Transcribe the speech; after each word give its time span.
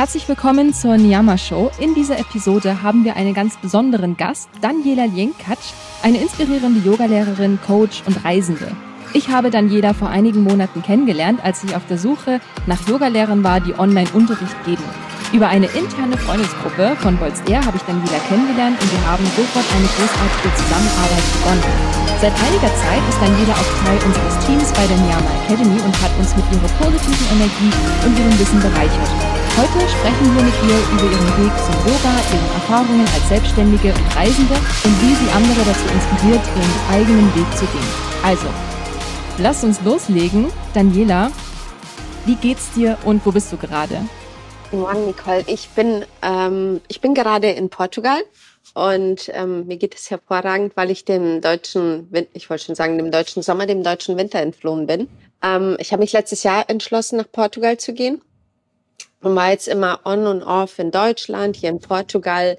Herzlich 0.00 0.26
willkommen 0.30 0.72
zur 0.72 0.96
Niyama 0.96 1.36
Show. 1.36 1.70
In 1.78 1.94
dieser 1.94 2.18
Episode 2.18 2.82
haben 2.82 3.04
wir 3.04 3.16
einen 3.16 3.34
ganz 3.34 3.58
besonderen 3.58 4.16
Gast, 4.16 4.48
Daniela 4.62 5.04
Lienkatsch, 5.04 5.74
eine 6.02 6.16
inspirierende 6.16 6.80
Yogalehrerin, 6.80 7.58
Coach 7.66 8.02
und 8.06 8.24
Reisende. 8.24 8.74
Ich 9.12 9.28
habe 9.28 9.50
Daniela 9.50 9.92
vor 9.92 10.08
einigen 10.08 10.42
Monaten 10.42 10.82
kennengelernt, 10.82 11.44
als 11.44 11.62
ich 11.64 11.76
auf 11.76 11.84
der 11.86 11.98
Suche 11.98 12.40
nach 12.66 12.88
Yogalehrern 12.88 13.44
war, 13.44 13.60
die 13.60 13.78
Online-Unterricht 13.78 14.64
geben. 14.64 14.84
Über 15.34 15.48
eine 15.48 15.66
interne 15.66 16.16
Freundesgruppe 16.16 16.96
von 17.00 17.18
Bolz 17.18 17.42
Air 17.46 17.62
habe 17.66 17.76
ich 17.76 17.82
Daniela 17.82 18.20
kennengelernt 18.26 18.80
und 18.80 18.90
wir 18.90 19.06
haben 19.06 19.24
sofort 19.36 19.66
eine 19.76 19.86
großartige 19.86 20.54
Zusammenarbeit 20.56 21.32
begonnen. 21.34 21.99
Seit 22.20 22.34
einiger 22.36 22.68
Zeit 22.76 23.00
ist 23.08 23.16
Daniela 23.16 23.54
auch 23.54 23.72
Teil 23.80 23.96
unseres 24.04 24.44
Teams 24.44 24.70
bei 24.72 24.86
der 24.86 24.96
Niyama 24.98 25.30
Academy 25.40 25.80
und 25.80 26.02
hat 26.02 26.12
uns 26.18 26.36
mit 26.36 26.44
ihrer 26.52 26.68
positiven 26.76 27.26
Energie 27.32 27.72
und 28.04 28.12
ihrem 28.12 28.38
Wissen 28.38 28.60
bereichert. 28.60 29.08
Heute 29.56 29.88
sprechen 29.88 30.36
wir 30.36 30.42
mit 30.42 30.52
ihr 30.68 30.78
über 30.92 31.08
ihren 31.08 31.32
Weg 31.40 31.52
zum 31.64 31.74
Yoga, 31.80 32.12
ihre 32.28 32.54
Erfahrungen 32.60 33.06
als 33.08 33.26
Selbstständige 33.26 33.94
und 33.94 34.16
Reisende 34.16 34.52
und 34.52 35.00
wie 35.00 35.14
sie 35.14 35.30
andere 35.32 35.64
dazu 35.64 35.86
inspiriert, 35.94 36.42
ihren 36.60 36.94
eigenen 37.00 37.34
Weg 37.34 37.56
zu 37.56 37.64
gehen. 37.64 37.90
Also, 38.22 38.48
lasst 39.38 39.64
uns 39.64 39.80
loslegen. 39.80 40.52
Daniela, 40.74 41.30
wie 42.26 42.34
geht's 42.34 42.70
dir 42.72 42.98
und 43.06 43.24
wo 43.24 43.32
bist 43.32 43.50
du 43.50 43.56
gerade? 43.56 43.96
Morgen, 44.72 45.06
Nicole. 45.06 45.42
Ich 45.46 45.70
bin, 45.70 46.04
ähm, 46.20 46.82
ich 46.88 47.00
bin 47.00 47.14
gerade 47.14 47.50
in 47.50 47.70
Portugal 47.70 48.20
und 48.74 49.30
ähm, 49.34 49.66
mir 49.66 49.76
geht 49.76 49.94
es 49.94 50.10
hervorragend, 50.10 50.76
weil 50.76 50.90
ich 50.90 51.04
dem 51.04 51.40
deutschen, 51.40 52.08
ich 52.32 52.48
wollte 52.48 52.64
schon 52.64 52.74
sagen, 52.74 52.98
dem 52.98 53.10
deutschen 53.10 53.42
Sommer, 53.42 53.66
dem 53.66 53.82
deutschen 53.82 54.16
Winter 54.16 54.40
entflohen 54.40 54.86
bin. 54.86 55.08
Ähm, 55.42 55.76
ich 55.80 55.92
habe 55.92 56.00
mich 56.00 56.12
letztes 56.12 56.42
Jahr 56.42 56.68
entschlossen, 56.68 57.16
nach 57.16 57.30
Portugal 57.30 57.78
zu 57.78 57.92
gehen 57.92 58.20
und 59.22 59.34
war 59.34 59.50
jetzt 59.50 59.68
immer 59.68 60.00
on 60.04 60.26
und 60.26 60.42
off 60.42 60.78
in 60.78 60.90
Deutschland, 60.90 61.56
hier 61.56 61.70
in 61.70 61.80
Portugal 61.80 62.58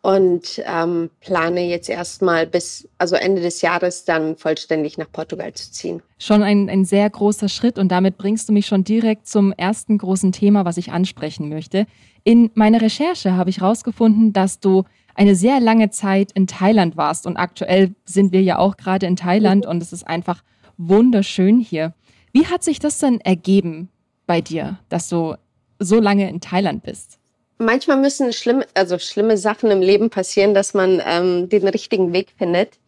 und 0.00 0.62
ähm, 0.64 1.10
plane 1.20 1.66
jetzt 1.66 1.88
erstmal 1.88 2.46
bis 2.46 2.88
also 2.98 3.16
Ende 3.16 3.42
des 3.42 3.60
Jahres 3.62 4.04
dann 4.04 4.36
vollständig 4.36 4.96
nach 4.96 5.10
Portugal 5.10 5.52
zu 5.54 5.72
ziehen. 5.72 6.02
Schon 6.18 6.42
ein, 6.42 6.70
ein 6.70 6.84
sehr 6.84 7.10
großer 7.10 7.48
Schritt 7.48 7.78
und 7.78 7.88
damit 7.88 8.16
bringst 8.16 8.48
du 8.48 8.52
mich 8.52 8.66
schon 8.66 8.84
direkt 8.84 9.26
zum 9.26 9.52
ersten 9.52 9.98
großen 9.98 10.30
Thema, 10.30 10.64
was 10.64 10.76
ich 10.76 10.92
ansprechen 10.92 11.48
möchte. 11.48 11.86
In 12.22 12.50
meiner 12.54 12.80
Recherche 12.80 13.34
habe 13.34 13.50
ich 13.50 13.60
herausgefunden, 13.60 14.32
dass 14.32 14.60
du 14.60 14.84
eine 15.18 15.34
sehr 15.34 15.60
lange 15.60 15.90
Zeit 15.90 16.32
in 16.32 16.46
Thailand 16.46 16.96
warst 16.96 17.26
und 17.26 17.36
aktuell 17.36 17.94
sind 18.04 18.32
wir 18.32 18.42
ja 18.42 18.58
auch 18.58 18.76
gerade 18.76 19.06
in 19.06 19.16
Thailand 19.16 19.64
mhm. 19.64 19.70
und 19.70 19.82
es 19.82 19.92
ist 19.92 20.06
einfach 20.06 20.42
wunderschön 20.76 21.60
hier. 21.60 21.94
Wie 22.32 22.46
hat 22.46 22.62
sich 22.62 22.78
das 22.78 22.98
denn 22.98 23.20
ergeben 23.20 23.88
bei 24.26 24.40
dir, 24.40 24.78
dass 24.88 25.08
du 25.08 25.34
so 25.78 26.00
lange 26.00 26.28
in 26.28 26.40
Thailand 26.40 26.82
bist? 26.82 27.18
manchmal 27.58 27.98
müssen 27.98 28.32
schlimme, 28.32 28.66
also 28.74 28.98
schlimme 28.98 29.36
Sachen 29.36 29.70
im 29.70 29.80
Leben 29.80 30.10
passieren, 30.10 30.54
dass 30.54 30.74
man 30.74 31.02
ähm, 31.04 31.48
den 31.48 31.68
richtigen 31.68 32.12
Weg 32.12 32.32
findet. 32.38 32.78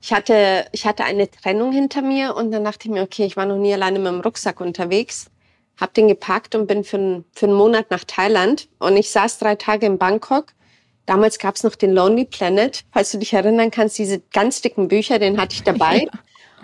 Ich 0.00 0.12
hatte, 0.12 0.66
ich 0.72 0.86
hatte 0.86 1.04
eine 1.04 1.30
Trennung 1.30 1.72
hinter 1.72 2.02
mir 2.02 2.34
und 2.34 2.50
dann 2.50 2.64
dachte 2.64 2.88
ich 2.88 2.90
mir, 2.90 3.02
okay, 3.02 3.24
ich 3.24 3.36
war 3.36 3.46
noch 3.46 3.56
nie 3.56 3.72
alleine 3.72 3.98
mit 3.98 4.12
dem 4.12 4.20
Rucksack 4.20 4.60
unterwegs, 4.60 5.30
habe 5.80 5.92
den 5.92 6.08
gepackt 6.08 6.54
und 6.54 6.66
bin 6.66 6.84
für, 6.84 7.24
für 7.32 7.46
einen 7.46 7.54
Monat 7.54 7.90
nach 7.90 8.04
Thailand 8.04 8.68
und 8.78 8.96
ich 8.96 9.10
saß 9.10 9.38
drei 9.38 9.54
Tage 9.54 9.86
in 9.86 9.98
Bangkok. 9.98 10.52
Damals 11.06 11.38
gab's 11.38 11.62
noch 11.62 11.74
den 11.74 11.92
Lonely 11.92 12.24
Planet, 12.24 12.84
falls 12.92 13.12
du 13.12 13.18
dich 13.18 13.32
erinnern 13.32 13.70
kannst, 13.70 13.98
diese 13.98 14.20
ganz 14.32 14.62
dicken 14.62 14.88
Bücher, 14.88 15.18
den 15.18 15.40
hatte 15.40 15.54
ich 15.54 15.62
dabei. 15.64 16.04
Ja. 16.04 16.10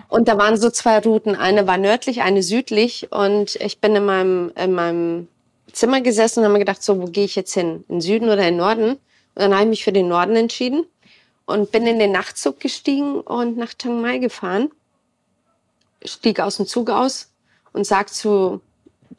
Und 0.07 0.27
da 0.27 0.37
waren 0.37 0.57
so 0.57 0.69
zwei 0.69 0.99
Routen, 0.99 1.35
eine 1.35 1.67
war 1.67 1.77
nördlich, 1.77 2.21
eine 2.21 2.43
südlich 2.43 3.11
und 3.11 3.55
ich 3.55 3.79
bin 3.79 3.95
in 3.95 4.05
meinem, 4.05 4.51
in 4.55 4.73
meinem 4.73 5.27
Zimmer 5.71 6.01
gesessen 6.01 6.39
und 6.39 6.45
habe 6.45 6.53
mir 6.53 6.59
gedacht, 6.59 6.83
so, 6.83 7.01
wo 7.01 7.05
gehe 7.05 7.23
ich 7.23 7.35
jetzt 7.35 7.53
hin? 7.53 7.85
In 7.87 8.01
Süden 8.01 8.29
oder 8.29 8.45
in 8.47 8.57
Norden? 8.57 8.91
Und 8.91 8.99
dann 9.35 9.53
habe 9.53 9.63
ich 9.63 9.69
mich 9.69 9.83
für 9.85 9.93
den 9.93 10.09
Norden 10.09 10.35
entschieden 10.35 10.85
und 11.45 11.71
bin 11.71 11.87
in 11.87 11.99
den 11.99 12.11
Nachtzug 12.11 12.59
gestiegen 12.59 13.21
und 13.21 13.57
nach 13.57 13.73
Chiang 13.73 14.01
Mai 14.01 14.17
gefahren. 14.17 14.69
Stieg 16.03 16.39
aus 16.39 16.57
dem 16.57 16.65
Zug 16.65 16.89
aus 16.89 17.31
und 17.73 17.85
sag 17.85 18.09
zu 18.09 18.59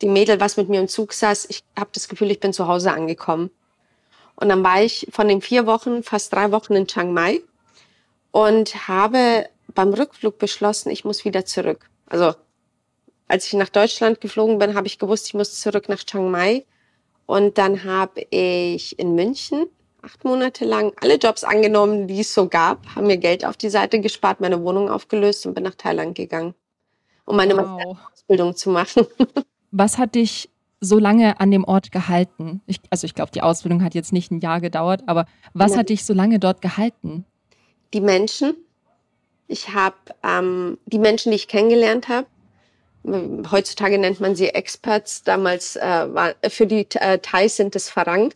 die 0.00 0.08
Mädel, 0.08 0.40
was 0.40 0.56
mit 0.56 0.68
mir 0.68 0.80
im 0.80 0.88
Zug 0.88 1.12
saß, 1.12 1.46
ich 1.48 1.62
habe 1.78 1.90
das 1.92 2.08
Gefühl, 2.08 2.30
ich 2.30 2.40
bin 2.40 2.52
zu 2.52 2.66
Hause 2.66 2.92
angekommen. 2.92 3.50
Und 4.42 4.48
dann 4.48 4.64
war 4.64 4.82
ich 4.82 5.06
von 5.12 5.28
den 5.28 5.40
vier 5.40 5.66
Wochen 5.66 6.02
fast 6.02 6.32
drei 6.32 6.50
Wochen 6.50 6.74
in 6.74 6.88
Chiang 6.88 7.12
Mai 7.12 7.42
und 8.32 8.88
habe 8.88 9.48
beim 9.72 9.94
Rückflug 9.94 10.36
beschlossen, 10.38 10.90
ich 10.90 11.04
muss 11.04 11.24
wieder 11.24 11.44
zurück. 11.44 11.88
Also 12.06 12.34
als 13.28 13.46
ich 13.46 13.52
nach 13.52 13.68
Deutschland 13.68 14.20
geflogen 14.20 14.58
bin, 14.58 14.74
habe 14.74 14.88
ich 14.88 14.98
gewusst, 14.98 15.28
ich 15.28 15.34
muss 15.34 15.60
zurück 15.60 15.88
nach 15.88 16.02
Chiang 16.02 16.28
Mai. 16.28 16.66
Und 17.24 17.56
dann 17.56 17.84
habe 17.84 18.26
ich 18.30 18.98
in 18.98 19.14
München 19.14 19.66
acht 20.02 20.24
Monate 20.24 20.64
lang 20.64 20.92
alle 21.00 21.18
Jobs 21.18 21.44
angenommen, 21.44 22.08
die 22.08 22.22
es 22.22 22.34
so 22.34 22.48
gab, 22.48 22.84
habe 22.96 23.06
mir 23.06 23.18
Geld 23.18 23.44
auf 23.44 23.56
die 23.56 23.70
Seite 23.70 24.00
gespart, 24.00 24.40
meine 24.40 24.60
Wohnung 24.64 24.90
aufgelöst 24.90 25.46
und 25.46 25.54
bin 25.54 25.62
nach 25.62 25.76
Thailand 25.76 26.16
gegangen, 26.16 26.56
um 27.26 27.36
meine 27.36 27.56
wow. 27.56 27.96
Ausbildung 28.12 28.56
zu 28.56 28.70
machen. 28.70 29.06
Was 29.70 29.98
hat 29.98 30.16
dich 30.16 30.50
so 30.82 30.98
lange 30.98 31.40
an 31.40 31.50
dem 31.50 31.64
Ort 31.64 31.92
gehalten? 31.92 32.60
Ich, 32.66 32.80
also 32.90 33.04
ich 33.06 33.14
glaube, 33.14 33.30
die 33.30 33.40
Ausbildung 33.40 33.82
hat 33.82 33.94
jetzt 33.94 34.12
nicht 34.12 34.30
ein 34.30 34.40
Jahr 34.40 34.60
gedauert, 34.60 35.02
aber 35.06 35.26
was 35.54 35.72
ja. 35.72 35.78
hat 35.78 35.88
dich 35.88 36.04
so 36.04 36.12
lange 36.12 36.38
dort 36.38 36.60
gehalten? 36.60 37.24
Die 37.94 38.00
Menschen. 38.00 38.54
Ich 39.46 39.74
habe 39.74 39.96
ähm, 40.22 40.78
die 40.86 40.98
Menschen, 40.98 41.30
die 41.30 41.36
ich 41.36 41.48
kennengelernt 41.48 42.08
habe, 42.08 42.26
heutzutage 43.50 43.98
nennt 43.98 44.20
man 44.20 44.34
sie 44.34 44.48
Experts, 44.48 45.22
damals 45.22 45.76
äh, 45.76 46.14
war, 46.14 46.34
für 46.48 46.66
die 46.66 46.86
äh, 46.94 47.18
Thais 47.18 47.56
sind 47.56 47.76
es 47.76 47.88
Farang. 47.88 48.32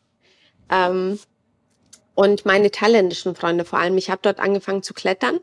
ähm, 0.70 1.18
und 2.14 2.44
meine 2.44 2.70
thailändischen 2.70 3.34
Freunde 3.34 3.64
vor 3.64 3.78
allem. 3.78 3.96
Ich 3.96 4.10
habe 4.10 4.20
dort 4.22 4.40
angefangen 4.40 4.82
zu 4.82 4.92
klettern 4.92 5.38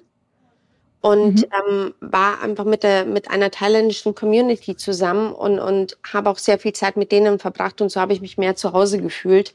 und 1.05 1.41
mhm. 1.41 1.45
ähm, 1.69 1.93
war 1.99 2.41
einfach 2.41 2.65
mit, 2.65 2.81
der, 2.81 3.05
mit 3.05 3.29
einer 3.29 3.51
thailändischen 3.51 4.15
Community 4.15 4.75
zusammen 4.75 5.31
und, 5.33 5.59
und 5.59 5.97
habe 6.11 6.31
auch 6.31 6.39
sehr 6.39 6.57
viel 6.57 6.73
Zeit 6.73 6.97
mit 6.97 7.11
denen 7.11 7.37
verbracht 7.37 7.79
und 7.79 7.89
so 7.89 8.01
habe 8.01 8.13
ich 8.13 8.21
mich 8.21 8.39
mehr 8.39 8.55
zu 8.55 8.73
Hause 8.73 8.99
gefühlt, 8.99 9.53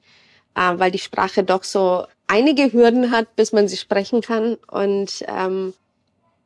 äh, 0.54 0.72
weil 0.76 0.92
die 0.92 1.00
Sprache 1.00 1.42
doch 1.42 1.64
so 1.64 2.06
einige 2.28 2.72
Hürden 2.72 3.10
hat, 3.10 3.34
bis 3.34 3.52
man 3.52 3.66
sie 3.66 3.76
sprechen 3.76 4.20
kann 4.20 4.58
und 4.70 5.24
ähm, 5.26 5.74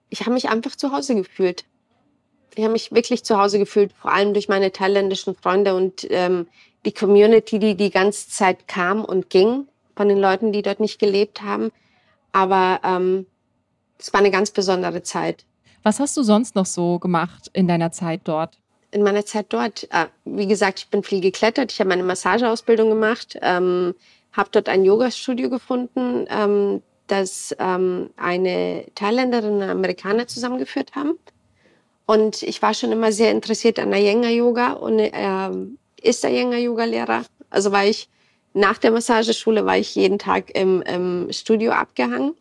ich 0.08 0.20
habe 0.20 0.32
mich 0.32 0.48
einfach 0.48 0.74
zu 0.74 0.90
Hause 0.90 1.14
gefühlt 1.16 1.64
ich 2.56 2.62
habe 2.62 2.72
mich 2.72 2.92
wirklich 2.92 3.24
zu 3.24 3.36
Hause 3.36 3.58
gefühlt, 3.58 3.92
vor 3.92 4.12
allem 4.12 4.32
durch 4.32 4.48
meine 4.48 4.70
thailändischen 4.70 5.34
Freunde 5.34 5.74
und 5.74 6.06
ähm, 6.10 6.46
die 6.86 6.92
Community, 6.92 7.58
die 7.58 7.74
die 7.74 7.90
ganze 7.90 8.28
Zeit 8.28 8.68
kam 8.68 9.04
und 9.04 9.28
ging 9.28 9.66
von 9.96 10.08
den 10.08 10.18
Leuten, 10.18 10.52
die 10.52 10.62
dort 10.62 10.78
nicht 10.80 11.00
gelebt 11.00 11.42
haben. 11.42 11.72
Aber 12.30 12.78
ähm, 12.84 13.26
es 13.98 14.12
war 14.12 14.20
eine 14.20 14.30
ganz 14.30 14.50
besondere 14.50 15.02
Zeit. 15.02 15.44
Was 15.82 16.00
hast 16.00 16.16
du 16.16 16.22
sonst 16.22 16.54
noch 16.54 16.66
so 16.66 16.98
gemacht 16.98 17.50
in 17.52 17.68
deiner 17.68 17.92
Zeit 17.92 18.22
dort? 18.24 18.58
In 18.90 19.02
meiner 19.02 19.26
Zeit 19.26 19.46
dort, 19.50 19.84
äh, 19.90 20.06
wie 20.24 20.46
gesagt, 20.46 20.78
ich 20.78 20.88
bin 20.88 21.02
viel 21.02 21.20
geklettert. 21.20 21.72
Ich 21.72 21.80
habe 21.80 21.88
meine 21.88 22.02
Massageausbildung 22.02 22.88
gemacht, 22.88 23.38
ähm, 23.42 23.94
habe 24.32 24.48
dort 24.52 24.68
ein 24.68 24.84
Yoga-Studio 24.84 25.50
gefunden, 25.50 26.26
ähm, 26.28 26.82
das 27.06 27.54
ähm, 27.58 28.10
eine 28.16 28.86
Thailänderin 28.94 29.54
und 29.54 29.62
eine 29.62 29.72
Amerikaner 29.72 30.26
zusammengeführt 30.26 30.94
haben. 30.94 31.18
Und 32.06 32.42
ich 32.42 32.62
war 32.62 32.72
schon 32.72 32.92
immer 32.92 33.12
sehr 33.12 33.30
interessiert 33.30 33.78
an 33.78 33.92
Iyengar-Yoga 33.92 34.72
und 34.72 35.00
ähm, 35.00 35.78
ist 36.00 36.24
Iyengar-Yoga-Lehrer. 36.24 37.24
Also 37.50 37.72
war 37.72 37.84
ich 37.84 38.08
nach 38.54 38.78
der 38.78 38.92
Massageschule 38.92 39.66
war 39.66 39.76
ich 39.76 39.94
jeden 39.96 40.18
Tag 40.18 40.54
im, 40.56 40.80
im 40.82 41.32
Studio 41.32 41.72
abgehangen 41.72 42.34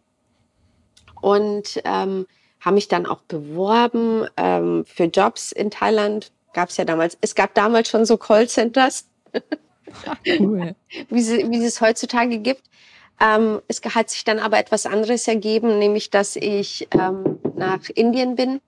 und 1.24 1.82
ähm, 1.86 2.28
habe 2.60 2.76
mich 2.76 2.90
dann 2.90 3.06
auch 3.06 3.22
beworben 3.22 4.28
ähm, 4.36 4.84
für 4.86 5.06
Jobs 5.06 5.54
in 5.54 5.72
Thailand. 5.72 6.32
Gab 6.54 6.70
es 6.70 6.78
ja 6.78 6.84
damals. 6.84 7.18
Es 7.22 7.34
gab 7.34 7.54
damals 7.54 7.90
schon 7.90 8.06
so 8.06 8.18
Callcenters, 8.18 9.08
cool. 10.40 10.76
wie, 11.10 11.22
sie, 11.22 11.50
wie 11.50 11.64
es 11.64 11.80
heutzutage 11.80 12.40
gibt. 12.40 12.64
Ähm, 13.22 13.62
es 13.70 13.82
hat 13.84 14.10
sich 14.10 14.26
dann 14.26 14.40
aber 14.40 14.60
etwas 14.60 14.86
anderes 14.86 15.26
ergeben, 15.28 15.80
nämlich 15.80 16.10
dass 16.10 16.36
ich 16.36 16.90
ähm, 16.92 17.40
nach 17.56 17.90
Indien 17.96 18.36
bin 18.36 18.60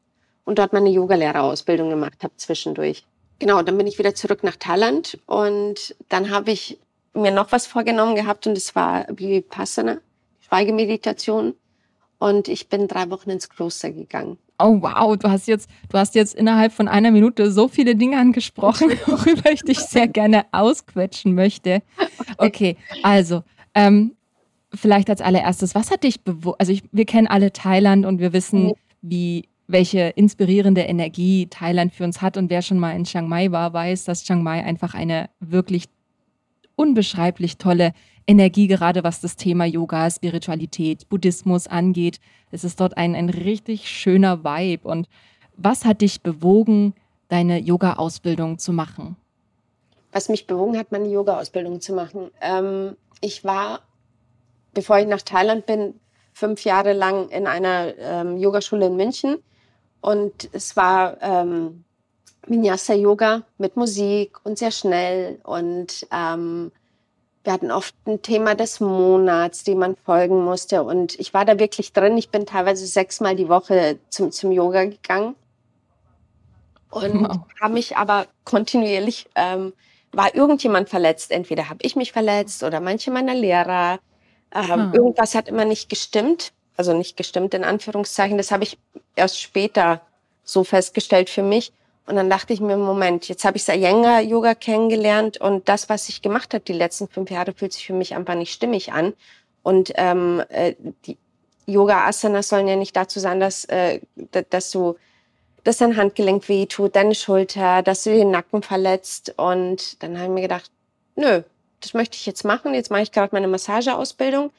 und 0.46 0.58
dort 0.58 0.72
meine 0.72 0.90
Yogalehrerausbildung 0.90 1.90
gemacht 1.90 2.24
habe 2.24 2.38
zwischendurch. 2.38 3.04
Genau, 3.40 3.64
dann 3.64 3.78
bin 3.78 3.86
ich 3.86 4.00
wieder 4.00 4.16
zurück 4.16 4.44
nach 4.44 4.56
Thailand 4.56 5.20
und 5.26 5.94
dann 6.08 6.30
habe 6.30 6.52
ich 6.52 6.80
mir 7.14 7.32
noch 7.32 7.52
was 7.52 7.68
vorgenommen 7.68 8.16
gehabt 8.16 8.48
und 8.48 8.58
es 8.58 8.76
war 8.76 9.06
Vipassana, 9.10 9.98
Schweigemeditation. 10.40 11.56
Und 12.20 12.48
ich 12.48 12.70
bin 12.70 12.88
drei 12.88 13.10
Wochen 13.10 13.30
ins 13.30 13.50
Kloster 13.50 13.92
gegangen. 13.92 14.38
Oh 14.58 14.82
wow, 14.82 15.18
du 15.18 15.30
hast 15.30 15.48
jetzt, 15.48 15.70
du 15.90 15.98
hast 15.98 16.16
jetzt 16.16 16.34
innerhalb 16.34 16.72
von 16.72 16.88
einer 16.88 17.12
Minute 17.12 17.52
so 17.52 17.68
viele 17.68 17.96
Dinge 17.96 18.18
angesprochen, 18.18 18.90
worüber 19.06 19.52
ich 19.52 19.62
dich 19.62 19.80
sehr 19.80 20.08
gerne 20.08 20.46
ausquetschen 20.52 21.36
möchte. 21.36 21.82
Okay, 22.38 22.78
also 23.04 23.44
ähm, 23.74 24.16
vielleicht 24.74 25.10
als 25.10 25.22
allererstes, 25.22 25.76
was 25.76 25.92
hat 25.92 26.04
dich 26.04 26.22
bewusst? 26.22 26.60
Also 26.60 26.72
ich, 26.72 26.84
wir 26.92 27.06
kennen 27.06 27.28
alle 27.28 27.52
Thailand 27.52 28.06
und 28.06 28.20
wir 28.20 28.32
wissen, 28.32 28.74
wie 29.02 29.50
welche 29.68 30.10
inspirierende 30.10 30.82
Energie 30.82 31.48
Thailand 31.48 31.94
für 31.94 32.04
uns 32.04 32.22
hat. 32.22 32.38
Und 32.38 32.50
wer 32.50 32.62
schon 32.62 32.80
mal 32.80 32.96
in 32.96 33.04
Chiang 33.04 33.28
Mai 33.28 33.52
war, 33.52 33.74
weiß, 33.74 34.06
dass 34.06 34.24
Chiang 34.24 34.44
Mai 34.44 34.64
einfach 34.64 34.94
eine 34.94 35.30
wirklich 35.40 35.86
unbeschreiblich 36.76 37.58
tolle 37.58 37.94
Energie, 38.28 38.68
gerade 38.68 39.04
was 39.04 39.22
das 39.22 39.36
Thema 39.36 39.66
Yoga, 39.66 40.10
Spiritualität, 40.10 41.08
Buddhismus 41.10 41.68
angeht. 41.68 42.20
Es 42.52 42.64
ist 42.64 42.80
dort 42.80 42.98
ein, 42.98 43.16
ein 43.16 43.30
richtig 43.30 43.90
schöner 43.90 44.44
Vibe. 44.44 44.88
Und 44.88 45.08
was 45.56 45.86
hat 45.86 46.02
dich 46.02 46.22
bewogen, 46.22 46.94
deine 47.28 47.60
Yoga-Ausbildung 47.60 48.58
zu 48.58 48.74
machen? 48.74 49.16
Was 50.12 50.30
mich 50.30 50.48
bewogen 50.48 50.78
hat, 50.78 50.92
meine 50.92 51.08
Yoga-Ausbildung 51.08 51.82
zu 51.82 51.94
machen. 51.94 52.32
Ähm, 52.42 52.96
ich 53.22 53.44
war, 53.44 53.82
bevor 54.74 55.00
ich 55.00 55.08
nach 55.08 55.22
Thailand 55.22 55.66
bin, 55.66 56.00
fünf 56.34 56.64
Jahre 56.64 56.94
lang 56.94 57.30
in 57.30 57.48
einer 57.48 57.94
ähm, 57.98 58.38
Yogaschule 58.38 58.88
in 58.88 58.96
München. 58.96 59.38
Und 60.02 60.50
es 60.52 60.76
war 60.76 61.22
ähm, 61.22 61.84
Vinyasa-Yoga 62.48 63.44
mit 63.58 63.78
Musik 63.78 64.38
und 64.44 64.58
sehr 64.58 64.72
schnell. 64.72 65.40
Und 65.44 66.08
ähm, 66.12 66.72
wir 67.44 67.54
hatten 67.54 67.72
oft 67.72 67.96
ein 68.08 68.22
Thema 68.22 68.56
des 68.56 68.80
Monats, 68.80 69.64
dem 69.64 69.80
man 69.80 69.96
folgen 69.96 70.44
musste. 70.44 70.84
Und 70.84 71.20
ich 71.20 71.34
war 71.34 71.46
da 71.46 71.60
wirklich 71.60 71.94
drin. 71.94 72.18
Ich 72.18 72.30
bin 72.30 72.46
teilweise 72.46 72.88
sechsmal 72.88 73.36
die 73.36 73.50
Woche 73.50 74.00
zum, 74.10 74.32
zum 74.32 74.52
Yoga 74.52 74.86
gegangen. 74.86 75.36
Und 76.90 77.28
wow. 77.28 77.40
habe 77.62 77.74
mich 77.74 77.98
aber 77.98 78.26
kontinuierlich, 78.46 79.28
ähm, 79.36 79.74
war 80.12 80.34
irgendjemand 80.34 80.90
verletzt. 80.90 81.32
Entweder 81.32 81.70
habe 81.70 81.80
ich 81.82 81.96
mich 81.96 82.14
verletzt 82.14 82.64
oder 82.64 82.80
manche 82.80 83.12
meiner 83.12 83.36
Lehrer. 83.36 84.00
Ähm, 84.54 84.72
ah. 84.72 84.92
Irgendwas 84.94 85.36
hat 85.36 85.48
immer 85.48 85.66
nicht 85.66 85.90
gestimmt. 85.90 86.52
Also 86.78 86.94
nicht 86.94 87.16
gestimmt 87.16 87.54
in 87.54 87.64
Anführungszeichen. 87.64 88.38
Das 88.38 88.52
habe 88.52 88.64
ich 88.64 88.78
erst 89.16 89.40
später 89.40 90.02
so 90.44 90.64
festgestellt 90.64 91.30
für 91.30 91.44
mich. 91.44 91.72
Und 92.08 92.16
dann 92.16 92.30
dachte 92.30 92.54
ich 92.54 92.62
mir, 92.62 92.78
Moment, 92.78 93.28
jetzt 93.28 93.46
habe 93.46 93.58
ich 93.58 93.64
Sayenga 93.64 94.20
Yoga 94.20 94.54
kennengelernt 94.54 95.38
und 95.42 95.68
das, 95.68 95.90
was 95.90 96.08
ich 96.08 96.22
gemacht 96.22 96.54
habe 96.54 96.64
die 96.64 96.74
letzten 96.74 97.08
fünf 97.08 97.32
Jahre, 97.32 97.54
fühlt 97.54 97.74
sich 97.74 97.88
für 97.88 97.94
mich 97.94 98.16
einfach 98.16 98.36
nicht 98.36 98.54
stimmig 98.54 98.94
an. 98.94 99.14
Und 99.64 99.92
ähm, 99.96 100.44
äh, 100.50 100.76
die 101.06 101.18
Yoga 101.66 102.06
Asanas 102.06 102.50
sollen 102.50 102.68
ja 102.68 102.76
nicht 102.76 102.96
dazu 102.96 103.20
sein, 103.20 103.40
dass, 103.40 103.66
äh, 103.66 104.02
dass 104.50 104.70
du 104.70 104.98
dass 105.66 105.78
dein 105.80 105.98
Handgelenk 105.98 106.48
weh 106.48 106.68
tut, 106.68 106.96
deine 106.96 107.16
Schulter, 107.16 107.82
dass 107.82 108.04
du 108.04 108.12
den 108.12 108.30
Nacken 108.30 108.62
verletzt. 108.62 109.34
Und 109.36 110.02
dann 110.04 110.16
habe 110.16 110.28
ich 110.28 110.34
mir 110.34 110.42
gedacht, 110.42 110.70
nö, 111.16 111.42
das 111.82 111.96
möchte 111.96 112.16
ich 112.18 112.26
jetzt 112.28 112.46
machen. 112.46 112.76
Jetzt 112.76 112.92
mache 112.92 113.02
ich 113.02 113.12
gerade 113.12 113.34
meine 113.34 113.48
Massageausbildung 113.48 114.52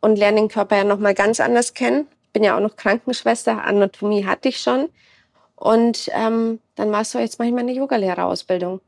und 0.00 0.16
lerne 0.16 0.40
den 0.40 0.48
Körper 0.48 0.76
ja 0.76 0.84
nochmal 0.84 1.14
ganz 1.14 1.40
anders 1.40 1.74
kennen. 1.74 2.06
Bin 2.32 2.44
ja 2.44 2.56
auch 2.56 2.60
noch 2.60 2.76
Krankenschwester, 2.76 3.64
Anatomie 3.64 4.24
hatte 4.24 4.48
ich 4.48 4.58
schon. 4.58 4.88
Und 5.56 6.10
ähm, 6.12 6.58
dann 6.74 6.90
es 7.02 7.12
so, 7.12 7.18
jetzt 7.18 7.38
ich 7.46 7.52
meine 7.52 7.72
Yogalehrerausbildung. 7.72 8.80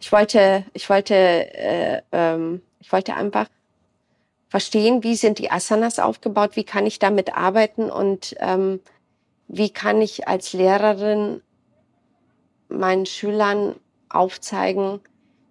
Ich 0.00 0.12
wollte, 0.12 0.64
ich 0.72 0.88
wollte, 0.88 1.14
äh, 1.14 2.02
ähm, 2.12 2.62
ich 2.80 2.90
wollte 2.90 3.14
einfach 3.14 3.48
verstehen, 4.48 5.02
wie 5.04 5.14
sind 5.14 5.38
die 5.38 5.50
Asanas 5.50 5.98
aufgebaut, 5.98 6.56
wie 6.56 6.64
kann 6.64 6.86
ich 6.86 6.98
damit 6.98 7.36
arbeiten 7.36 7.90
und 7.90 8.34
ähm, 8.38 8.80
wie 9.46 9.70
kann 9.70 10.00
ich 10.00 10.26
als 10.26 10.52
Lehrerin 10.52 11.42
meinen 12.68 13.04
Schülern 13.06 13.76
aufzeigen, 14.08 15.00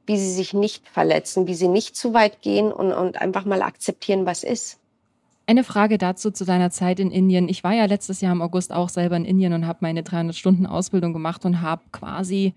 wie 0.05 0.17
sie 0.17 0.31
sich 0.31 0.53
nicht 0.53 0.87
verletzen, 0.87 1.47
wie 1.47 1.53
sie 1.53 1.67
nicht 1.67 1.95
zu 1.95 2.13
weit 2.13 2.41
gehen 2.41 2.71
und, 2.71 2.91
und 2.91 3.21
einfach 3.21 3.45
mal 3.45 3.61
akzeptieren, 3.61 4.25
was 4.25 4.43
ist. 4.43 4.79
Eine 5.49 5.63
Frage 5.63 5.97
dazu 5.97 6.29
zu 6.29 6.45
deiner 6.45 6.69
Zeit 6.69 6.99
in 6.99 7.09
Indien. 7.09 7.49
Ich 7.49 7.63
war 7.63 7.73
ja 7.73 7.85
letztes 7.85 8.21
Jahr 8.21 8.33
im 8.33 8.43
August 8.43 8.71
auch 8.71 8.87
selber 8.87 9.17
in 9.17 9.25
Indien 9.25 9.53
und 9.53 9.65
habe 9.65 9.79
meine 9.81 10.03
300 10.03 10.35
Stunden 10.35 10.67
Ausbildung 10.67 11.11
gemacht 11.11 11.43
und 11.43 11.61
habe 11.61 11.81
quasi 11.91 12.53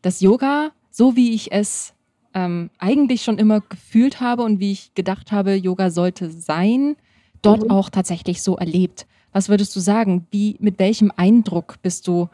das 0.00 0.22
Yoga, 0.22 0.70
so 0.90 1.16
wie 1.16 1.34
ich 1.34 1.52
es 1.52 1.92
ähm, 2.32 2.70
eigentlich 2.78 3.20
schon 3.20 3.36
immer 3.36 3.60
gefühlt 3.60 4.22
habe 4.22 4.42
und 4.42 4.58
wie 4.58 4.72
ich 4.72 4.94
gedacht 4.94 5.32
habe, 5.32 5.54
Yoga 5.54 5.90
sollte 5.90 6.30
sein, 6.30 6.96
dort 7.42 7.64
mhm. 7.64 7.70
auch 7.70 7.90
tatsächlich 7.90 8.40
so 8.40 8.56
erlebt. 8.56 9.06
Was 9.32 9.50
würdest 9.50 9.76
du 9.76 9.80
sagen? 9.80 10.26
Wie, 10.30 10.56
mit 10.60 10.78
welchem 10.78 11.12
Eindruck 11.14 11.74
bist 11.82 12.08
du 12.08 12.30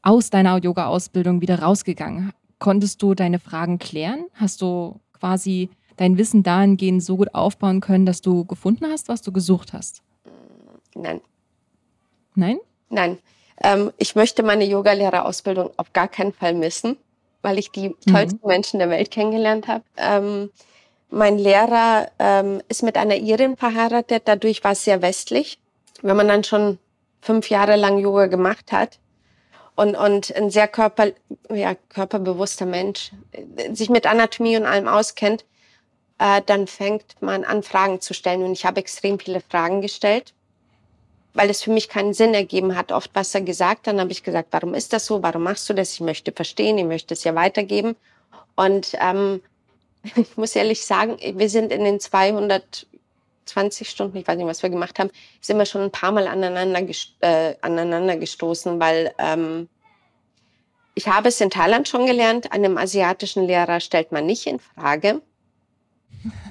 aus 0.00 0.30
deiner 0.30 0.56
Yoga-Ausbildung 0.64 1.42
wieder 1.42 1.58
rausgegangen? 1.60 2.32
Konntest 2.58 3.02
du 3.02 3.12
deine 3.12 3.38
Fragen 3.38 3.78
klären? 3.78 4.24
Hast 4.32 4.62
du 4.62 4.98
quasi 5.12 5.68
dein 5.96 6.18
Wissen 6.18 6.42
dahingehend 6.42 7.02
so 7.02 7.16
gut 7.16 7.34
aufbauen 7.34 7.80
können, 7.80 8.06
dass 8.06 8.20
du 8.20 8.44
gefunden 8.44 8.86
hast, 8.86 9.08
was 9.08 9.22
du 9.22 9.32
gesucht 9.32 9.72
hast? 9.72 10.02
Nein. 10.94 11.20
Nein? 12.34 12.58
Nein. 12.88 13.18
Ähm, 13.62 13.92
ich 13.96 14.14
möchte 14.14 14.42
meine 14.42 14.64
Yogalehrerausbildung 14.64 15.70
auf 15.76 15.92
gar 15.92 16.08
keinen 16.08 16.32
Fall 16.32 16.54
missen, 16.54 16.96
weil 17.42 17.58
ich 17.58 17.70
die 17.70 17.90
mhm. 17.90 18.12
tollsten 18.12 18.40
mhm. 18.42 18.48
Menschen 18.48 18.78
der 18.78 18.90
Welt 18.90 19.10
kennengelernt 19.10 19.68
habe. 19.68 19.84
Ähm, 19.96 20.50
mein 21.08 21.38
Lehrer 21.38 22.10
ähm, 22.18 22.62
ist 22.68 22.82
mit 22.82 22.96
einer 22.96 23.16
Irin 23.16 23.56
verheiratet, 23.56 24.22
dadurch 24.26 24.64
war 24.64 24.72
es 24.72 24.84
sehr 24.84 25.02
westlich. 25.02 25.58
Wenn 26.02 26.16
man 26.16 26.28
dann 26.28 26.44
schon 26.44 26.78
fünf 27.20 27.48
Jahre 27.48 27.76
lang 27.76 27.98
Yoga 27.98 28.26
gemacht 28.26 28.72
hat 28.72 28.98
und, 29.74 29.94
und 29.94 30.34
ein 30.34 30.50
sehr 30.50 30.68
körper, 30.68 31.12
ja, 31.50 31.74
körperbewusster 31.88 32.66
Mensch, 32.66 33.12
äh, 33.32 33.74
sich 33.74 33.88
mit 33.88 34.06
Anatomie 34.06 34.56
und 34.56 34.66
allem 34.66 34.88
auskennt, 34.88 35.44
äh, 36.18 36.42
dann 36.44 36.66
fängt 36.66 37.20
man 37.20 37.44
an, 37.44 37.62
Fragen 37.62 38.00
zu 38.00 38.14
stellen. 38.14 38.42
Und 38.42 38.52
ich 38.52 38.64
habe 38.64 38.80
extrem 38.80 39.18
viele 39.18 39.40
Fragen 39.40 39.80
gestellt, 39.82 40.32
weil 41.34 41.50
es 41.50 41.62
für 41.62 41.70
mich 41.70 41.88
keinen 41.88 42.14
Sinn 42.14 42.34
ergeben 42.34 42.76
hat, 42.76 42.92
oft 42.92 43.10
was 43.14 43.34
er 43.34 43.42
gesagt. 43.42 43.86
Dann 43.86 44.00
habe 44.00 44.12
ich 44.12 44.22
gesagt, 44.22 44.48
warum 44.52 44.74
ist 44.74 44.92
das 44.92 45.06
so? 45.06 45.22
Warum 45.22 45.42
machst 45.42 45.68
du 45.68 45.74
das? 45.74 45.92
Ich 45.92 46.00
möchte 46.00 46.32
verstehen, 46.32 46.78
ich 46.78 46.84
möchte 46.84 47.14
es 47.14 47.24
ja 47.24 47.34
weitergeben. 47.34 47.96
Und 48.54 48.92
ähm, 49.00 49.42
ich 50.16 50.36
muss 50.36 50.56
ehrlich 50.56 50.84
sagen, 50.84 51.18
wir 51.20 51.50
sind 51.50 51.72
in 51.72 51.84
den 51.84 52.00
220 52.00 53.88
Stunden, 53.88 54.16
ich 54.16 54.26
weiß 54.26 54.36
nicht, 54.36 54.46
was 54.46 54.62
wir 54.62 54.70
gemacht 54.70 54.98
haben, 54.98 55.10
sind 55.40 55.58
wir 55.58 55.66
schon 55.66 55.82
ein 55.82 55.92
paar 55.92 56.12
Mal 56.12 56.26
aneinander, 56.26 56.82
äh, 57.20 57.54
aneinander 57.60 58.16
gestoßen, 58.16 58.80
weil 58.80 59.14
ähm, 59.18 59.68
ich 60.94 61.08
habe 61.08 61.28
es 61.28 61.42
in 61.42 61.50
Thailand 61.50 61.88
schon 61.88 62.06
gelernt, 62.06 62.52
einem 62.52 62.78
asiatischen 62.78 63.44
Lehrer 63.46 63.80
stellt 63.80 64.12
man 64.12 64.24
nicht 64.24 64.46
in 64.46 64.58
Frage. 64.58 65.20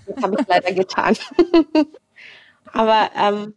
Das 0.08 0.24
habe 0.24 0.38
ich 0.40 0.48
leider 0.48 0.72
getan. 0.74 1.18
Aber 2.74 3.10
ähm, 3.18 3.54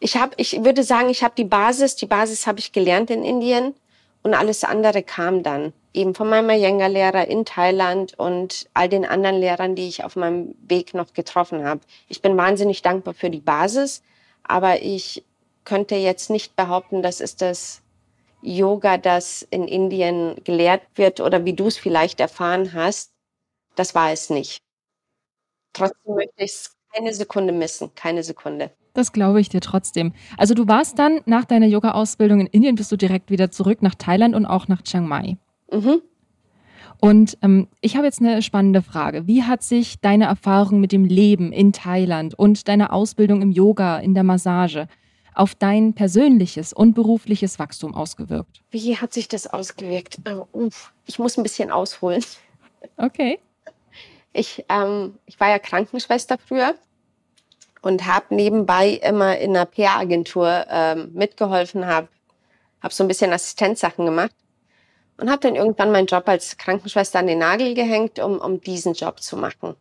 ich 0.00 0.16
habe, 0.16 0.32
ich 0.36 0.64
würde 0.64 0.82
sagen, 0.82 1.08
ich 1.08 1.22
habe 1.22 1.34
die 1.36 1.44
Basis, 1.44 1.96
die 1.96 2.06
Basis 2.06 2.46
habe 2.46 2.58
ich 2.58 2.72
gelernt 2.72 3.10
in 3.10 3.24
Indien 3.24 3.74
und 4.22 4.34
alles 4.34 4.64
andere 4.64 5.02
kam 5.02 5.42
dann 5.42 5.72
eben 5.96 6.14
von 6.14 6.28
meinem 6.28 6.50
Iyengar-Lehrer 6.50 7.26
in 7.26 7.44
Thailand 7.44 8.18
und 8.18 8.68
all 8.74 8.88
den 8.88 9.06
anderen 9.06 9.40
Lehrern, 9.40 9.74
die 9.74 9.88
ich 9.88 10.04
auf 10.04 10.14
meinem 10.14 10.54
Weg 10.68 10.94
noch 10.94 11.14
getroffen 11.14 11.64
habe. 11.64 11.80
Ich 12.08 12.20
bin 12.20 12.36
wahnsinnig 12.36 12.82
dankbar 12.82 13.14
für 13.14 13.30
die 13.30 13.40
Basis, 13.40 14.02
aber 14.44 14.82
ich 14.82 15.24
könnte 15.64 15.96
jetzt 15.96 16.28
nicht 16.28 16.54
behaupten, 16.54 17.02
das 17.02 17.20
ist 17.20 17.40
das 17.40 17.80
Yoga, 18.42 18.98
das 18.98 19.42
in 19.50 19.66
Indien 19.66 20.36
gelehrt 20.44 20.82
wird 20.94 21.20
oder 21.20 21.44
wie 21.44 21.54
du 21.54 21.66
es 21.66 21.78
vielleicht 21.78 22.20
erfahren 22.20 22.74
hast. 22.74 23.10
Das 23.74 23.94
war 23.94 24.12
es 24.12 24.30
nicht. 24.30 24.65
Trotzdem 25.76 26.14
möchte 26.14 26.32
ich 26.38 26.52
es 26.52 26.76
keine 26.94 27.12
Sekunde 27.12 27.52
missen, 27.52 27.90
keine 27.94 28.22
Sekunde. 28.22 28.70
Das 28.94 29.12
glaube 29.12 29.40
ich 29.40 29.50
dir 29.50 29.60
trotzdem. 29.60 30.14
Also 30.38 30.54
du 30.54 30.66
warst 30.68 30.98
dann 30.98 31.20
nach 31.26 31.44
deiner 31.44 31.66
Yoga-Ausbildung 31.66 32.40
in 32.40 32.46
Indien, 32.46 32.76
bist 32.76 32.90
du 32.90 32.96
direkt 32.96 33.30
wieder 33.30 33.50
zurück 33.50 33.82
nach 33.82 33.94
Thailand 33.94 34.34
und 34.34 34.46
auch 34.46 34.68
nach 34.68 34.80
Chiang 34.82 35.06
Mai. 35.06 35.36
Mhm. 35.70 36.00
Und 36.98 37.36
ähm, 37.42 37.68
ich 37.82 37.96
habe 37.96 38.06
jetzt 38.06 38.20
eine 38.20 38.40
spannende 38.40 38.80
Frage. 38.80 39.26
Wie 39.26 39.42
hat 39.42 39.62
sich 39.62 40.00
deine 40.00 40.24
Erfahrung 40.24 40.80
mit 40.80 40.92
dem 40.92 41.04
Leben 41.04 41.52
in 41.52 41.74
Thailand 41.74 42.32
und 42.38 42.68
deine 42.68 42.90
Ausbildung 42.90 43.42
im 43.42 43.50
Yoga, 43.50 43.98
in 43.98 44.14
der 44.14 44.24
Massage 44.24 44.88
auf 45.34 45.54
dein 45.54 45.92
persönliches 45.92 46.72
und 46.72 46.94
berufliches 46.94 47.58
Wachstum 47.58 47.94
ausgewirkt? 47.94 48.62
Wie 48.70 48.96
hat 48.96 49.12
sich 49.12 49.28
das 49.28 49.46
ausgewirkt? 49.46 50.20
Oh, 50.52 50.70
ich 51.04 51.18
muss 51.18 51.36
ein 51.36 51.42
bisschen 51.42 51.70
ausholen. 51.70 52.24
Okay. 52.96 53.38
Ich, 54.36 54.66
ähm, 54.68 55.18
ich 55.24 55.40
war 55.40 55.48
ja 55.48 55.58
Krankenschwester 55.58 56.36
früher 56.38 56.74
und 57.80 58.06
habe 58.06 58.34
nebenbei 58.34 58.90
immer 58.90 59.38
in 59.38 59.56
einer 59.56 59.64
PR-Agentur 59.64 60.66
ähm, 60.68 61.10
mitgeholfen, 61.14 61.86
habe 61.86 62.08
hab 62.82 62.92
so 62.92 63.02
ein 63.02 63.08
bisschen 63.08 63.32
Assistenzsachen 63.32 64.04
gemacht 64.04 64.34
und 65.16 65.30
habe 65.30 65.40
dann 65.40 65.56
irgendwann 65.56 65.90
meinen 65.90 66.06
Job 66.06 66.28
als 66.28 66.58
Krankenschwester 66.58 67.18
an 67.18 67.28
den 67.28 67.38
Nagel 67.38 67.72
gehängt, 67.72 68.18
um, 68.18 68.38
um 68.38 68.60
diesen 68.60 68.92
Job 68.92 69.22
zu 69.22 69.38
machen. 69.38 69.74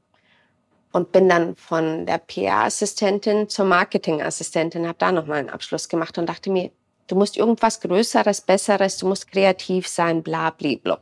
Und 0.94 1.12
bin 1.12 1.28
dann 1.28 1.58
von 1.58 2.06
der 2.06 2.20
PR-Assistentin 2.20 3.50
zur 3.50 3.66
Marketing-Assistentin, 3.66 4.88
habe 4.88 4.98
da 4.98 5.12
nochmal 5.12 5.40
einen 5.40 5.50
Abschluss 5.50 5.90
gemacht 5.90 6.18
und 6.18 6.28
dachte 6.28 6.50
mir, 6.50 6.72
du 7.08 7.16
musst 7.16 7.36
irgendwas 7.36 7.82
Größeres, 7.82 8.40
Besseres, 8.40 8.98
du 9.00 9.08
musst 9.08 9.30
kreativ 9.30 9.90
sein, 9.90 10.24
bla, 10.24 10.52
bla, 10.52 10.76
bla. 10.82 11.00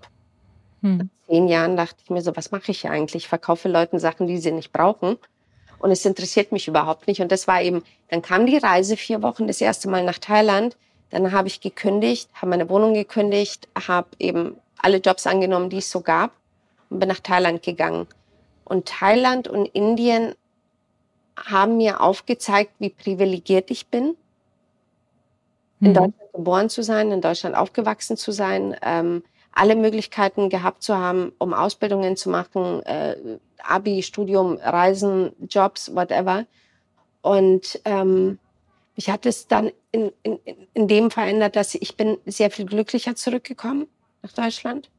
Hm. 0.83 0.97
Nach 0.97 1.27
zehn 1.27 1.47
Jahren 1.47 1.75
dachte 1.77 1.95
ich 2.03 2.09
mir 2.09 2.21
so, 2.21 2.35
was 2.35 2.51
mache 2.51 2.71
ich 2.71 2.81
hier 2.81 2.91
eigentlich? 2.91 3.23
Ich 3.23 3.27
verkaufe 3.29 3.69
Leuten 3.69 3.97
Sachen, 3.97 4.27
die 4.27 4.37
sie 4.37 4.51
nicht 4.51 4.71
brauchen. 4.71 5.17
Und 5.79 5.91
es 5.91 6.05
interessiert 6.05 6.51
mich 6.51 6.67
überhaupt 6.67 7.07
nicht. 7.07 7.21
Und 7.21 7.31
das 7.31 7.47
war 7.47 7.61
eben, 7.61 7.83
dann 8.09 8.21
kam 8.21 8.45
die 8.45 8.57
Reise 8.57 8.95
vier 8.95 9.21
Wochen 9.23 9.47
das 9.47 9.59
erste 9.59 9.89
Mal 9.89 10.03
nach 10.03 10.19
Thailand. 10.19 10.77
Dann 11.09 11.31
habe 11.31 11.47
ich 11.47 11.61
gekündigt, 11.61 12.29
habe 12.35 12.51
meine 12.51 12.69
Wohnung 12.69 12.93
gekündigt, 12.93 13.67
habe 13.87 14.07
eben 14.19 14.57
alle 14.77 14.97
Jobs 14.97 15.25
angenommen, 15.25 15.69
die 15.69 15.77
es 15.77 15.89
so 15.89 16.01
gab 16.01 16.31
und 16.89 16.99
bin 16.99 17.09
nach 17.09 17.19
Thailand 17.19 17.63
gegangen. 17.63 18.07
Und 18.65 18.87
Thailand 18.87 19.47
und 19.47 19.65
Indien 19.67 20.35
haben 21.37 21.77
mir 21.77 22.01
aufgezeigt, 22.01 22.71
wie 22.79 22.89
privilegiert 22.89 23.71
ich 23.71 23.87
bin, 23.87 24.15
in 25.81 25.89
mhm. 25.89 25.93
Deutschland 25.93 26.33
geboren 26.33 26.69
zu 26.69 26.83
sein, 26.83 27.11
in 27.11 27.21
Deutschland 27.21 27.55
aufgewachsen 27.55 28.17
zu 28.17 28.31
sein, 28.31 28.75
ähm, 28.81 29.23
alle 29.53 29.75
Möglichkeiten 29.75 30.49
gehabt 30.49 30.83
zu 30.83 30.97
haben, 30.97 31.31
um 31.37 31.53
Ausbildungen 31.53 32.17
zu 32.17 32.29
machen, 32.29 32.83
äh, 32.83 33.15
Abi, 33.59 34.03
Studium, 34.03 34.57
Reisen, 34.57 35.31
Jobs, 35.47 35.93
whatever. 35.95 36.45
Und 37.21 37.79
ähm, 37.85 38.39
mich 38.95 39.09
hat 39.09 39.25
es 39.25 39.47
dann 39.47 39.71
in, 39.91 40.11
in, 40.23 40.39
in 40.73 40.87
dem 40.87 41.11
verändert, 41.11 41.55
dass 41.55 41.75
ich 41.75 41.95
bin 41.95 42.17
sehr 42.25 42.51
viel 42.51 42.65
glücklicher 42.65 43.15
zurückgekommen 43.15 43.87
nach 44.21 44.33
Deutschland. 44.33 44.89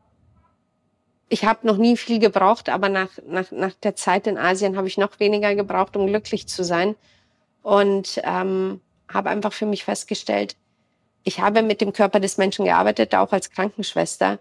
Ich 1.29 1.45
habe 1.45 1.67
noch 1.67 1.77
nie 1.77 1.97
viel 1.97 2.19
gebraucht, 2.19 2.69
aber 2.69 2.89
nach, 2.89 3.11
nach, 3.27 3.51
nach 3.51 3.73
der 3.83 3.97
Zeit 3.97 4.27
in 4.27 4.39
Asien 4.39 4.77
habe 4.77 4.89
ich 4.89 4.99
noch 4.99 5.19
weniger 5.21 5.55
gebraucht, 5.55 5.97
um 5.97 6.07
glücklich 6.07 6.47
zu 6.47 6.65
sein. 6.65 6.95
Und 7.63 8.21
ähm, 8.25 8.81
habe 9.09 9.31
einfach 9.31 9.53
für 9.53 9.67
mich 9.67 9.85
festgestellt, 9.85 10.57
ich 11.25 11.41
habe 11.41 11.63
mit 11.63 11.81
dem 11.81 11.93
Körper 11.93 12.21
des 12.21 12.37
Menschen 12.37 12.67
gearbeitet, 12.67 13.15
auch 13.15 13.33
als 13.33 13.51
Krankenschwester. 13.51 14.39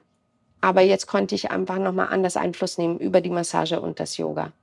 Aber 0.63 0.82
jetzt 0.82 1.08
konnte 1.08 1.36
ich 1.36 1.51
einfach 1.51 1.77
nochmal 1.77 2.08
anders 2.10 2.38
Einfluss 2.38 2.77
nehmen 2.77 2.98
über 2.98 3.20
die 3.20 3.29
Massage 3.29 3.82
und 3.82 4.00
das 4.00 4.15
Yoga. 4.15 4.53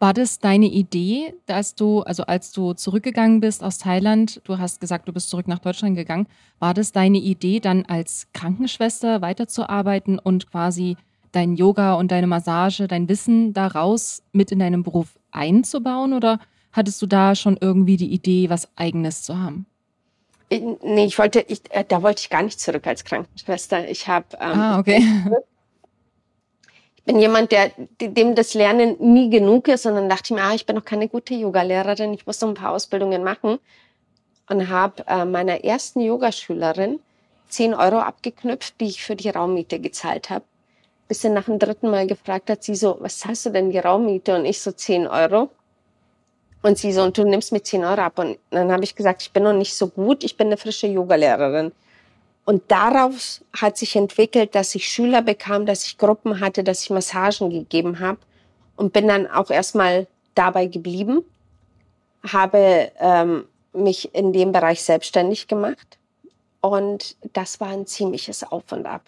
War 0.00 0.12
das 0.12 0.40
deine 0.40 0.66
Idee, 0.66 1.34
dass 1.46 1.76
du, 1.76 2.00
also 2.00 2.24
als 2.24 2.50
du 2.50 2.72
zurückgegangen 2.72 3.38
bist 3.38 3.62
aus 3.62 3.78
Thailand, 3.78 4.40
du 4.42 4.58
hast 4.58 4.80
gesagt, 4.80 5.06
du 5.06 5.12
bist 5.12 5.30
zurück 5.30 5.46
nach 5.46 5.60
Deutschland 5.60 5.94
gegangen, 5.94 6.26
war 6.58 6.74
das 6.74 6.90
deine 6.90 7.18
Idee, 7.18 7.60
dann 7.60 7.84
als 7.86 8.26
Krankenschwester 8.32 9.22
weiterzuarbeiten 9.22 10.18
und 10.18 10.50
quasi 10.50 10.96
dein 11.30 11.54
Yoga 11.54 11.94
und 11.94 12.10
deine 12.10 12.26
Massage, 12.26 12.88
dein 12.88 13.08
Wissen 13.08 13.52
daraus 13.52 14.24
mit 14.32 14.50
in 14.50 14.58
deinem 14.58 14.82
Beruf 14.82 15.16
einzubauen? 15.30 16.12
Oder 16.12 16.40
hattest 16.72 17.00
du 17.00 17.06
da 17.06 17.36
schon 17.36 17.56
irgendwie 17.60 17.96
die 17.96 18.12
Idee, 18.12 18.50
was 18.50 18.68
eigenes 18.76 19.22
zu 19.22 19.38
haben? 19.38 19.66
Nee, 20.48 21.06
ich 21.06 21.18
wollte, 21.18 21.40
ich, 21.40 21.62
äh, 21.70 21.84
da 21.86 22.02
wollte 22.02 22.20
ich 22.20 22.30
gar 22.30 22.42
nicht 22.42 22.60
zurück 22.60 22.86
als 22.86 23.04
Krankenschwester. 23.04 23.88
Ich 23.88 24.06
habe 24.06 24.26
ähm, 24.40 24.60
ah, 24.60 24.78
okay 24.78 25.02
bin 27.06 27.20
jemand, 27.20 27.52
der, 27.52 27.70
dem 28.00 28.34
das 28.34 28.54
Lernen 28.54 28.96
nie 28.98 29.30
genug 29.30 29.68
ist, 29.68 29.84
sondern 29.84 30.08
dachte 30.08 30.24
ich 30.24 30.30
mir, 30.32 30.42
ah, 30.42 30.54
ich 30.54 30.66
bin 30.66 30.74
noch 30.76 30.84
keine 30.84 31.08
gute 31.08 31.34
Yogalehrerin, 31.34 32.12
ich 32.12 32.26
muss 32.26 32.40
noch 32.40 32.48
ein 32.48 32.54
paar 32.54 32.72
Ausbildungen 32.72 33.22
machen 33.22 33.60
und 34.50 34.68
habe 34.68 35.04
äh, 35.06 35.24
meiner 35.24 35.64
ersten 35.64 36.00
Yogaschülerin 36.00 36.98
10 37.48 37.74
Euro 37.74 38.00
abgeknüpft, 38.00 38.80
die 38.80 38.86
ich 38.86 39.04
für 39.04 39.14
die 39.14 39.30
Raummiete 39.30 39.78
gezahlt 39.78 40.30
habe. 40.30 40.44
Bis 41.06 41.22
sie 41.22 41.30
nach 41.30 41.44
dem 41.44 41.60
dritten 41.60 41.90
Mal 41.90 42.08
gefragt 42.08 42.50
hat, 42.50 42.64
sie 42.64 42.74
so, 42.74 42.96
was 42.98 43.20
zahlst 43.20 43.46
du 43.46 43.50
denn 43.50 43.70
die 43.70 43.78
Raummiete? 43.78 44.34
Und 44.34 44.44
ich 44.44 44.60
so 44.60 44.72
10 44.72 45.06
Euro. 45.06 45.50
Und 46.66 46.78
sie 46.78 46.92
so, 46.92 47.04
und 47.04 47.16
du 47.16 47.22
nimmst 47.22 47.52
mir 47.52 47.62
10 47.62 47.84
Euro 47.84 48.00
ab. 48.00 48.18
Und 48.18 48.38
dann 48.50 48.72
habe 48.72 48.82
ich 48.82 48.96
gesagt, 48.96 49.22
ich 49.22 49.30
bin 49.30 49.44
noch 49.44 49.52
nicht 49.52 49.72
so 49.72 49.86
gut, 49.86 50.24
ich 50.24 50.36
bin 50.36 50.48
eine 50.48 50.56
frische 50.56 50.88
Yogalehrerin. 50.88 51.70
Und 52.44 52.64
daraus 52.66 53.44
hat 53.52 53.78
sich 53.78 53.94
entwickelt, 53.94 54.56
dass 54.56 54.74
ich 54.74 54.88
Schüler 54.88 55.22
bekam, 55.22 55.64
dass 55.64 55.84
ich 55.84 55.96
Gruppen 55.96 56.40
hatte, 56.40 56.64
dass 56.64 56.82
ich 56.82 56.90
Massagen 56.90 57.50
gegeben 57.50 58.00
habe 58.00 58.18
und 58.74 58.92
bin 58.92 59.06
dann 59.06 59.28
auch 59.28 59.50
erstmal 59.50 60.08
dabei 60.34 60.66
geblieben, 60.66 61.22
habe 62.26 62.90
ähm, 62.98 63.44
mich 63.72 64.12
in 64.12 64.32
dem 64.32 64.50
Bereich 64.50 64.82
selbstständig 64.82 65.46
gemacht 65.46 65.98
und 66.62 67.14
das 67.32 67.60
war 67.60 67.68
ein 67.68 67.86
ziemliches 67.86 68.42
Auf 68.42 68.72
und 68.72 68.86
Ab. 68.86 69.02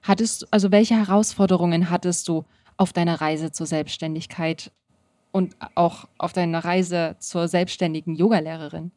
Hattest 0.00 0.48
also 0.50 0.72
welche 0.72 0.96
Herausforderungen 0.96 1.90
hattest 1.90 2.26
du 2.26 2.46
auf 2.78 2.94
deiner 2.94 3.20
Reise 3.20 3.52
zur 3.52 3.66
Selbstständigkeit 3.66 4.70
und 5.32 5.56
auch 5.74 6.06
auf 6.18 6.32
deiner 6.32 6.64
Reise 6.64 7.16
zur 7.18 7.48
selbstständigen 7.48 8.14
Yogalehrerin? 8.14 8.90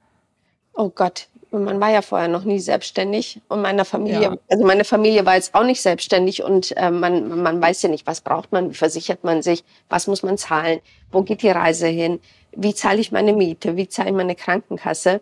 Oh 0.73 0.89
Gott, 0.89 1.27
man 1.51 1.81
war 1.81 1.91
ja 1.91 2.01
vorher 2.01 2.29
noch 2.29 2.45
nie 2.45 2.59
selbstständig 2.59 3.41
und 3.49 3.61
meiner 3.61 3.83
Familie, 3.83 4.21
ja. 4.21 4.35
also 4.49 4.65
meine 4.65 4.85
Familie 4.85 5.25
war 5.25 5.35
jetzt 5.35 5.53
auch 5.53 5.65
nicht 5.65 5.81
selbstständig 5.81 6.43
und 6.43 6.75
äh, 6.77 6.89
man, 6.89 7.41
man 7.41 7.61
weiß 7.61 7.81
ja 7.81 7.89
nicht, 7.89 8.07
was 8.07 8.21
braucht 8.21 8.51
man, 8.53 8.69
wie 8.69 8.75
versichert 8.75 9.23
man 9.23 9.41
sich, 9.41 9.63
was 9.89 10.07
muss 10.07 10.23
man 10.23 10.37
zahlen, 10.37 10.79
wo 11.11 11.23
geht 11.23 11.41
die 11.41 11.49
Reise 11.49 11.87
hin, 11.87 12.19
wie 12.53 12.73
zahle 12.73 12.99
ich 12.99 13.11
meine 13.11 13.33
Miete, 13.33 13.75
wie 13.75 13.87
zahle 13.87 14.09
ich 14.09 14.15
meine 14.15 14.35
Krankenkasse. 14.35 15.21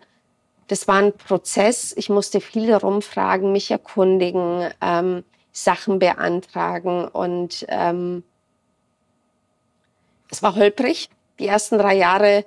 Das 0.68 0.86
war 0.86 0.96
ein 0.96 1.12
Prozess. 1.12 1.92
Ich 1.96 2.08
musste 2.10 2.40
viel 2.40 2.72
rumfragen, 2.72 3.50
mich 3.50 3.70
erkundigen, 3.70 4.70
ähm, 4.80 5.24
Sachen 5.52 5.98
beantragen 5.98 7.08
und 7.08 7.66
ähm, 7.68 8.22
es 10.30 10.42
war 10.42 10.54
holprig. 10.54 11.08
Die 11.38 11.46
ersten 11.46 11.78
drei 11.78 11.96
Jahre 11.96 12.44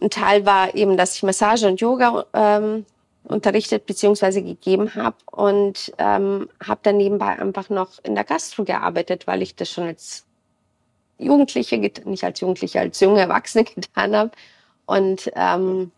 ein 0.00 0.10
Teil 0.10 0.46
war 0.46 0.74
eben, 0.74 0.96
dass 0.96 1.16
ich 1.16 1.22
Massage 1.22 1.66
und 1.66 1.80
Yoga 1.80 2.24
ähm, 2.32 2.84
unterrichtet 3.24 3.86
bzw. 3.86 4.42
gegeben 4.42 4.94
habe 4.94 5.16
und 5.30 5.92
ähm, 5.98 6.48
habe 6.64 6.80
dann 6.82 6.96
nebenbei 6.96 7.38
einfach 7.38 7.70
noch 7.70 8.02
in 8.02 8.14
der 8.14 8.24
Gastro 8.24 8.64
gearbeitet, 8.64 9.26
weil 9.26 9.42
ich 9.42 9.54
das 9.54 9.70
schon 9.70 9.84
als 9.84 10.24
Jugendliche, 11.18 11.78
nicht 11.78 12.24
als 12.24 12.40
Jugendliche, 12.40 12.80
als 12.80 12.98
junge 13.00 13.20
Erwachsene 13.20 13.64
getan 13.74 14.16
habe. 14.16 14.30
Und 14.86 15.30
ähm, 15.36 15.92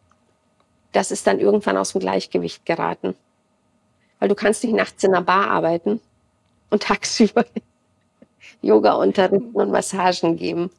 das 0.92 1.10
ist 1.10 1.26
dann 1.26 1.40
irgendwann 1.40 1.76
aus 1.76 1.92
dem 1.92 2.00
Gleichgewicht 2.00 2.66
geraten. 2.66 3.14
Weil 4.18 4.28
du 4.28 4.34
kannst 4.34 4.62
nicht 4.62 4.74
nachts 4.74 5.02
in 5.02 5.14
einer 5.14 5.24
Bar 5.24 5.50
arbeiten 5.50 6.00
und 6.70 6.82
tagsüber 6.84 7.44
Yoga 8.64 8.94
unterrichten 8.94 9.52
und 9.52 9.70
Massagen 9.70 10.36
geben. 10.36 10.70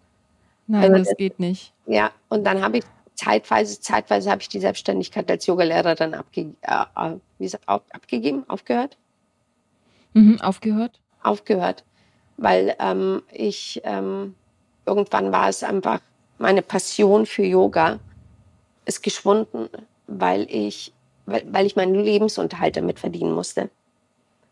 Nein, 0.68 0.94
also 0.94 1.10
das, 1.10 1.18
geht 1.18 1.40
nicht. 1.40 1.74
Ja, 1.86 2.12
und 2.30 2.44
dann 2.44 2.62
habe 2.62 2.80
ich 2.80 2.84
zeitweise, 3.16 3.80
zeitweise 3.80 4.32
habe 4.32 4.42
ich 4.42 4.50
die 4.50 4.60
Selbstständigkeit 4.60 5.30
als 5.30 5.46
Yogalehrerin 5.46 6.14
abge 6.14 6.54
äh, 6.62 6.86
äh, 6.96 7.16
wie 7.40 7.48
sagt, 7.48 7.68
auf, 7.68 7.82
abgegeben, 7.92 8.44
aufgehört. 8.48 8.98
Mhm, 10.14 10.42
aufgehört? 10.42 11.00
Aufgehört, 11.22 11.84
weil 12.38 12.76
ähm, 12.80 13.22
ich 13.32 13.82
ähm, 13.84 14.36
irgendwann 14.86 15.32
war 15.32 15.50
es 15.50 15.64
einfach 15.64 16.00
meine 16.38 16.62
Passion 16.62 17.26
für 17.26 17.44
Yoga 17.44 18.00
ist 18.86 19.02
geschwunden, 19.02 19.70
weil 20.08 20.48
ich, 20.50 20.94
weil, 21.26 21.44
weil 21.52 21.66
ich 21.66 21.76
meinen 21.76 21.96
Lebensunterhalt 21.96 22.78
damit 22.78 23.00
verdienen 23.00 23.34
musste. 23.34 23.70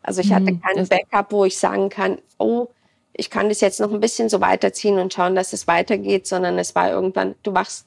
Also 0.02 0.20
ich 0.20 0.32
hatte 0.32 0.52
mhm, 0.52 0.60
kein 0.60 0.88
Backup, 0.88 1.32
wo 1.32 1.44
ich 1.44 1.56
sagen 1.56 1.88
kann, 1.88 2.18
oh, 2.38 2.68
ich 3.14 3.30
kann 3.30 3.48
das 3.48 3.60
jetzt 3.60 3.80
noch 3.80 3.92
ein 3.92 4.00
bisschen 4.00 4.28
so 4.28 4.40
weiterziehen 4.40 4.98
und 4.98 5.14
schauen, 5.14 5.34
dass 5.34 5.52
es 5.52 5.66
weitergeht, 5.66 6.26
sondern 6.26 6.58
es 6.58 6.74
war 6.74 6.90
irgendwann, 6.90 7.34
du 7.42 7.54
wachst 7.54 7.86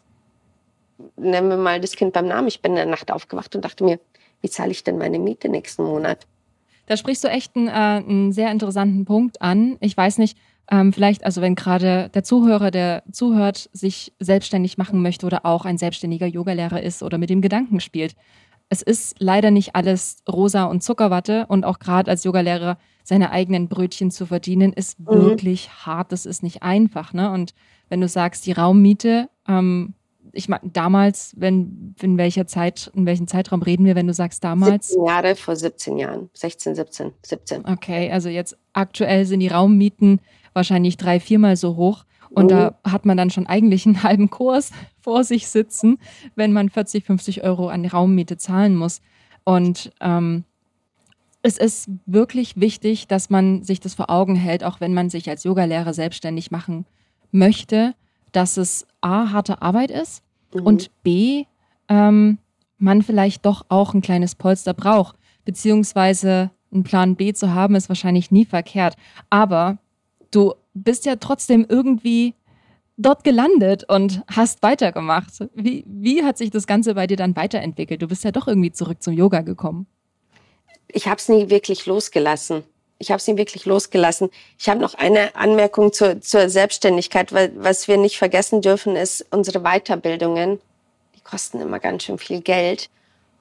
nennen 1.16 1.50
wir 1.50 1.58
mal 1.58 1.80
das 1.80 1.96
Kind 1.96 2.14
beim 2.14 2.28
Namen. 2.28 2.48
Ich 2.48 2.62
bin 2.62 2.72
in 2.72 2.78
der 2.78 2.86
Nacht 2.86 3.12
aufgewacht 3.12 3.56
und 3.56 3.64
dachte 3.64 3.84
mir, 3.84 4.00
wie 4.42 4.50
zahle 4.50 4.72
ich 4.72 4.84
denn 4.84 4.98
meine 4.98 5.20
Miete 5.20 5.50
nächsten 5.50 5.84
Monat? 5.84 6.26
Da 6.88 6.96
sprichst 6.96 7.24
du 7.24 7.28
echt 7.28 7.56
einen, 7.56 7.68
äh, 7.68 7.72
einen 7.72 8.32
sehr 8.32 8.52
interessanten 8.52 9.06
Punkt 9.06 9.42
an. 9.42 9.78
Ich 9.82 9.96
weiß 9.96 10.20
nicht, 10.20 10.38
ähm, 10.70 10.94
vielleicht, 10.94 11.26
also 11.26 11.42
wenn 11.42 11.56
gerade 11.56 12.10
der 12.14 12.24
Zuhörer, 12.24 12.72
der 12.72 13.04
zuhört, 13.12 13.70
sich 13.74 14.14
selbstständig 14.20 14.78
machen 14.78 15.02
möchte 15.02 15.26
oder 15.26 15.46
auch 15.46 15.66
ein 15.66 15.78
selbstständiger 15.78 16.28
Yogalehrer 16.28 16.82
ist 16.82 17.04
oder 17.04 17.18
mit 17.18 17.30
dem 17.30 17.42
Gedanken 17.42 17.80
spielt. 17.80 18.16
Es 18.70 18.82
ist 18.82 19.16
leider 19.20 19.50
nicht 19.50 19.76
alles 19.76 20.24
rosa 20.30 20.66
und 20.66 20.84
Zuckerwatte 20.84 21.46
und 21.48 21.64
auch 21.64 21.80
gerade 21.80 22.12
als 22.12 22.24
Yogalehrer 22.26 22.78
seine 23.08 23.32
eigenen 23.32 23.70
Brötchen 23.70 24.12
zu 24.12 24.26
verdienen, 24.26 24.74
ist 24.74 25.00
mhm. 25.00 25.06
wirklich 25.08 25.70
hart. 25.70 26.12
Das 26.12 26.26
ist 26.26 26.44
nicht 26.44 26.62
einfach. 26.62 27.14
Ne? 27.14 27.32
Und 27.32 27.54
wenn 27.88 28.02
du 28.02 28.08
sagst, 28.08 28.46
die 28.46 28.52
Raummiete 28.52 29.30
ähm, 29.48 29.94
ich 30.34 30.50
meine, 30.50 30.70
damals, 30.72 31.34
wenn, 31.36 31.96
in 32.00 32.18
welcher 32.18 32.46
Zeit, 32.46 32.92
in 32.94 33.08
welchem 33.08 33.28
Zeitraum 33.28 33.64
reden 33.64 33.86
wir, 33.86 33.96
wenn 33.96 34.06
du 34.06 34.14
sagst 34.14 34.44
damals? 34.44 34.90
17 34.90 35.06
Jahre, 35.06 35.36
vor 35.36 35.56
17 35.56 35.98
Jahren, 35.98 36.30
16, 36.34 36.76
17, 36.76 37.12
17. 37.24 37.66
Okay, 37.66 38.12
also 38.12 38.30
jetzt 38.30 38.56
aktuell 38.74 39.26
sind 39.26 39.40
die 39.40 39.48
Raummieten 39.48 40.22
wahrscheinlich 40.54 40.98
drei, 40.98 41.20
viermal 41.20 41.56
so 41.56 41.76
hoch. 41.76 42.06
Und 42.30 42.46
mhm. 42.46 42.50
da 42.50 42.80
hat 42.84 43.06
man 43.06 43.18
dann 43.18 43.32
schon 43.32 43.48
eigentlich 43.48 43.86
einen 43.86 44.04
halben 44.04 44.30
Kurs 44.30 44.72
vor 45.02 45.24
sich 45.24 45.48
sitzen, 45.48 45.98
wenn 46.36 46.54
man 46.54 46.70
40, 46.70 47.06
50 47.06 47.44
Euro 47.44 47.70
an 47.70 47.86
Raummiete 47.86 48.38
zahlen 48.38 48.76
muss. 48.76 49.02
Und 49.44 49.92
ähm, 50.02 50.44
es 51.42 51.58
ist 51.58 51.90
wirklich 52.06 52.60
wichtig, 52.60 53.08
dass 53.08 53.30
man 53.30 53.64
sich 53.64 53.80
das 53.80 53.94
vor 53.94 54.10
Augen 54.10 54.36
hält, 54.36 54.64
auch 54.64 54.82
wenn 54.82 54.94
man 54.94 55.10
sich 55.10 55.30
als 55.30 55.44
Yogalehrer 55.44 55.94
selbstständig 55.94 56.52
machen 56.52 56.86
möchte, 57.32 57.96
dass 58.32 58.58
es 58.58 58.86
A, 59.02 59.32
harte 59.32 59.62
Arbeit 59.62 59.92
ist 59.92 60.24
mhm. 60.54 60.62
und 60.66 61.04
B, 61.04 61.46
ähm, 61.88 62.38
man 62.78 63.02
vielleicht 63.02 63.46
doch 63.46 63.66
auch 63.70 63.94
ein 63.94 64.02
kleines 64.02 64.36
Polster 64.36 64.74
braucht. 64.74 65.16
Beziehungsweise 65.46 66.52
einen 66.72 66.84
Plan 66.84 67.16
B 67.16 67.34
zu 67.34 67.54
haben, 67.54 67.76
ist 67.76 67.90
wahrscheinlich 67.90 68.32
nie 68.32 68.46
verkehrt. 68.46 68.96
Aber 69.30 69.78
du 70.32 70.54
bist 70.74 71.06
ja 71.06 71.16
trotzdem 71.16 71.66
irgendwie 71.68 72.36
dort 72.98 73.24
gelandet 73.24 73.86
und 73.88 74.24
hast 74.28 74.62
weitergemacht. 74.64 75.48
Wie, 75.54 75.86
wie 75.88 76.24
hat 76.24 76.38
sich 76.38 76.50
das 76.50 76.68
Ganze 76.68 76.96
bei 76.96 77.08
dir 77.08 77.18
dann 77.18 77.36
weiterentwickelt? 77.36 78.02
Du 78.02 78.08
bist 78.08 78.24
ja 78.24 78.32
doch 78.32 78.48
irgendwie 78.48 78.72
zurück 78.72 79.02
zum 79.02 79.14
Yoga 79.14 79.42
gekommen. 79.42 79.88
Ich 80.90 81.08
habe 81.08 81.18
es 81.18 81.30
nie 81.30 81.50
wirklich 81.50 81.86
losgelassen. 81.86 82.64
ich 83.00 83.12
habe 83.12 83.18
es 83.18 83.28
nie 83.28 83.38
wirklich 83.38 83.66
losgelassen. 83.66 84.30
Ich 84.58 84.70
habe 84.70 84.80
noch 84.80 84.94
eine 84.96 85.36
Anmerkung 85.36 85.94
zur, 85.94 86.22
zur 86.22 86.50
Selbstständigkeit, 86.50 87.32
weil 87.34 87.52
was 87.56 87.88
wir 87.88 87.98
nicht 87.98 88.18
vergessen 88.18 88.62
dürfen, 88.62 88.96
ist 88.96 89.26
unsere 89.32 89.62
Weiterbildungen. 89.62 90.60
Die 91.16 91.22
kosten 91.22 91.62
immer 91.62 91.80
ganz 91.80 92.04
schön 92.04 92.18
viel 92.18 92.42
Geld. 92.42 92.90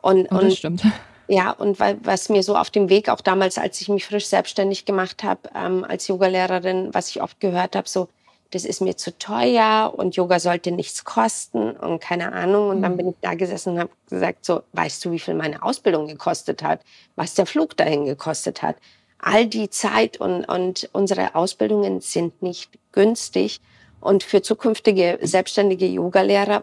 Und, 0.03 0.27
oh, 0.31 0.35
das 0.35 0.45
und 0.45 0.57
stimmt. 0.57 0.83
Ja, 1.29 1.51
und 1.51 1.81
weil, 1.81 1.99
was 2.05 2.29
mir 2.29 2.43
so 2.43 2.57
auf 2.57 2.71
dem 2.71 2.89
Weg, 2.89 3.09
auch 3.09 3.21
damals, 3.21 3.59
als 3.59 3.81
ich 3.81 3.89
mich 3.89 4.07
frisch 4.07 4.27
selbstständig 4.27 4.85
gemacht 4.85 5.25
habe, 5.25 5.41
ähm, 5.57 5.85
als 5.85 6.07
Yogalehrerin, 6.07 6.95
was 6.95 7.09
ich 7.11 7.21
oft 7.21 7.41
gehört 7.41 7.75
habe, 7.75 7.89
so, 7.89 8.09
das 8.51 8.65
ist 8.65 8.81
mir 8.81 8.97
zu 8.97 9.17
teuer 9.19 9.93
und 9.97 10.17
Yoga 10.17 10.39
sollte 10.39 10.71
nichts 10.71 11.05
kosten 11.05 11.73
und 11.73 12.01
keine 12.01 12.33
Ahnung. 12.33 12.69
Und 12.69 12.83
dann 12.83 12.93
mhm. 12.93 12.97
bin 12.97 13.09
ich 13.11 13.17
da 13.21 13.35
gesessen 13.35 13.75
und 13.75 13.81
habe 13.81 13.91
gesagt, 14.09 14.45
so, 14.45 14.63
weißt 14.73 15.05
du, 15.05 15.11
wie 15.11 15.19
viel 15.19 15.35
meine 15.35 15.63
Ausbildung 15.63 16.07
gekostet 16.07 16.63
hat, 16.63 16.81
was 17.17 17.35
der 17.35 17.47
Flug 17.47 17.77
dahin 17.77 18.05
gekostet 18.05 18.63
hat. 18.63 18.77
All 19.19 19.47
die 19.47 19.71
Zeit 19.71 20.21
und, 20.21 20.45
und 20.45 20.89
unsere 20.93 21.35
Ausbildungen 21.35 22.01
sind 22.01 22.43
nicht 22.43 22.71
günstig. 22.93 23.61
Und 24.01 24.23
für 24.23 24.43
zukünftige 24.43 25.19
selbstständige 25.23 25.87
Yogalehrer, 25.87 26.63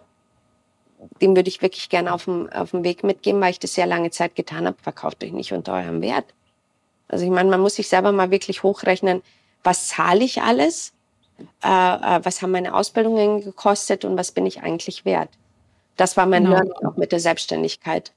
dem 1.22 1.36
würde 1.36 1.50
ich 1.50 1.62
wirklich 1.62 1.90
gerne 1.90 2.14
auf 2.14 2.26
dem, 2.26 2.50
auf 2.50 2.72
dem 2.72 2.86
Weg 2.86 3.04
mitgeben, 3.04 3.42
weil 3.42 3.52
ich 3.52 3.60
das 3.60 3.74
sehr 3.74 3.88
lange 3.88 4.12
Zeit 4.12 4.36
getan 4.36 4.66
habe, 4.66 4.78
verkauft 4.82 5.24
euch 5.24 5.34
nicht 5.34 5.52
unter 5.52 5.74
eurem 5.74 6.02
Wert. 6.02 6.26
Also 7.10 7.26
ich 7.26 7.32
meine, 7.32 7.50
man 7.50 7.60
muss 7.60 7.76
sich 7.76 7.90
selber 7.90 8.14
mal 8.14 8.32
wirklich 8.32 8.64
hochrechnen, 8.64 9.22
was 9.64 9.90
zahle 9.90 10.24
ich 10.24 10.42
alles 10.42 10.93
äh, 11.64 11.68
äh, 11.68 12.20
was 12.24 12.42
haben 12.42 12.52
meine 12.52 12.74
Ausbildungen 12.74 13.44
gekostet 13.44 14.06
und 14.06 14.18
was 14.18 14.32
bin 14.32 14.46
ich 14.46 14.62
eigentlich 14.62 15.06
wert. 15.06 15.30
Das 15.96 16.18
war 16.18 16.26
mein 16.26 16.44
genau. 16.44 16.56
Learning 16.56 16.74
auch 16.86 16.98
mit 16.98 17.12
der 17.12 17.20
Selbstständigkeit. 17.20 18.14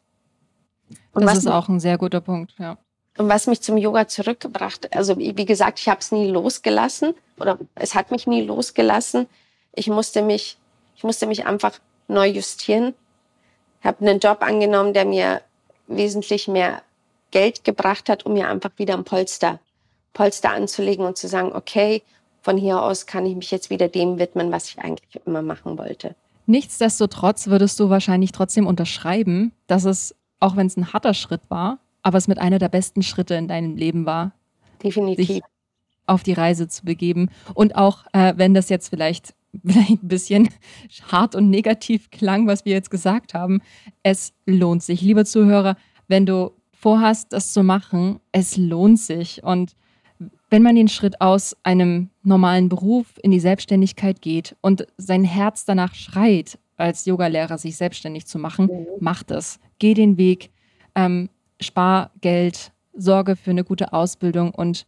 Und 1.13 1.27
das 1.27 1.39
ist 1.39 1.47
auch 1.47 1.69
ein 1.69 1.81
sehr 1.81 1.99
guter 1.99 2.21
Punkt, 2.21 2.55
ja. 2.59 2.79
Und 3.19 3.29
was 3.31 3.47
mich 3.47 3.63
zum 3.63 3.79
Yoga 3.79 4.09
zurückgebracht, 4.09 4.95
also 4.95 5.17
wie 5.17 5.47
gesagt, 5.47 5.81
ich 5.81 5.89
habe 5.89 6.01
es 6.01 6.13
nie 6.13 6.29
losgelassen 6.29 7.15
oder 7.39 7.59
es 7.75 7.95
hat 7.95 8.11
mich 8.11 8.27
nie 8.27 8.43
losgelassen. 8.43 9.27
Ich 9.73 9.89
musste 9.89 10.21
mich, 10.21 10.59
ich 10.97 11.03
musste 11.03 11.27
mich 11.27 11.47
einfach 11.47 11.79
neu 12.09 12.29
justieren. 12.29 12.95
Ich 13.81 13.87
habe 13.87 14.07
einen 14.07 14.21
Job 14.21 14.43
angenommen, 14.43 14.93
der 14.93 15.07
mir 15.07 15.41
wesentlich 15.87 16.47
mehr 16.47 16.83
Geld 17.31 17.65
gebracht 17.65 18.11
hat, 18.11 18.27
um 18.27 18.35
mir 18.35 18.49
einfach 18.49 18.71
wieder 18.77 18.95
ein 18.95 19.05
Polster, 19.05 19.61
Polster 20.13 20.51
anzulegen 20.51 21.07
und 21.07 21.17
zu 21.17 21.27
sagen, 21.27 21.53
okay, 21.55 22.03
von 22.47 22.57
hier 22.57 22.81
aus 22.81 23.07
kann 23.07 23.27
ich 23.27 23.35
mich 23.35 23.51
jetzt 23.51 23.71
wieder 23.71 23.89
dem 23.89 24.21
widmen, 24.21 24.53
was 24.53 24.69
ich 24.69 24.79
eigentlich 24.79 25.21
immer 25.27 25.43
machen 25.43 25.79
wollte. 25.79 26.15
Nichtsdestotrotz 26.47 27.49
würdest 27.49 27.81
du 27.81 27.91
wahrscheinlich 27.91 28.31
trotzdem 28.31 28.69
unterschreiben, 28.69 29.51
dass 29.67 29.85
es, 29.85 30.15
auch 30.39 30.55
wenn 30.55 30.69
es 30.69 30.77
ein 30.77 30.93
harter 30.93 31.13
Schritt 31.13 31.41
war, 31.49 31.81
aber 32.05 32.19
es 32.19 32.29
mit 32.29 32.39
einer 32.39 32.61
der 32.61 32.69
besten 32.69 33.03
Schritte 33.03 33.35
in 33.35 33.49
deinem 33.49 33.75
Leben 33.75 34.07
war. 34.07 34.31
Definitiv. 34.81 35.27
Sich 35.27 35.43
auf 36.07 36.23
die 36.23 36.35
Reise 36.35 36.69
zu 36.69 36.85
begeben. 36.85 37.31
Und 37.55 37.75
auch, 37.75 38.05
äh, 38.13 38.35
wenn 38.37 38.55
das 38.55 38.69
jetzt 38.69 38.91
vielleicht, 38.91 39.35
vielleicht 39.67 40.05
ein 40.05 40.09
bisschen 40.09 40.49
hart 41.11 41.35
und 41.35 41.51
negativ 41.51 42.13
klang, 42.13 42.47
was 42.47 42.65
wir 42.65 42.75
jetzt 42.75 42.93
gesagt 42.93 43.35
haben, 43.35 43.61
es 44.05 44.35
lohnt 44.45 44.85
sich. 44.85 45.01
Liebe 45.01 45.25
Zuhörer, 45.25 45.77
wenn 46.07 46.27
du 46.27 46.53
vorhast, 46.71 47.33
das 47.33 47.53
zu 47.53 47.65
machen, 47.65 48.21
es 48.31 48.57
lohnt 48.57 49.01
sich. 49.01 49.43
Und 49.43 49.75
wenn 50.51 50.63
man 50.63 50.77
den 50.77 50.89
Schritt 50.89 51.21
aus 51.21 51.57
einem 51.63 52.11
normalen 52.23 52.69
Beruf 52.69 53.07
in 53.23 53.31
die 53.31 53.41
Selbstständigkeit 53.41 54.21
geht 54.23 54.57
und 54.61 54.87
sein 54.97 55.25
Herz 55.25 55.65
danach 55.65 55.95
schreit, 55.95 56.59
als 56.77 57.07
Yogalehrer 57.07 57.59
sich 57.59 57.77
selbstständig 57.77 58.27
zu 58.27 58.39
machen, 58.39 58.67
mhm. 58.67 58.87
macht 59.01 59.31
es. 59.31 59.59
Geh 59.79 59.95
den 59.95 60.19
Weg, 60.19 60.51
ähm, 60.95 61.29
spar 61.61 62.11
Geld, 62.21 62.73
sorge 62.95 63.37
für 63.37 63.51
eine 63.51 63.65
gute 63.65 63.93
Ausbildung 63.93 64.53
und 64.53 64.87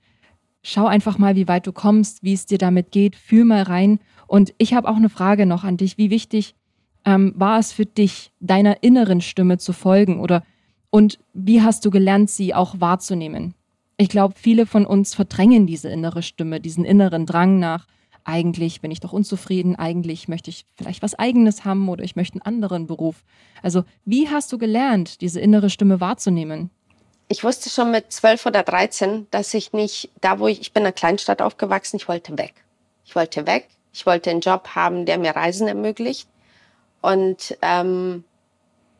schau 0.62 0.86
einfach 0.86 1.18
mal, 1.18 1.36
wie 1.36 1.48
weit 1.48 1.66
du 1.66 1.72
kommst, 1.72 2.22
wie 2.22 2.32
es 2.32 2.46
dir 2.46 2.58
damit 2.58 2.90
geht, 2.90 3.16
fühl 3.16 3.44
mal 3.44 3.62
rein. 3.62 4.00
Und 4.26 4.54
ich 4.58 4.74
habe 4.74 4.88
auch 4.88 4.96
eine 4.96 5.08
Frage 5.08 5.46
noch 5.46 5.64
an 5.64 5.76
dich. 5.76 5.98
Wie 5.98 6.10
wichtig 6.10 6.54
ähm, 7.04 7.32
war 7.36 7.58
es 7.58 7.72
für 7.72 7.86
dich, 7.86 8.32
deiner 8.40 8.82
inneren 8.82 9.20
Stimme 9.20 9.58
zu 9.58 9.72
folgen? 9.72 10.20
Oder 10.20 10.42
und 10.90 11.18
wie 11.32 11.62
hast 11.62 11.84
du 11.84 11.90
gelernt, 11.90 12.30
sie 12.30 12.54
auch 12.54 12.80
wahrzunehmen? 12.80 13.54
Ich 13.98 14.08
glaube, 14.08 14.34
viele 14.38 14.64
von 14.64 14.86
uns 14.86 15.14
verdrängen 15.14 15.66
diese 15.66 15.90
innere 15.90 16.22
Stimme, 16.22 16.60
diesen 16.60 16.84
inneren 16.84 17.26
Drang 17.26 17.58
nach, 17.58 17.86
eigentlich 18.24 18.80
bin 18.80 18.90
ich 18.90 19.00
doch 19.00 19.12
unzufrieden, 19.12 19.74
eigentlich 19.76 20.28
möchte 20.28 20.50
ich 20.50 20.66
vielleicht 20.76 21.02
was 21.02 21.18
eigenes 21.18 21.64
haben 21.64 21.88
oder 21.88 22.04
ich 22.04 22.14
möchte 22.14 22.34
einen 22.34 22.42
anderen 22.42 22.86
Beruf. 22.86 23.24
Also, 23.62 23.84
wie 24.04 24.28
hast 24.28 24.52
du 24.52 24.58
gelernt, 24.58 25.20
diese 25.20 25.40
innere 25.40 25.68
Stimme 25.68 26.00
wahrzunehmen? 26.00 26.70
Ich 27.28 27.42
wusste 27.42 27.70
schon 27.70 27.90
mit 27.90 28.12
zwölf 28.12 28.46
oder 28.46 28.62
dreizehn, 28.62 29.26
dass 29.30 29.52
ich 29.52 29.72
nicht, 29.72 30.10
da 30.20 30.38
wo 30.38 30.46
ich, 30.46 30.60
ich 30.60 30.72
bin 30.72 30.82
in 30.82 30.86
einer 30.86 30.92
Kleinstadt 30.92 31.42
aufgewachsen, 31.42 31.96
ich 31.96 32.08
wollte 32.08 32.38
weg. 32.38 32.54
Ich 33.04 33.16
wollte 33.16 33.46
weg. 33.46 33.68
Ich 33.92 34.06
wollte 34.06 34.30
einen 34.30 34.40
Job 34.40 34.68
haben, 34.74 35.06
der 35.06 35.18
mir 35.18 35.34
Reisen 35.34 35.66
ermöglicht. 35.66 36.28
Und 37.00 37.56
ähm, 37.62 38.24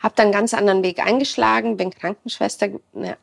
habe 0.00 0.14
dann 0.16 0.26
einen 0.26 0.32
ganz 0.32 0.54
anderen 0.54 0.82
Weg 0.82 1.04
eingeschlagen, 1.04 1.76
bin 1.76 1.90
Krankenschwester, 1.90 2.68
ne, 2.92 3.16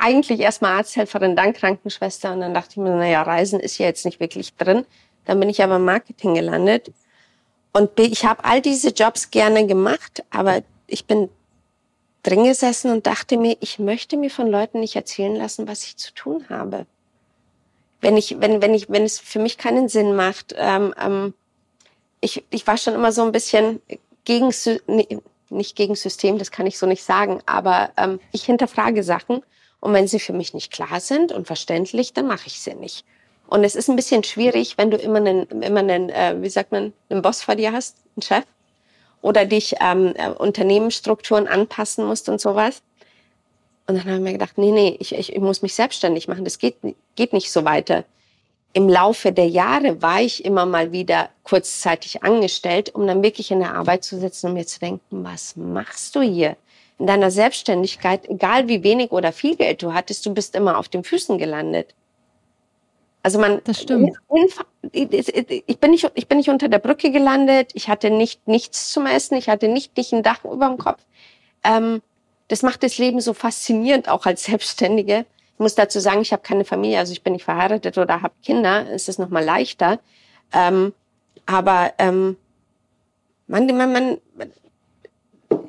eigentlich 0.00 0.40
erstmal 0.40 0.78
Arzthelferin, 0.78 1.36
dann 1.36 1.52
Krankenschwester 1.52 2.32
und 2.32 2.40
dann 2.40 2.54
dachte 2.54 2.70
ich 2.72 2.76
mir, 2.78 2.90
naja, 2.90 3.22
Reisen 3.22 3.60
ist 3.60 3.78
ja 3.78 3.86
jetzt 3.86 4.04
nicht 4.04 4.20
wirklich 4.20 4.54
drin. 4.56 4.84
Dann 5.24 5.38
bin 5.38 5.48
ich 5.48 5.62
aber 5.62 5.76
im 5.76 5.84
Marketing 5.84 6.34
gelandet 6.34 6.92
und 7.72 7.98
ich 7.98 8.24
habe 8.24 8.44
all 8.44 8.60
diese 8.60 8.90
Jobs 8.90 9.30
gerne 9.30 9.66
gemacht, 9.66 10.24
aber 10.30 10.62
ich 10.86 11.06
bin 11.06 11.28
drin 12.22 12.44
gesessen 12.44 12.90
und 12.90 13.06
dachte 13.06 13.36
mir, 13.36 13.56
ich 13.60 13.78
möchte 13.78 14.16
mir 14.16 14.30
von 14.30 14.48
Leuten 14.48 14.80
nicht 14.80 14.96
erzählen 14.96 15.34
lassen, 15.34 15.66
was 15.66 15.84
ich 15.84 15.96
zu 15.96 16.12
tun 16.14 16.44
habe. 16.48 16.86
Wenn 18.00 18.16
ich, 18.16 18.40
wenn, 18.40 18.60
wenn 18.60 18.74
ich, 18.74 18.90
wenn 18.90 19.04
es 19.04 19.18
für 19.18 19.38
mich 19.38 19.58
keinen 19.58 19.88
Sinn 19.88 20.14
macht, 20.14 20.54
ähm, 20.56 20.94
ähm, 21.00 21.34
ich, 22.20 22.44
ich 22.50 22.66
war 22.66 22.76
schon 22.76 22.94
immer 22.94 23.12
so 23.12 23.22
ein 23.22 23.32
bisschen 23.32 23.80
gegen, 24.24 24.52
nicht 25.52 25.76
gegen 25.76 25.94
System, 25.94 26.38
das 26.38 26.50
kann 26.50 26.66
ich 26.66 26.78
so 26.78 26.86
nicht 26.86 27.04
sagen, 27.04 27.40
aber 27.46 27.90
ähm, 27.96 28.20
ich 28.32 28.44
hinterfrage 28.44 29.02
Sachen 29.02 29.42
und 29.80 29.92
wenn 29.92 30.08
sie 30.08 30.20
für 30.20 30.32
mich 30.32 30.54
nicht 30.54 30.72
klar 30.72 31.00
sind 31.00 31.32
und 31.32 31.46
verständlich, 31.46 32.12
dann 32.12 32.26
mache 32.26 32.46
ich 32.46 32.60
sie 32.60 32.74
nicht. 32.74 33.04
Und 33.48 33.64
es 33.64 33.74
ist 33.74 33.88
ein 33.88 33.96
bisschen 33.96 34.24
schwierig, 34.24 34.78
wenn 34.78 34.90
du 34.90 34.96
immer 34.96 35.18
einen, 35.18 35.46
immer 35.62 35.80
einen 35.80 36.08
äh, 36.10 36.36
wie 36.40 36.48
sagt 36.48 36.72
man, 36.72 36.92
einen 37.10 37.22
Boss 37.22 37.42
vor 37.42 37.54
dir 37.54 37.72
hast, 37.72 37.98
einen 38.16 38.22
Chef, 38.22 38.44
oder 39.20 39.44
dich 39.44 39.74
ähm, 39.80 40.14
äh, 40.16 40.30
Unternehmensstrukturen 40.30 41.46
anpassen 41.46 42.04
musst 42.06 42.28
und 42.28 42.40
sowas. 42.40 42.82
Und 43.86 43.96
dann 43.96 44.04
habe 44.04 44.16
ich 44.16 44.22
mir 44.22 44.32
gedacht, 44.32 44.58
nee, 44.58 44.70
nee, 44.70 44.96
ich, 45.00 45.14
ich, 45.14 45.32
ich 45.32 45.40
muss 45.40 45.62
mich 45.62 45.74
selbstständig 45.74 46.28
machen, 46.28 46.44
das 46.44 46.58
geht, 46.58 46.76
geht 47.16 47.32
nicht 47.32 47.50
so 47.50 47.64
weiter 47.64 48.04
im 48.72 48.88
Laufe 48.88 49.32
der 49.32 49.48
Jahre 49.48 50.00
war 50.00 50.22
ich 50.22 50.44
immer 50.44 50.66
mal 50.66 50.92
wieder 50.92 51.28
kurzzeitig 51.42 52.22
angestellt, 52.22 52.94
um 52.94 53.06
dann 53.06 53.22
wirklich 53.22 53.50
in 53.50 53.60
der 53.60 53.74
Arbeit 53.74 54.04
zu 54.04 54.18
sitzen 54.18 54.48
und 54.48 54.54
mir 54.54 54.66
zu 54.66 54.80
denken, 54.80 55.24
was 55.24 55.56
machst 55.56 56.14
du 56.16 56.22
hier? 56.22 56.56
In 56.98 57.06
deiner 57.06 57.30
Selbstständigkeit, 57.30 58.28
egal 58.28 58.68
wie 58.68 58.82
wenig 58.82 59.10
oder 59.12 59.32
viel 59.32 59.56
Geld 59.56 59.82
du 59.82 59.92
hattest, 59.92 60.24
du 60.24 60.32
bist 60.32 60.54
immer 60.54 60.78
auf 60.78 60.88
den 60.88 61.04
Füßen 61.04 61.36
gelandet. 61.36 61.94
Also 63.22 63.38
man, 63.38 63.60
das 63.64 63.80
stimmt. 63.80 64.16
Ich 64.90 65.78
bin 65.78 65.90
nicht, 65.90 66.10
ich 66.14 66.28
bin 66.28 66.38
nicht 66.38 66.48
unter 66.48 66.68
der 66.68 66.78
Brücke 66.78 67.12
gelandet. 67.12 67.70
Ich 67.74 67.88
hatte 67.88 68.10
nicht 68.10 68.48
nichts 68.48 68.90
zum 68.90 69.06
Essen. 69.06 69.36
Ich 69.36 69.48
hatte 69.48 69.68
nicht 69.68 69.96
dich 69.96 70.12
ein 70.12 70.22
Dach 70.22 70.44
über 70.44 70.68
dem 70.68 70.78
Kopf. 70.78 71.00
Ähm, 71.62 72.02
das 72.48 72.62
macht 72.62 72.82
das 72.82 72.98
Leben 72.98 73.20
so 73.20 73.32
faszinierend, 73.32 74.08
auch 74.08 74.26
als 74.26 74.44
Selbstständige. 74.44 75.24
Ich 75.54 75.58
muss 75.58 75.74
dazu 75.74 76.00
sagen, 76.00 76.22
ich 76.22 76.32
habe 76.32 76.42
keine 76.42 76.64
Familie, 76.64 76.98
also 76.98 77.12
ich 77.12 77.22
bin 77.22 77.34
nicht 77.34 77.44
verheiratet 77.44 77.98
oder 77.98 78.22
habe 78.22 78.34
Kinder. 78.42 78.86
Es 78.90 79.08
ist 79.08 79.18
noch 79.18 79.28
mal 79.28 79.44
leichter. 79.44 80.00
Ähm, 80.52 80.92
aber 81.46 81.92
ähm, 81.98 82.36
man, 83.46 83.66
man, 83.66 83.92
man 83.92 84.18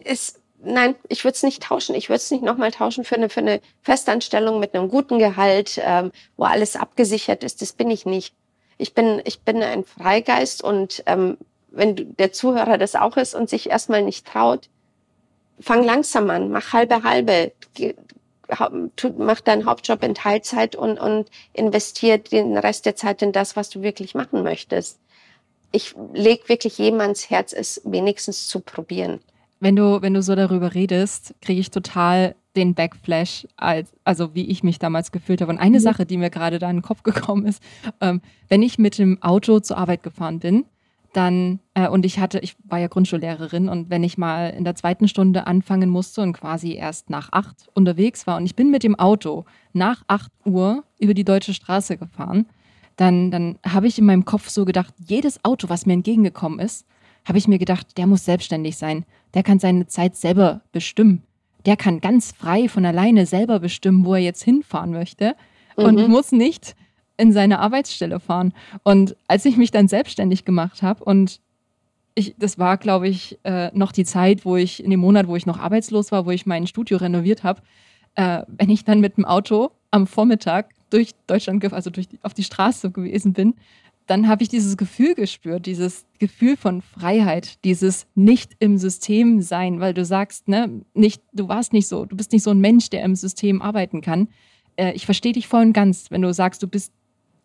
ist 0.04 0.40
nein, 0.64 0.96
ich 1.10 1.24
würde 1.24 1.36
es 1.36 1.44
nicht 1.44 1.64
tauschen. 1.64 1.96
Ich 1.96 2.10
würde 2.10 2.18
es 2.18 2.32
nicht 2.32 2.44
nochmal 2.44 2.72
tauschen 2.72 3.04
für 3.04 3.16
eine, 3.16 3.30
für 3.30 3.42
eine 3.42 3.62
Festanstellung 3.82 4.60
mit 4.60 4.74
einem 4.74 4.90
guten 4.90 5.20
Gehalt, 5.20 5.80
ähm, 5.84 6.12
wo 6.38 6.46
alles 6.46 6.76
abgesichert 6.76 7.44
ist. 7.44 7.62
Das 7.62 7.74
bin 7.74 7.90
ich 7.90 8.06
nicht. 8.06 8.34
Ich 8.78 8.94
bin, 8.94 9.22
ich 9.26 9.42
bin 9.42 9.62
ein 9.62 9.84
Freigeist 9.84 10.64
und 10.64 11.04
ähm, 11.06 11.38
wenn 11.70 12.16
der 12.18 12.32
Zuhörer 12.32 12.78
das 12.78 12.96
auch 12.96 13.18
ist 13.18 13.36
und 13.36 13.50
sich 13.50 13.70
erstmal 13.70 14.02
nicht 14.04 14.26
traut, 14.26 14.70
fang 15.60 15.84
langsam 15.84 16.30
an, 16.30 16.50
mach 16.50 16.74
halbe 16.74 17.04
halbe, 17.04 17.52
mach 19.18 19.42
deinen 19.42 19.66
Hauptjob 19.66 20.04
in 20.04 20.16
Teilzeit 20.16 20.76
und, 20.76 21.00
und 21.00 21.30
investier 21.54 22.18
den 22.18 22.58
Rest 22.58 22.86
der 22.86 22.96
Zeit 22.96 23.22
in 23.22 23.32
das, 23.32 23.56
was 23.56 23.70
du 23.70 23.82
wirklich 23.82 24.16
machen 24.16 24.44
möchtest. 24.44 25.00
Ich 25.72 25.96
leg 26.14 26.48
wirklich 26.50 26.78
jedem 26.78 27.02
ans 27.02 27.30
Herz, 27.30 27.54
es 27.54 27.82
wenigstens 27.84 28.48
zu 28.48 28.60
probieren. 28.60 29.20
Wenn 29.60 29.76
du, 29.76 30.02
wenn 30.02 30.14
du 30.14 30.22
so 30.22 30.36
darüber 30.36 30.76
redest, 30.76 31.34
kriege 31.42 31.60
ich 31.60 31.72
total 31.72 32.36
den 32.56 32.76
Backflash, 32.76 33.48
als, 33.56 33.92
also 34.04 34.36
wie 34.36 34.46
ich 34.50 34.64
mich 34.64 34.78
damals 34.80 35.12
gefühlt 35.12 35.42
habe. 35.42 35.52
Und 35.52 35.58
eine 35.58 35.80
mhm. 35.80 35.84
Sache, 35.84 36.06
die 36.06 36.18
mir 36.18 36.30
gerade 36.30 36.60
da 36.60 36.70
in 36.70 36.78
den 36.78 36.82
Kopf 36.84 37.04
gekommen 37.04 37.46
ist, 37.46 37.64
ähm, 38.02 38.22
wenn 38.50 38.62
ich 38.62 38.78
mit 38.78 38.98
dem 38.98 39.22
Auto 39.22 39.60
zur 39.60 39.78
Arbeit 39.78 40.04
gefahren 40.04 40.40
bin, 40.40 40.66
dann, 41.14 41.60
äh, 41.76 41.88
und 41.88 42.06
ich 42.06 42.20
hatte, 42.20 42.40
ich 42.40 42.56
war 42.66 42.80
ja 42.80 42.88
Grundschullehrerin 42.88 43.70
und 43.70 43.90
wenn 43.90 44.04
ich 44.04 44.18
mal 44.18 44.50
in 44.50 44.64
der 44.64 44.76
zweiten 44.76 45.08
Stunde 45.08 45.48
anfangen 45.48 45.90
musste 45.90 46.22
und 46.22 46.34
quasi 46.34 46.74
erst 46.74 47.10
nach 47.10 47.30
acht 47.32 47.70
unterwegs 47.74 48.28
war 48.28 48.38
und 48.38 48.46
ich 48.46 48.56
bin 48.56 48.72
mit 48.72 48.84
dem 48.84 48.98
Auto 48.98 49.46
nach 49.74 50.04
acht 50.08 50.32
Uhr 50.44 50.84
über 51.00 51.14
die 51.14 51.24
deutsche 51.24 51.54
Straße 51.54 51.98
gefahren, 51.98 52.48
dann, 52.96 53.32
dann 53.32 53.58
habe 53.66 53.88
ich 53.88 53.98
in 53.98 54.06
meinem 54.06 54.26
Kopf 54.26 54.50
so 54.50 54.66
gedacht, 54.66 54.94
jedes 54.98 55.44
Auto, 55.46 55.70
was 55.70 55.86
mir 55.86 55.94
entgegengekommen 55.94 56.60
ist, 56.60 56.86
habe 57.26 57.38
ich 57.38 57.48
mir 57.48 57.58
gedacht, 57.58 57.98
der 57.98 58.08
muss 58.08 58.26
selbstständig 58.26 58.78
sein. 58.78 59.06
Der 59.34 59.44
kann 59.44 59.60
seine 59.60 59.88
Zeit 59.88 60.16
selber 60.16 60.62
bestimmen. 60.72 61.24
Der 61.66 61.78
kann 61.78 62.02
ganz 62.02 62.34
frei 62.34 62.68
von 62.68 62.86
alleine 62.86 63.26
selber 63.26 63.60
bestimmen, 63.60 64.06
wo 64.06 64.16
er 64.16 64.22
jetzt 64.22 64.44
hinfahren 64.44 64.92
möchte 64.92 65.36
und 65.76 65.96
mhm. 65.96 66.12
muss 66.12 66.32
nicht 66.32 66.76
in 67.18 67.32
seine 67.32 67.60
Arbeitsstelle 67.60 68.20
fahren. 68.20 68.54
Und 68.84 69.16
als 69.28 69.46
ich 69.46 69.58
mich 69.58 69.72
dann 69.72 69.88
selbstständig 69.88 70.46
gemacht 70.46 70.82
habe 70.82 71.04
und 71.04 71.40
ich, 72.16 72.36
das 72.38 72.60
war, 72.60 72.78
glaube 72.78 73.08
ich, 73.08 73.40
äh, 73.44 73.72
noch 73.74 73.92
die 73.92 74.06
Zeit, 74.06 74.46
wo 74.46 74.56
ich 74.56 74.84
in 74.84 74.92
dem 74.92 75.00
Monat, 75.00 75.28
wo 75.28 75.36
ich 75.36 75.46
noch 75.46 75.60
arbeitslos 75.60 76.12
war, 76.12 76.26
wo 76.26 76.32
ich 76.32 76.46
mein 76.46 76.68
Studio 76.68 76.98
renoviert 76.98 77.44
habe, 77.44 77.62
äh, 78.16 78.44
wenn 78.48 78.70
ich 78.70 78.84
dann 78.84 79.00
mit 79.00 79.18
dem 79.18 79.26
Auto 79.26 79.72
am 79.92 80.06
Vormittag 80.08 80.70
durch 80.90 81.12
Deutschland, 81.28 81.74
also 81.74 81.90
durch 81.90 82.08
die, 82.08 82.20
auf 82.22 82.34
die 82.34 82.44
Straße 82.44 82.92
gewesen 82.92 83.34
bin, 83.34 83.56
dann 84.06 84.28
habe 84.28 84.44
ich 84.44 84.50
dieses 84.50 84.76
Gefühl 84.78 85.16
gespürt, 85.16 85.66
dieses 85.66 86.06
Gefühl 86.20 86.58
von 86.58 86.82
Freiheit, 86.82 87.64
dieses 87.64 88.06
nicht 88.16 88.52
im 88.60 88.78
System 88.78 89.42
sein, 89.42 89.80
weil 89.80 89.94
du 89.94 90.04
sagst, 90.04 90.48
ne, 90.48 90.82
nicht, 90.94 91.22
du 91.32 91.48
warst 91.48 91.74
nicht 91.74 91.88
so, 91.88 92.06
du 92.06 92.16
bist 92.16 92.32
nicht 92.32 92.44
so 92.44 92.52
ein 92.52 92.60
Mensch, 92.60 92.90
der 92.90 93.04
im 93.04 93.16
System 93.16 93.62
arbeiten 93.62 94.02
kann. 94.02 94.28
Äh, 94.76 94.92
ich 94.94 95.06
verstehe 95.06 95.34
dich 95.34 95.48
voll 95.48 95.62
und 95.62 95.74
ganz, 95.74 96.12
wenn 96.12 96.22
du 96.22 96.34
sagst, 96.34 96.62
du 96.62 96.68
bist 96.68 96.92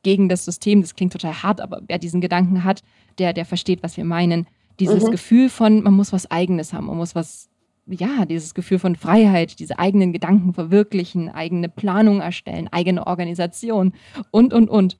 gegen 0.03 0.29
das 0.29 0.45
System, 0.45 0.81
das 0.81 0.95
klingt 0.95 1.13
total 1.13 1.43
hart, 1.43 1.61
aber 1.61 1.83
wer 1.87 1.99
diesen 1.99 2.21
Gedanken 2.21 2.65
hat, 2.65 2.83
der, 3.19 3.33
der 3.33 3.45
versteht, 3.45 3.83
was 3.83 3.97
wir 3.97 4.05
meinen. 4.05 4.47
Dieses 4.81 5.05
mhm. 5.05 5.11
Gefühl 5.11 5.49
von, 5.49 5.83
man 5.83 5.95
muss 5.95 6.13
was 6.13 6.31
Eigenes 6.31 6.73
haben, 6.73 6.87
man 6.87 6.97
muss 6.97 7.15
was, 7.15 7.49
ja, 7.87 8.25
dieses 8.27 8.55
Gefühl 8.55 8.79
von 8.79 8.97
Freiheit, 8.97 9.59
diese 9.59 9.79
eigenen 9.79 10.13
Gedanken 10.13 10.55
verwirklichen, 10.55 11.29
eigene 11.29 11.69
Planung 11.69 12.21
erstellen, 12.21 12.69
eigene 12.69 13.07
Organisation 13.07 13.93
und, 14.31 14.53
und, 14.53 14.71
und. 14.71 14.99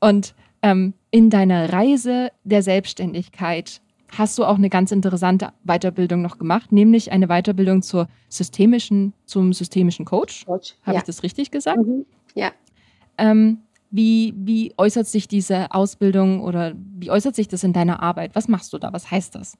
Und 0.00 0.34
ähm, 0.62 0.94
in 1.10 1.30
deiner 1.30 1.72
Reise 1.72 2.30
der 2.44 2.62
Selbstständigkeit 2.62 3.82
hast 4.16 4.38
du 4.38 4.44
auch 4.44 4.56
eine 4.56 4.70
ganz 4.70 4.90
interessante 4.92 5.52
Weiterbildung 5.64 6.22
noch 6.22 6.38
gemacht, 6.38 6.72
nämlich 6.72 7.12
eine 7.12 7.28
Weiterbildung 7.28 7.82
zur 7.82 8.08
systemischen, 8.28 9.12
zum 9.26 9.52
systemischen 9.52 10.04
Coach. 10.04 10.46
Coach 10.46 10.74
Habe 10.82 10.94
ja. 10.94 11.00
ich 11.00 11.06
das 11.06 11.22
richtig 11.22 11.50
gesagt? 11.50 11.78
Mhm. 11.78 12.06
Ja. 12.34 12.52
Ähm, 13.18 13.58
wie, 13.90 14.34
wie 14.36 14.74
äußert 14.76 15.06
sich 15.06 15.28
diese 15.28 15.72
Ausbildung 15.72 16.42
oder 16.42 16.72
wie 16.74 17.10
äußert 17.10 17.34
sich 17.34 17.48
das 17.48 17.64
in 17.64 17.72
deiner 17.72 18.02
Arbeit? 18.02 18.32
Was 18.34 18.48
machst 18.48 18.72
du 18.72 18.78
da? 18.78 18.92
Was 18.92 19.10
heißt 19.10 19.34
das? 19.34 19.56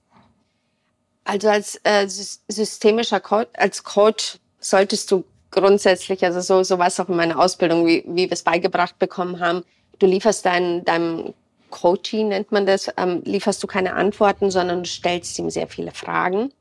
Also 1.24 1.48
als 1.48 1.80
äh, 1.84 2.06
systemischer 2.08 3.20
Coach, 3.20 3.48
als 3.54 3.84
Coach 3.84 4.38
solltest 4.60 5.10
du 5.10 5.24
grundsätzlich, 5.50 6.24
also 6.24 6.40
so, 6.40 6.62
so 6.62 6.78
war 6.78 6.88
es 6.88 6.98
auch 7.00 7.08
in 7.08 7.16
meiner 7.16 7.38
Ausbildung, 7.38 7.86
wie, 7.86 8.04
wie 8.06 8.24
wir 8.24 8.32
es 8.32 8.42
beigebracht 8.42 8.98
bekommen 8.98 9.40
haben, 9.40 9.62
du 9.98 10.06
lieferst 10.06 10.44
dein, 10.44 10.84
deinem 10.84 11.34
Coaching, 11.70 12.28
nennt 12.28 12.52
man 12.52 12.66
das, 12.66 12.90
ähm, 12.96 13.22
lieferst 13.24 13.62
du 13.62 13.66
keine 13.66 13.94
Antworten, 13.94 14.50
sondern 14.50 14.82
du 14.82 14.88
stellst 14.88 15.38
ihm 15.38 15.50
sehr 15.50 15.68
viele 15.68 15.92
Fragen 15.92 16.52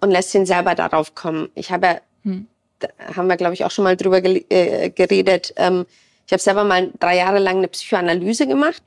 und 0.00 0.10
lässt 0.10 0.34
ihn 0.34 0.46
selber 0.46 0.74
darauf 0.74 1.14
kommen. 1.14 1.48
Ich 1.54 1.70
habe, 1.70 2.00
hm. 2.24 2.46
da 2.78 2.88
haben 3.16 3.28
wir, 3.28 3.36
glaube 3.36 3.54
ich, 3.54 3.64
auch 3.64 3.70
schon 3.70 3.84
mal 3.84 3.96
drüber 3.96 4.22
äh, 4.22 4.90
geredet, 4.90 5.54
ähm, 5.56 5.86
ich 6.28 6.32
habe 6.32 6.42
selber 6.42 6.64
mal 6.64 6.90
drei 7.00 7.16
Jahre 7.16 7.38
lang 7.38 7.56
eine 7.56 7.68
Psychoanalyse 7.68 8.46
gemacht, 8.46 8.82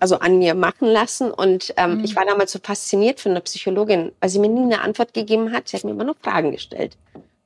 also 0.00 0.18
an 0.18 0.40
mir 0.40 0.56
machen 0.56 0.88
lassen. 0.88 1.30
Und 1.30 1.72
ähm, 1.76 1.98
mhm. 1.98 2.04
ich 2.04 2.16
war 2.16 2.26
damals 2.26 2.50
so 2.50 2.58
fasziniert 2.60 3.20
von 3.20 3.32
der 3.32 3.42
Psychologin, 3.42 4.10
weil 4.18 4.28
sie 4.28 4.40
mir 4.40 4.48
nie 4.48 4.62
eine 4.62 4.80
Antwort 4.80 5.14
gegeben 5.14 5.52
hat. 5.52 5.68
Sie 5.68 5.76
hat 5.76 5.84
mir 5.84 5.92
immer 5.92 6.02
nur 6.02 6.16
Fragen 6.20 6.50
gestellt. 6.50 6.96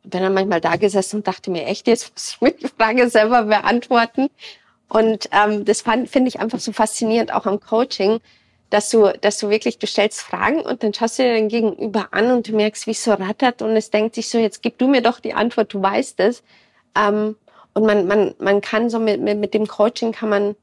Ich 0.02 0.10
bin 0.10 0.22
dann 0.22 0.32
manchmal 0.32 0.62
da 0.62 0.76
gesessen 0.76 1.16
und 1.16 1.28
dachte 1.28 1.50
mir, 1.50 1.66
echt, 1.66 1.86
jetzt 1.88 2.14
muss 2.14 2.30
ich 2.30 2.40
mir 2.40 2.52
die 2.52 2.68
Frage 2.68 3.10
selber 3.10 3.42
beantworten. 3.42 4.30
Und 4.88 5.28
ähm, 5.30 5.66
das 5.66 5.82
finde 5.82 6.28
ich 6.28 6.40
einfach 6.40 6.58
so 6.60 6.72
faszinierend, 6.72 7.34
auch 7.34 7.44
am 7.44 7.60
Coaching, 7.60 8.20
dass 8.70 8.88
du, 8.88 9.12
dass 9.20 9.36
du 9.36 9.50
wirklich, 9.50 9.76
du 9.78 9.86
stellst 9.86 10.22
Fragen 10.22 10.60
und 10.60 10.82
dann 10.82 10.94
schaust 10.94 11.18
du 11.18 11.22
dir 11.22 11.34
dein 11.34 11.50
Gegenüber 11.50 12.08
an 12.12 12.30
und 12.30 12.48
du 12.48 12.56
merkst, 12.56 12.86
wie 12.86 12.92
es 12.92 13.04
so 13.04 13.12
rattert 13.12 13.60
und 13.60 13.76
es 13.76 13.90
denkt 13.90 14.14
sich 14.14 14.30
so, 14.30 14.38
jetzt 14.38 14.62
gib 14.62 14.78
du 14.78 14.88
mir 14.88 15.02
doch 15.02 15.20
die 15.20 15.34
Antwort, 15.34 15.74
du 15.74 15.82
weißt 15.82 16.18
es. 16.20 16.42
Ähm, 16.96 17.36
und 17.74 17.84
man, 17.84 18.06
man, 18.06 18.34
man 18.38 18.60
kann 18.60 18.88
so 18.88 18.98
mit, 18.98 19.20
mit, 19.20 19.38
mit 19.38 19.52
dem 19.52 19.66
Coaching 19.66 20.12
kann 20.12 20.28
man, 20.28 20.56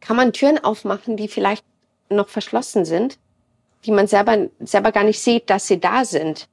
kann 0.00 0.16
man 0.16 0.32
Türen 0.32 0.62
aufmachen, 0.62 1.16
die 1.16 1.28
vielleicht 1.28 1.64
noch 2.10 2.28
verschlossen 2.28 2.84
sind, 2.84 3.18
die 3.84 3.90
man 3.90 4.06
selber, 4.06 4.48
selber 4.60 4.92
gar 4.92 5.04
nicht 5.04 5.20
sieht, 5.20 5.48
dass 5.48 5.66
sie 5.66 5.80
da 5.80 6.04
sind. 6.04 6.48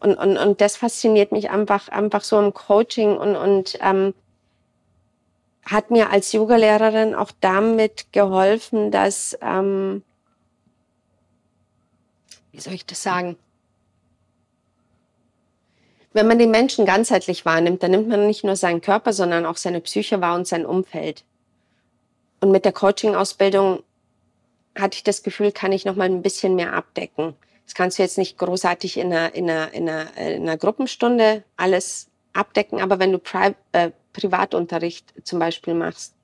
Und, 0.00 0.16
und, 0.16 0.36
und 0.36 0.60
das 0.60 0.76
fasziniert 0.76 1.32
mich 1.32 1.50
einfach, 1.50 1.88
einfach 1.88 2.22
so 2.22 2.38
im 2.38 2.54
Coaching 2.54 3.16
und, 3.16 3.36
und 3.36 3.78
ähm, 3.80 4.14
hat 5.64 5.90
mir 5.90 6.10
als 6.10 6.32
Yogalehrerin 6.32 7.14
auch 7.14 7.32
damit 7.40 8.12
geholfen, 8.12 8.90
dass, 8.90 9.36
ähm, 9.40 10.02
wie 12.52 12.60
soll 12.60 12.74
ich 12.74 12.86
das 12.86 13.02
sagen? 13.02 13.36
Wenn 16.18 16.26
man 16.26 16.40
den 16.40 16.50
Menschen 16.50 16.84
ganzheitlich 16.84 17.44
wahrnimmt, 17.44 17.80
dann 17.80 17.92
nimmt 17.92 18.08
man 18.08 18.26
nicht 18.26 18.42
nur 18.42 18.56
seinen 18.56 18.80
Körper, 18.80 19.12
sondern 19.12 19.46
auch 19.46 19.56
seine 19.56 19.80
Psyche 19.80 20.20
wahr 20.20 20.34
und 20.34 20.48
sein 20.48 20.66
Umfeld. 20.66 21.22
Und 22.40 22.50
mit 22.50 22.64
der 22.64 22.72
Coaching-Ausbildung 22.72 23.84
hatte 24.76 24.96
ich 24.96 25.04
das 25.04 25.22
Gefühl, 25.22 25.52
kann 25.52 25.70
ich 25.70 25.84
noch 25.84 25.94
mal 25.94 26.06
ein 26.06 26.20
bisschen 26.22 26.56
mehr 26.56 26.72
abdecken. 26.72 27.36
Das 27.66 27.76
kannst 27.76 27.98
du 27.98 28.02
jetzt 28.02 28.18
nicht 28.18 28.36
großartig 28.36 28.96
in 28.96 29.12
einer, 29.12 29.32
in 29.32 29.48
einer, 29.48 29.72
in 29.72 29.88
einer, 29.88 30.16
in 30.16 30.42
einer 30.42 30.56
Gruppenstunde 30.56 31.44
alles 31.56 32.08
abdecken, 32.32 32.80
aber 32.80 32.98
wenn 32.98 33.12
du 33.12 33.20
Pri 33.20 33.54
äh, 33.70 33.92
Privatunterricht 34.12 35.14
zum 35.22 35.38
Beispiel 35.38 35.74
machst, 35.74 36.14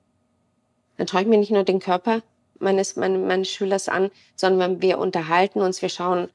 dann 0.97 1.07
schaue 1.07 1.21
ich 1.21 1.27
mir 1.27 1.37
nicht 1.37 1.51
nur 1.51 1.63
den 1.63 1.79
Körper 1.79 2.21
meines, 2.59 2.97
meine, 2.97 3.17
meines 3.17 3.49
Schülers 3.49 3.87
an, 3.87 4.11
sondern 4.35 4.81
wir 4.81 4.97
unterhalten 4.97 5.61
uns, 5.61 5.81
wir 5.81 5.87
schauen, 5.87 6.27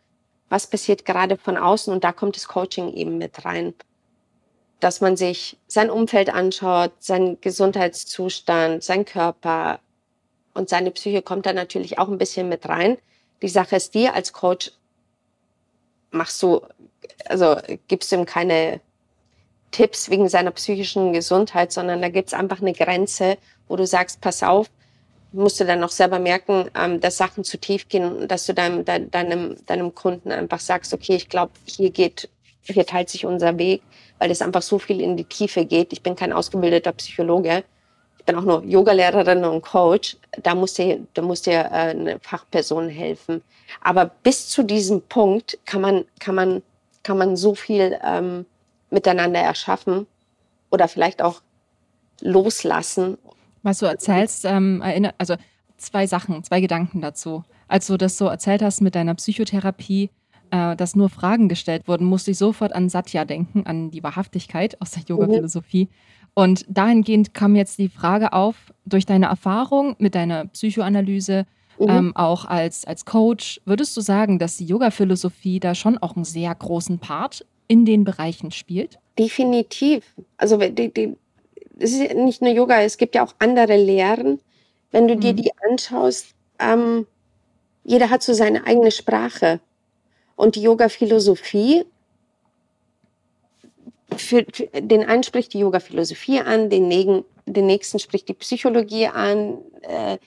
was 0.50 0.66
passiert 0.66 1.06
gerade 1.06 1.38
von 1.38 1.56
außen 1.56 1.90
und 1.92 2.04
da 2.04 2.12
kommt 2.12 2.36
das 2.36 2.48
Coaching 2.48 2.92
eben 2.92 3.16
mit 3.16 3.46
rein. 3.46 3.72
Dass 4.80 5.00
man 5.00 5.16
sich 5.16 5.56
sein 5.68 5.88
Umfeld 5.88 6.28
anschaut, 6.28 6.92
seinen 6.98 7.40
Gesundheitszustand, 7.40 8.82
sein 8.82 9.04
Körper 9.04 9.80
und 10.52 10.68
seine 10.68 10.90
Psyche 10.90 11.22
kommt 11.22 11.46
da 11.46 11.52
natürlich 11.52 11.98
auch 11.98 12.08
ein 12.08 12.18
bisschen 12.18 12.48
mit 12.48 12.68
rein. 12.68 12.98
Die 13.40 13.48
Sache 13.48 13.76
ist 13.76 13.94
die, 13.94 14.08
als 14.08 14.32
Coach 14.32 14.72
machst 16.10 16.42
du, 16.42 16.60
also 17.26 17.56
gibst 17.86 18.10
du 18.10 18.16
ihm 18.16 18.26
keine 18.26 18.80
Tipps 19.70 20.10
wegen 20.10 20.28
seiner 20.28 20.50
psychischen 20.50 21.12
Gesundheit, 21.12 21.70
sondern 21.70 22.02
da 22.02 22.08
gibt's 22.08 22.34
einfach 22.34 22.60
eine 22.60 22.72
Grenze, 22.72 23.38
wo 23.68 23.76
du 23.76 23.86
sagst, 23.86 24.20
pass 24.20 24.42
auf, 24.42 24.68
musst 25.32 25.60
du 25.60 25.64
dann 25.64 25.80
noch 25.80 25.90
selber 25.90 26.18
merken, 26.18 26.70
ähm, 26.74 27.00
dass 27.00 27.16
Sachen 27.16 27.44
zu 27.44 27.58
tief 27.58 27.88
gehen, 27.88 28.26
dass 28.26 28.46
du 28.46 28.54
deinem, 28.54 28.84
deinem, 28.84 29.56
deinem 29.66 29.94
Kunden 29.94 30.32
einfach 30.32 30.60
sagst, 30.60 30.92
okay, 30.92 31.16
ich 31.16 31.28
glaube, 31.28 31.52
hier 31.64 31.90
geht, 31.90 32.28
hier 32.62 32.86
teilt 32.86 33.08
sich 33.08 33.26
unser 33.26 33.58
Weg, 33.58 33.82
weil 34.18 34.28
das 34.28 34.42
einfach 34.42 34.62
so 34.62 34.78
viel 34.78 35.00
in 35.00 35.16
die 35.16 35.24
Tiefe 35.24 35.64
geht. 35.64 35.92
Ich 35.92 36.02
bin 36.02 36.16
kein 36.16 36.32
ausgebildeter 36.32 36.92
Psychologe. 36.92 37.64
Ich 38.18 38.24
bin 38.24 38.36
auch 38.36 38.44
nur 38.44 38.64
Yogalehrerin 38.64 39.44
und 39.44 39.62
Coach. 39.62 40.16
Da 40.42 40.54
muss 40.54 40.74
dir, 40.74 41.00
da 41.14 41.22
muss 41.22 41.42
dir 41.42 41.60
äh, 41.60 41.90
eine 41.90 42.18
Fachperson 42.20 42.88
helfen. 42.88 43.42
Aber 43.80 44.10
bis 44.22 44.48
zu 44.48 44.62
diesem 44.62 45.00
Punkt 45.02 45.58
kann 45.64 45.80
man, 45.80 46.04
kann 46.18 46.34
man, 46.34 46.62
kann 47.02 47.16
man 47.16 47.36
so 47.36 47.54
viel 47.54 47.98
ähm, 48.04 48.46
miteinander 48.90 49.40
erschaffen 49.40 50.06
oder 50.70 50.88
vielleicht 50.88 51.22
auch 51.22 51.40
loslassen 52.20 53.16
was 53.62 53.78
du 53.78 53.86
erzählst, 53.86 54.44
ähm, 54.44 54.82
erinnert, 54.82 55.14
also 55.18 55.36
zwei 55.76 56.06
Sachen, 56.06 56.44
zwei 56.44 56.60
Gedanken 56.60 57.00
dazu. 57.00 57.44
Als 57.68 57.86
du 57.86 57.96
das 57.96 58.16
so 58.16 58.26
erzählt 58.26 58.62
hast 58.62 58.80
mit 58.80 58.94
deiner 58.94 59.14
Psychotherapie, 59.14 60.10
äh, 60.50 60.76
dass 60.76 60.96
nur 60.96 61.08
Fragen 61.08 61.48
gestellt 61.48 61.88
wurden, 61.88 62.04
musste 62.06 62.32
ich 62.32 62.38
sofort 62.38 62.74
an 62.74 62.88
Satya 62.88 63.24
denken, 63.24 63.66
an 63.66 63.90
die 63.90 64.02
Wahrhaftigkeit 64.02 64.80
aus 64.80 64.92
der 64.92 65.04
Yoga-Philosophie. 65.04 65.84
Mhm. 65.84 66.30
Und 66.34 66.64
dahingehend 66.68 67.34
kam 67.34 67.56
jetzt 67.56 67.78
die 67.78 67.88
Frage 67.88 68.32
auf, 68.32 68.72
durch 68.84 69.06
deine 69.06 69.26
Erfahrung 69.26 69.96
mit 69.98 70.14
deiner 70.14 70.46
Psychoanalyse, 70.46 71.46
mhm. 71.78 71.88
ähm, 71.88 72.16
auch 72.16 72.44
als, 72.44 72.84
als 72.84 73.04
Coach, 73.04 73.60
würdest 73.64 73.96
du 73.96 74.00
sagen, 74.00 74.38
dass 74.38 74.56
die 74.56 74.66
Yoga-Philosophie 74.66 75.60
da 75.60 75.74
schon 75.74 75.98
auch 75.98 76.16
einen 76.16 76.24
sehr 76.24 76.54
großen 76.54 76.98
Part 76.98 77.46
in 77.68 77.84
den 77.84 78.04
Bereichen 78.04 78.50
spielt? 78.50 78.98
Definitiv. 79.18 80.14
Also 80.36 80.56
die, 80.56 80.92
die, 80.92 81.16
es 81.80 81.92
ist 81.92 82.14
nicht 82.14 82.42
nur 82.42 82.52
Yoga, 82.52 82.82
es 82.82 82.96
gibt 82.96 83.14
ja 83.14 83.24
auch 83.24 83.34
andere 83.38 83.76
Lehren. 83.76 84.40
Wenn 84.90 85.08
du 85.08 85.16
mhm. 85.16 85.20
dir 85.20 85.32
die 85.32 85.52
anschaust, 85.68 86.34
ähm, 86.58 87.06
jeder 87.84 88.10
hat 88.10 88.22
so 88.22 88.32
seine 88.32 88.66
eigene 88.66 88.90
Sprache. 88.90 89.60
Und 90.36 90.56
die 90.56 90.62
Yoga-Philosophie, 90.62 91.84
für, 94.16 94.44
für, 94.52 94.66
den 94.80 95.04
einen 95.04 95.22
spricht 95.22 95.52
die 95.54 95.60
Yoga-Philosophie 95.60 96.40
an, 96.40 96.70
den, 96.70 97.24
den 97.46 97.66
nächsten 97.66 97.98
spricht 97.98 98.28
die 98.28 98.34
Psychologie 98.34 99.06
an, 99.06 99.58
äh, 99.82 100.18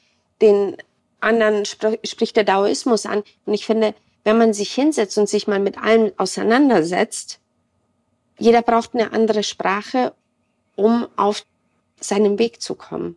den 0.41 0.77
anderen 1.19 1.65
spr 1.65 1.97
spricht 2.03 2.35
der 2.35 2.43
Daoismus 2.43 3.05
an. 3.05 3.23
Und 3.45 3.53
ich 3.53 3.65
finde, 3.65 3.93
wenn 4.23 4.37
man 4.37 4.53
sich 4.53 4.73
hinsetzt 4.73 5.17
und 5.17 5.29
sich 5.29 5.47
mal 5.47 5.59
mit 5.59 5.77
allem 5.77 6.11
auseinandersetzt, 6.17 7.39
jeder 8.39 8.61
braucht 8.61 8.93
eine 8.93 9.11
andere 9.11 9.43
Sprache, 9.43 10.13
um 10.75 11.07
auf 11.15 11.45
seinen 11.99 12.39
Weg 12.39 12.61
zu 12.61 12.75
kommen. 12.75 13.15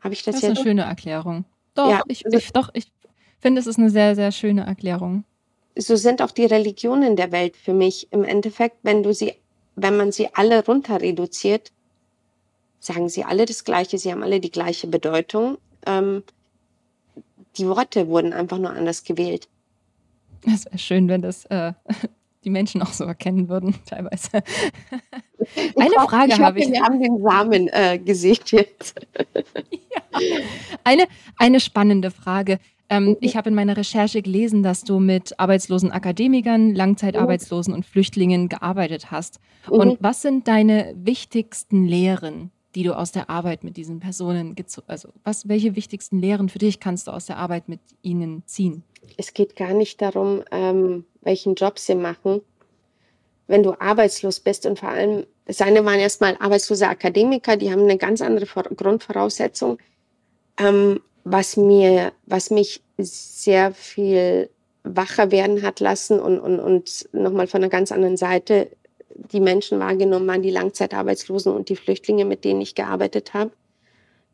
Habe 0.00 0.14
ich 0.14 0.22
das? 0.22 0.36
Das 0.36 0.42
ist 0.44 0.56
eine 0.56 0.62
schöne 0.62 0.82
Erklärung. 0.82 1.44
Doch, 1.74 1.90
ja, 1.90 2.02
ich, 2.08 2.24
also 2.24 2.38
ich, 2.38 2.52
doch, 2.52 2.70
ich 2.74 2.86
finde, 3.40 3.60
es 3.60 3.66
ist 3.66 3.78
eine 3.78 3.90
sehr, 3.90 4.14
sehr 4.14 4.32
schöne 4.32 4.64
Erklärung. 4.64 5.24
So 5.76 5.96
sind 5.96 6.22
auch 6.22 6.30
die 6.30 6.44
Religionen 6.44 7.16
der 7.16 7.32
Welt 7.32 7.56
für 7.56 7.72
mich 7.72 8.08
im 8.12 8.22
Endeffekt, 8.22 8.76
wenn 8.82 9.02
du 9.02 9.12
sie, 9.12 9.34
wenn 9.74 9.96
man 9.96 10.12
sie 10.12 10.28
alle 10.34 10.64
runter 10.64 11.00
reduziert, 11.00 11.72
sagen 12.78 13.08
sie 13.08 13.24
alle 13.24 13.44
das 13.44 13.64
Gleiche, 13.64 13.98
sie 13.98 14.12
haben 14.12 14.22
alle 14.22 14.40
die 14.40 14.50
gleiche 14.50 14.86
Bedeutung. 14.86 15.58
Ähm, 15.86 16.22
die 17.56 17.66
Worte 17.66 18.08
wurden 18.08 18.32
einfach 18.32 18.58
nur 18.58 18.70
anders 18.70 19.04
gewählt. 19.04 19.48
Es 20.46 20.66
wäre 20.66 20.78
schön, 20.78 21.08
wenn 21.08 21.22
das 21.22 21.46
äh, 21.46 21.72
die 22.44 22.50
Menschen 22.50 22.82
auch 22.82 22.92
so 22.92 23.04
erkennen 23.04 23.48
würden, 23.48 23.74
teilweise. 23.86 24.42
Eine 25.76 25.96
hoffe, 25.96 26.08
Frage 26.08 26.38
habe 26.38 26.58
ich. 26.58 26.70
Wir 26.70 26.82
haben 26.82 27.00
den 27.00 27.22
Samen 27.22 27.68
äh, 27.68 27.98
gesät 27.98 28.52
jetzt. 28.52 29.00
ja. 29.34 30.20
eine, 30.84 31.04
eine 31.38 31.60
spannende 31.60 32.10
Frage. 32.10 32.58
Ähm, 32.88 33.04
mhm. 33.04 33.16
Ich 33.20 33.36
habe 33.36 33.48
in 33.48 33.54
meiner 33.54 33.76
Recherche 33.76 34.22
gelesen, 34.22 34.62
dass 34.62 34.84
du 34.84 35.00
mit 35.00 35.38
arbeitslosen 35.40 35.90
Akademikern, 35.90 36.74
Langzeitarbeitslosen 36.74 37.72
und 37.72 37.86
Flüchtlingen 37.86 38.48
gearbeitet 38.48 39.10
hast. 39.10 39.40
Mhm. 39.66 39.72
Und 39.72 39.98
was 40.00 40.22
sind 40.22 40.48
deine 40.48 40.94
wichtigsten 40.96 41.86
Lehren, 41.86 42.50
die 42.74 42.82
du 42.82 42.96
aus 42.96 43.12
der 43.12 43.30
Arbeit 43.30 43.64
mit 43.64 43.76
diesen 43.76 44.00
Personen, 44.00 44.54
also 44.86 45.08
was, 45.22 45.48
welche 45.48 45.76
wichtigsten 45.76 46.18
Lehren 46.18 46.48
für 46.48 46.58
dich 46.58 46.80
kannst 46.80 47.06
du 47.06 47.12
aus 47.12 47.26
der 47.26 47.38
Arbeit 47.38 47.68
mit 47.68 47.80
ihnen 48.02 48.42
ziehen? 48.46 48.82
Es 49.16 49.34
geht 49.34 49.56
gar 49.56 49.72
nicht 49.72 50.00
darum, 50.02 50.42
ähm, 50.50 51.04
welchen 51.22 51.54
Job 51.54 51.78
sie 51.78 51.94
machen. 51.94 52.42
Wenn 53.46 53.62
du 53.62 53.78
arbeitslos 53.78 54.40
bist 54.40 54.66
und 54.66 54.78
vor 54.78 54.88
allem, 54.88 55.26
seine 55.46 55.84
waren 55.84 55.98
erstmal 55.98 56.36
arbeitslose 56.38 56.88
Akademiker, 56.88 57.56
die 57.56 57.70
haben 57.70 57.82
eine 57.82 57.98
ganz 57.98 58.20
andere 58.22 58.46
Grundvoraussetzung. 58.46 59.78
Ähm, 60.58 61.00
was 61.24 61.56
mir, 61.56 62.12
was 62.26 62.50
mich 62.50 62.82
sehr 62.98 63.72
viel 63.72 64.50
wacher 64.82 65.30
werden 65.30 65.62
hat 65.62 65.80
lassen 65.80 66.20
und, 66.20 66.38
und, 66.38 66.60
und 66.60 67.08
nochmal 67.12 67.46
von 67.46 67.62
einer 67.62 67.70
ganz 67.70 67.90
anderen 67.90 68.18
Seite 68.18 68.70
die 69.16 69.40
Menschen 69.40 69.78
wahrgenommen 69.78 70.26
waren, 70.26 70.42
die 70.42 70.50
Langzeitarbeitslosen 70.50 71.52
und 71.52 71.68
die 71.68 71.76
Flüchtlinge, 71.76 72.24
mit 72.24 72.44
denen 72.44 72.60
ich 72.60 72.74
gearbeitet 72.74 73.32
habe. 73.32 73.52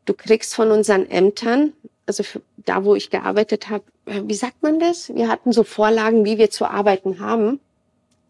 Du 0.05 0.13
kriegst 0.13 0.55
von 0.55 0.71
unseren 0.71 1.09
Ämtern, 1.09 1.73
also 2.05 2.23
da, 2.57 2.83
wo 2.83 2.95
ich 2.95 3.09
gearbeitet 3.09 3.69
habe, 3.69 3.83
äh, 4.05 4.21
wie 4.25 4.33
sagt 4.33 4.63
man 4.63 4.79
das? 4.79 5.13
Wir 5.13 5.27
hatten 5.27 5.51
so 5.51 5.63
Vorlagen, 5.63 6.25
wie 6.25 6.37
wir 6.37 6.49
zu 6.49 6.65
arbeiten 6.65 7.19
haben, 7.19 7.59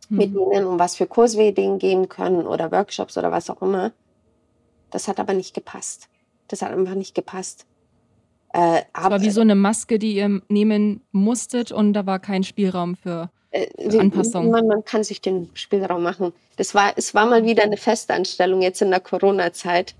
mhm. 0.09 0.17
mit 0.17 0.31
ihnen, 0.31 0.65
um 0.65 0.79
was 0.79 0.95
für 0.95 1.07
Kurs 1.07 1.37
wir 1.37 1.53
denen 1.53 1.79
geben 1.79 2.09
können 2.09 2.45
oder 2.45 2.71
Workshops 2.71 3.17
oder 3.17 3.31
was 3.31 3.49
auch 3.49 3.61
immer. 3.61 3.91
Das 4.89 5.07
hat 5.07 5.19
aber 5.19 5.33
nicht 5.33 5.53
gepasst. 5.53 6.09
Das 6.47 6.61
hat 6.61 6.71
einfach 6.71 6.95
nicht 6.95 7.15
gepasst. 7.15 7.65
Äh, 8.53 8.81
das 8.93 9.09
war 9.09 9.21
wie 9.21 9.29
so 9.29 9.41
eine 9.41 9.55
Maske, 9.55 9.97
die 9.97 10.15
ihr 10.15 10.41
nehmen 10.49 11.01
musstet 11.11 11.71
und 11.71 11.93
da 11.93 12.05
war 12.05 12.19
kein 12.19 12.43
Spielraum 12.43 12.97
für 12.97 13.29
äh, 13.51 13.97
Anpassung. 13.97 14.49
Man, 14.49 14.67
man, 14.67 14.83
kann 14.83 15.03
sich 15.03 15.21
den 15.21 15.49
Spielraum 15.53 16.03
machen. 16.03 16.33
Das 16.57 16.75
war, 16.75 16.93
es 16.97 17.13
war 17.13 17.25
mal 17.25 17.45
wieder 17.45 17.63
eine 17.63 17.77
Festanstellung 17.77 18.61
jetzt 18.61 18.81
in 18.81 18.89
der 18.89 18.99
Corona-Zeit. 18.99 19.95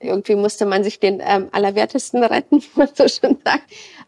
Irgendwie 0.00 0.36
musste 0.36 0.64
man 0.64 0.84
sich 0.84 1.00
den 1.00 1.20
ähm, 1.24 1.48
Allerwertesten 1.52 2.22
retten, 2.22 2.62
wie 2.62 2.70
man 2.74 2.88
so 2.94 3.08
schon 3.08 3.38
sagt. 3.44 3.64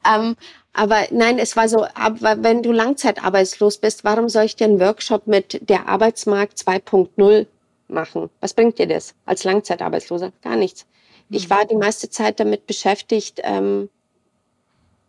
Ähm, 0.07 0.37
aber 0.72 1.07
nein, 1.11 1.38
es 1.38 1.57
war 1.57 1.68
so, 1.68 1.85
aber 1.94 2.42
wenn 2.42 2.62
du 2.62 2.72
langzeitarbeitslos 2.72 3.79
bist, 3.79 4.05
warum 4.05 4.29
soll 4.29 4.44
ich 4.44 4.57
dir 4.57 4.66
einen 4.66 4.81
Workshop 4.81 5.26
mit 5.26 5.68
der 5.68 5.88
Arbeitsmarkt 5.88 6.59
2.0 6.59 7.46
machen? 7.88 8.31
Was 8.40 8.55
bringt 8.55 8.79
dir 8.79 8.87
das 8.87 9.14
als 9.26 9.42
Langzeitarbeitsloser? 9.44 10.33
Gar 10.42 10.57
nichts. 10.57 10.87
Ich 11.29 11.50
war 11.50 11.64
die 11.64 11.76
meiste 11.76 12.11
Zeit 12.11 12.40
damit 12.40 12.66
beschäftigt, 12.66 13.40
ähm, 13.42 13.88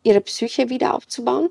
ihre 0.03 0.21
Psyche 0.21 0.69
wieder 0.69 0.95
aufzubauen. 0.95 1.49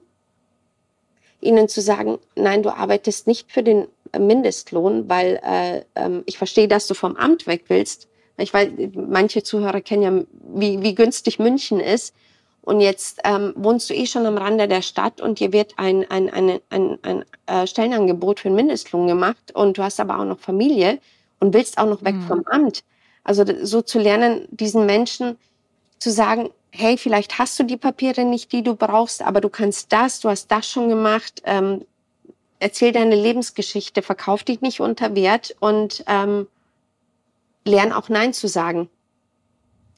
Ihnen 1.41 1.69
zu 1.69 1.81
sagen, 1.81 2.19
nein, 2.37 2.63
du 2.63 2.71
arbeitest 2.71 3.27
nicht 3.27 3.51
für 3.51 3.63
den 3.63 3.89
Mindestlohn, 4.17 5.09
weil 5.09 5.41
äh, 5.43 5.85
ähm, 5.95 6.23
ich 6.27 6.37
verstehe, 6.37 6.69
dass 6.69 6.87
du 6.87 6.95
vom 6.95 7.17
Amt 7.17 7.47
weg 7.47 7.65
willst. 7.69 8.09
Ich 8.41 8.53
weiß, 8.53 8.71
manche 8.95 9.43
Zuhörer 9.43 9.81
kennen 9.81 10.03
ja, 10.03 10.25
wie, 10.55 10.83
wie 10.83 10.95
günstig 10.95 11.39
München 11.39 11.81
ist. 11.81 12.15
Und 12.63 12.81
jetzt 12.81 13.21
ähm, 13.25 13.55
wohnst 13.57 13.89
du 13.89 13.95
eh 13.95 14.07
schon 14.07 14.27
am 14.27 14.37
Rande 14.37 14.69
der 14.69 14.83
Stadt 14.83 15.21
und 15.21 15.41
dir 15.41 15.53
wird 15.53 15.75
ein, 15.79 16.09
ein, 16.11 16.29
ein, 16.29 16.61
ein, 16.69 16.99
ein 17.03 17.25
äh, 17.47 17.67
Stellenangebot 17.67 18.41
für 18.41 18.49
den 18.49 18.55
Mindestlohn 18.55 19.07
gemacht 19.07 19.55
und 19.55 19.79
du 19.79 19.83
hast 19.83 19.99
aber 19.99 20.19
auch 20.19 20.25
noch 20.25 20.39
Familie 20.39 20.99
und 21.41 21.55
willst 21.55 21.79
auch 21.79 21.87
noch 21.87 22.05
weg 22.05 22.17
mhm. 22.17 22.27
vom 22.27 22.45
Amt. 22.47 22.85
Also 23.25 23.45
so 23.63 23.81
zu 23.83 23.99
lernen, 23.99 24.47
diesen 24.51 24.85
Menschen 24.85 25.37
zu 25.99 26.11
sagen, 26.11 26.51
hey, 26.71 26.97
vielleicht 26.97 27.39
hast 27.39 27.59
du 27.59 27.65
die 27.65 27.77
Papiere 27.77 28.25
nicht, 28.25 28.53
die 28.53 28.63
du 28.63 28.75
brauchst, 28.75 29.23
aber 29.23 29.41
du 29.41 29.49
kannst 29.49 29.93
das, 29.93 30.21
du 30.21 30.29
hast 30.29 30.51
das 30.51 30.69
schon 30.69 30.89
gemacht. 30.89 31.43
Ähm, 31.45 31.85
erzähl 32.59 32.93
deine 32.93 33.17
Lebensgeschichte, 33.17 34.03
verkauf 34.03 34.45
dich 34.45 34.61
nicht 34.61 34.81
unter 34.81 35.15
Wert 35.15 35.57
und 35.61 36.05
ähm, 36.07 36.47
lern 37.65 37.93
auch 37.93 38.09
Nein 38.09 38.33
zu 38.33 38.49
sagen. 38.49 38.89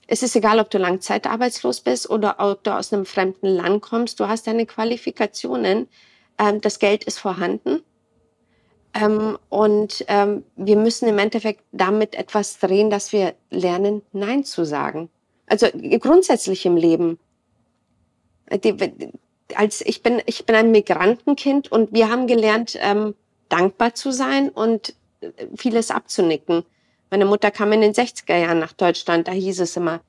Es 0.06 0.22
ist 0.22 0.36
egal, 0.36 0.58
ob 0.58 0.70
du 0.70 0.78
langzeitarbeitslos 0.78 1.80
bist 1.80 2.10
oder 2.10 2.36
ob 2.38 2.64
du 2.64 2.76
aus 2.76 2.92
einem 2.92 3.06
fremden 3.06 3.46
Land 3.46 3.82
kommst. 3.82 4.20
Du 4.20 4.28
hast 4.28 4.46
deine 4.46 4.66
Qualifikationen. 4.66 5.88
Ähm, 6.38 6.60
das 6.60 6.78
Geld 6.78 7.04
ist 7.04 7.18
vorhanden. 7.18 7.82
Ähm, 8.94 9.38
und 9.48 10.04
ähm, 10.08 10.44
wir 10.56 10.76
müssen 10.76 11.08
im 11.08 11.18
Endeffekt 11.18 11.62
damit 11.72 12.14
etwas 12.14 12.58
drehen, 12.58 12.90
dass 12.90 13.12
wir 13.12 13.34
lernen, 13.50 14.02
Nein 14.12 14.44
zu 14.44 14.64
sagen. 14.66 15.08
Also 15.46 15.68
grundsätzlich 16.00 16.66
im 16.66 16.76
Leben. 16.76 17.18
Als 19.54 19.80
ich 19.80 20.02
bin, 20.02 20.20
ich 20.26 20.44
bin 20.44 20.56
ein 20.56 20.72
Migrantenkind 20.72 21.72
und 21.72 21.92
wir 21.92 22.10
haben 22.10 22.26
gelernt, 22.26 22.78
dankbar 23.48 23.94
zu 23.94 24.12
sein 24.12 24.48
und 24.48 24.94
äh, 25.20 25.30
vieles 25.56 25.90
abzunicken. 25.90 26.64
Meine 27.12 27.26
Mutter 27.26 27.50
kam 27.50 27.70
in 27.72 27.82
den 27.82 27.92
60er 27.92 28.38
Jahren 28.38 28.58
nach 28.58 28.72
Deutschland, 28.72 29.28
da 29.28 29.32
hieß 29.32 29.60
es 29.60 29.76
immer, 29.76 30.00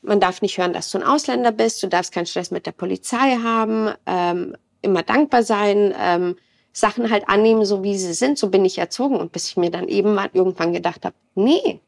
man 0.00 0.20
darf 0.20 0.42
nicht 0.42 0.58
hören, 0.58 0.72
dass 0.72 0.88
du 0.92 0.98
ein 0.98 1.02
Ausländer 1.02 1.50
bist, 1.50 1.82
du 1.82 1.88
darfst 1.88 2.12
keinen 2.12 2.26
Stress 2.26 2.52
mit 2.52 2.66
der 2.66 2.70
Polizei 2.70 3.38
haben, 3.42 3.92
ähm, 4.06 4.56
immer 4.80 5.02
dankbar 5.02 5.42
sein, 5.42 5.92
ähm, 6.00 6.36
Sachen 6.72 7.10
halt 7.10 7.28
annehmen, 7.28 7.64
so 7.64 7.82
wie 7.82 7.98
sie 7.98 8.12
sind. 8.12 8.38
So 8.38 8.48
bin 8.48 8.64
ich 8.64 8.78
erzogen. 8.78 9.16
Und 9.16 9.32
bis 9.32 9.48
ich 9.48 9.56
mir 9.56 9.72
dann 9.72 9.88
eben 9.88 10.14
mal 10.14 10.30
irgendwann 10.32 10.72
gedacht 10.72 11.04
habe, 11.04 11.16
nee. 11.34 11.80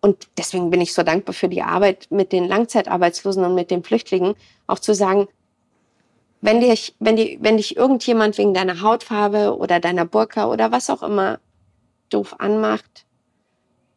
Und 0.00 0.26
deswegen 0.36 0.70
bin 0.70 0.80
ich 0.80 0.92
so 0.92 1.04
dankbar 1.04 1.32
für 1.34 1.48
die 1.48 1.62
Arbeit 1.62 2.08
mit 2.10 2.32
den 2.32 2.48
Langzeitarbeitslosen 2.48 3.44
und 3.44 3.54
mit 3.54 3.70
den 3.70 3.84
Flüchtlingen, 3.84 4.34
auch 4.66 4.80
zu 4.80 4.92
sagen, 4.92 5.28
wenn 6.40 6.58
dich, 6.58 6.96
wenn, 6.98 7.14
die, 7.14 7.38
wenn 7.42 7.58
dich 7.58 7.76
irgendjemand 7.76 8.38
wegen 8.38 8.54
deiner 8.54 8.80
Hautfarbe 8.82 9.56
oder 9.56 9.78
deiner 9.78 10.04
Burka 10.04 10.50
oder 10.50 10.72
was 10.72 10.90
auch 10.90 11.04
immer 11.04 11.38
doof 12.10 12.34
anmacht, 12.40 13.04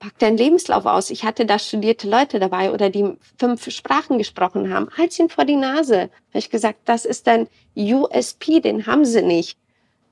pack 0.02 0.20
deinen 0.20 0.38
Lebenslauf 0.38 0.86
aus. 0.86 1.10
Ich 1.10 1.24
hatte 1.24 1.46
da 1.46 1.58
studierte 1.58 2.10
Leute 2.10 2.40
dabei 2.40 2.74
oder 2.74 2.90
die 2.90 3.18
fünf 3.40 3.72
Sprachen 3.72 4.18
gesprochen 4.18 4.74
haben. 4.74 4.90
Halt 4.98 5.18
ihn 5.18 5.30
vor 5.30 5.46
die 5.46 5.56
Nase. 5.56 6.02
Habe 6.02 6.40
ich 6.40 6.50
gesagt, 6.50 6.80
das 6.86 7.06
ist 7.06 7.28
dein 7.28 7.48
USP, 7.78 8.60
den 8.60 8.86
haben 8.86 9.06
sie 9.06 9.22
nicht 9.22 9.58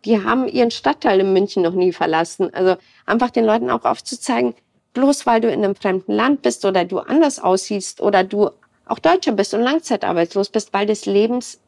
die 0.06 0.23
haben 0.23 0.47
ihren 0.47 0.71
Stadtteil 0.71 1.19
in 1.19 1.34
München 1.34 1.63
noch 1.63 1.73
nie 1.73 1.91
verlassen. 1.91 2.54
Also 2.54 2.78
einfach 3.06 3.30
den 3.30 3.45
Leuten 3.45 3.69
auch 3.69 3.86
aufzuzeigen, 3.86 4.56
bloß 4.93 5.25
weil 5.25 5.41
du 5.41 5.52
in 5.52 5.63
einem 5.63 5.75
fremden 5.75 6.13
Land 6.13 6.41
bist 6.41 6.65
oder 6.65 6.86
du 6.86 6.99
anders 6.99 7.39
aussiehst 7.39 8.02
oder 8.02 8.23
du 8.23 8.49
auch 8.86 8.99
Deutscher 8.99 9.34
bist 9.34 9.54
und 9.54 9.62
langzeitarbeitslos 9.62 10.49
bist, 10.49 10.73
weil 10.73 10.86
des 10.86 11.06
Lebens 11.06 11.60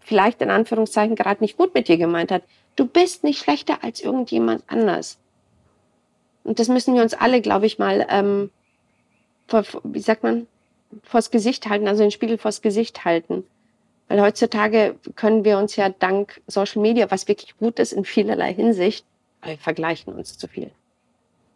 vielleicht 0.00 0.40
in 0.40 0.50
Anführungszeichen 0.50 1.16
gerade 1.16 1.42
nicht 1.42 1.56
gut 1.56 1.74
mit 1.74 1.88
dir 1.88 1.98
gemeint 1.98 2.30
hat. 2.30 2.42
Du 2.76 2.86
bist 2.86 3.24
nicht 3.24 3.40
schlechter 3.40 3.82
als 3.82 4.00
irgendjemand 4.00 4.62
anders. 4.68 5.18
Und 6.44 6.58
das 6.58 6.68
müssen 6.68 6.94
wir 6.94 7.02
uns 7.02 7.14
alle, 7.14 7.40
glaube 7.40 7.66
ich, 7.66 7.78
mal, 7.78 8.06
ähm, 8.10 8.50
vor, 9.46 9.64
wie 9.84 10.00
sagt 10.00 10.22
man, 10.22 10.46
vors 11.02 11.30
Gesicht 11.30 11.68
halten, 11.68 11.88
also 11.88 12.02
den 12.02 12.10
Spiegel 12.10 12.38
vors 12.38 12.62
Gesicht 12.62 13.04
halten. 13.04 13.44
Weil 14.08 14.22
heutzutage 14.22 14.94
können 15.16 15.44
wir 15.44 15.58
uns 15.58 15.76
ja 15.76 15.90
dank 15.90 16.40
Social 16.46 16.80
Media, 16.80 17.10
was 17.10 17.28
wirklich 17.28 17.56
gut 17.58 17.78
ist 17.78 17.92
in 17.92 18.04
vielerlei 18.04 18.54
Hinsicht, 18.54 19.04
wir 19.42 19.58
vergleichen 19.58 20.14
uns 20.14 20.38
zu 20.38 20.48
viel. 20.48 20.70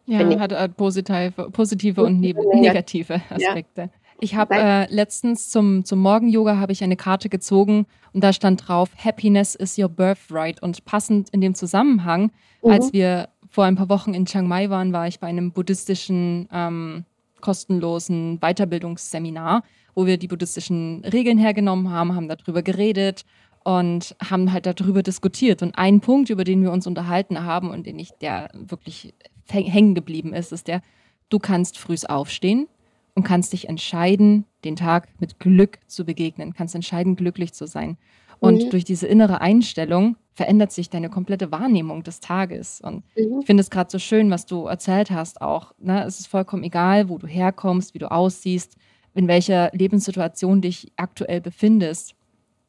Ja, 0.06 0.18
hat, 0.38 0.52
hat 0.52 0.76
positive, 0.76 1.32
positive 1.52 2.02
und 2.02 2.20
ne 2.20 2.34
negative 2.54 3.22
Aspekte. 3.30 3.82
Ja. 3.82 3.90
Ich 4.20 4.36
habe 4.36 4.54
äh, 4.54 4.92
letztens 4.92 5.50
zum, 5.50 5.84
zum 5.84 5.98
Morgen-Yoga 5.98 6.58
habe 6.58 6.72
ich 6.72 6.84
eine 6.84 6.96
Karte 6.96 7.28
gezogen 7.28 7.86
und 8.12 8.22
da 8.22 8.32
stand 8.32 8.68
drauf, 8.68 8.90
Happiness 8.96 9.54
is 9.54 9.76
your 9.78 9.88
birthright. 9.88 10.62
Und 10.62 10.84
passend 10.84 11.30
in 11.30 11.40
dem 11.40 11.54
Zusammenhang, 11.56 12.30
mhm. 12.62 12.70
als 12.70 12.92
wir 12.92 13.28
vor 13.52 13.64
ein 13.64 13.76
paar 13.76 13.90
Wochen 13.90 14.14
in 14.14 14.24
Chiang 14.24 14.48
Mai 14.48 14.70
waren, 14.70 14.94
war 14.94 15.06
ich 15.06 15.20
bei 15.20 15.26
einem 15.26 15.52
buddhistischen 15.52 16.48
ähm, 16.50 17.04
kostenlosen 17.42 18.38
Weiterbildungsseminar, 18.40 19.62
wo 19.94 20.06
wir 20.06 20.16
die 20.16 20.26
buddhistischen 20.26 21.04
Regeln 21.04 21.36
hergenommen 21.36 21.90
haben, 21.90 22.14
haben 22.14 22.28
darüber 22.28 22.62
geredet 22.62 23.26
und 23.62 24.16
haben 24.26 24.52
halt 24.54 24.64
darüber 24.64 25.02
diskutiert. 25.02 25.62
Und 25.62 25.76
ein 25.76 26.00
Punkt, 26.00 26.30
über 26.30 26.44
den 26.44 26.62
wir 26.62 26.72
uns 26.72 26.86
unterhalten 26.86 27.44
haben 27.44 27.68
und 27.70 27.86
den 27.86 27.98
ich, 27.98 28.12
der 28.22 28.48
wirklich 28.54 29.12
hängen 29.50 29.94
geblieben 29.94 30.32
ist, 30.32 30.50
ist 30.52 30.66
der, 30.66 30.80
du 31.28 31.38
kannst 31.38 31.76
frühs 31.76 32.06
aufstehen 32.06 32.68
und 33.14 33.22
kannst 33.22 33.52
dich 33.52 33.68
entscheiden, 33.68 34.46
den 34.64 34.76
Tag 34.76 35.08
mit 35.20 35.38
Glück 35.38 35.78
zu 35.88 36.06
begegnen, 36.06 36.54
kannst 36.54 36.74
entscheiden, 36.74 37.16
glücklich 37.16 37.52
zu 37.52 37.66
sein. 37.66 37.98
Und 38.40 38.64
mhm. 38.64 38.70
durch 38.70 38.84
diese 38.84 39.06
innere 39.06 39.42
Einstellung 39.42 40.16
verändert 40.34 40.72
sich 40.72 40.88
deine 40.88 41.10
komplette 41.10 41.52
Wahrnehmung 41.52 42.02
des 42.02 42.20
Tages. 42.20 42.80
Und 42.80 43.04
mhm. 43.16 43.40
ich 43.40 43.46
finde 43.46 43.60
es 43.60 43.70
gerade 43.70 43.90
so 43.90 43.98
schön, 43.98 44.30
was 44.30 44.46
du 44.46 44.66
erzählt 44.66 45.10
hast 45.10 45.42
auch. 45.42 45.72
Ne? 45.78 46.04
Es 46.04 46.20
ist 46.20 46.26
vollkommen 46.26 46.64
egal, 46.64 47.08
wo 47.08 47.18
du 47.18 47.26
herkommst, 47.26 47.94
wie 47.94 47.98
du 47.98 48.10
aussiehst, 48.10 48.76
in 49.14 49.28
welcher 49.28 49.70
Lebenssituation 49.72 50.62
dich 50.62 50.90
aktuell 50.96 51.40
befindest 51.40 52.14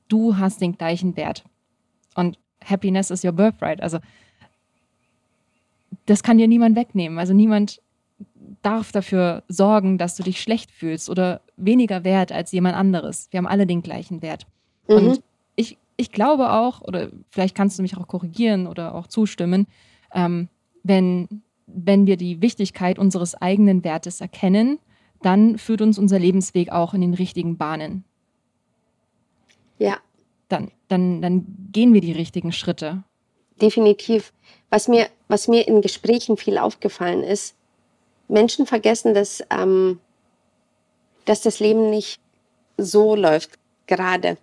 du 0.10 0.38
hast 0.38 0.62
den 0.62 0.78
gleichen 0.78 1.16
Wert. 1.18 1.44
Und 2.16 2.38
Happiness 2.64 3.10
is 3.10 3.24
your 3.24 3.32
birthright. 3.32 3.82
Also 3.82 4.00
das 6.06 6.22
kann 6.24 6.38
dir 6.38 6.48
niemand 6.48 6.76
wegnehmen. 6.76 7.18
Also 7.18 7.34
niemand 7.34 7.82
darf 8.62 8.92
dafür 8.92 9.44
sorgen, 9.48 9.98
dass 9.98 10.16
du 10.16 10.24
dich 10.24 10.42
schlecht 10.42 10.72
fühlst 10.72 11.10
oder 11.10 11.42
weniger 11.58 12.04
wert 12.04 12.32
als 12.32 12.52
jemand 12.52 12.76
anderes. 12.76 13.28
Wir 13.32 13.40
haben 13.40 13.48
alle 13.48 13.66
den 13.66 13.82
gleichen 13.82 14.22
Wert. 14.22 14.46
Mhm. 14.88 14.96
Und 14.96 15.24
ich, 16.04 16.12
glaube 16.12 16.52
auch, 16.52 16.82
oder 16.82 17.10
vielleicht 17.30 17.56
kannst 17.56 17.78
du 17.78 17.82
mich 17.82 17.98
auch 17.98 18.08
korrigieren 18.08 18.68
oder 18.68 18.96
auch 18.96 19.08
zustimmen, 19.08 19.68
ähm, 20.14 20.50
wenn, 20.84 21.42
wenn 21.66 22.06
wir 22.06 22.18
die 22.18 22.42
Wichtigkeit 22.42 23.00
unseres 23.00 23.36
eigenen 23.36 23.84
Wertes 23.84 24.22
erkennen, 24.22 24.80
dann 25.22 25.58
führt 25.58 25.82
uns 25.82 25.98
unser 25.98 26.20
Lebensweg 26.20 26.72
auch 26.72 26.94
in 26.94 27.02
den 27.02 27.14
richtigen 27.14 27.58
Bahnen. 27.58 28.04
Ja. 29.80 29.98
Dann, 30.50 30.72
dann, 30.90 31.22
dann 31.22 31.46
gehen 31.72 31.94
wir 31.94 32.02
die 32.02 32.12
richtigen 32.12 32.52
Schritte. 32.52 33.04
Definitiv. 33.62 34.34
Was 34.70 34.88
mir, 34.88 35.08
was 35.28 35.48
mir 35.48 35.68
in 35.68 35.82
Gesprächen 35.82 36.38
viel 36.38 36.58
aufgefallen 36.58 37.24
ist, 37.24 37.56
Menschen 38.28 38.66
vergessen, 38.66 39.14
dass, 39.14 39.44
ähm, 39.50 40.00
dass 41.26 41.42
das 41.42 41.60
Leben 41.60 41.90
nicht 41.90 42.20
so 42.78 43.16
läuft, 43.16 43.52
gerade. 43.88 44.38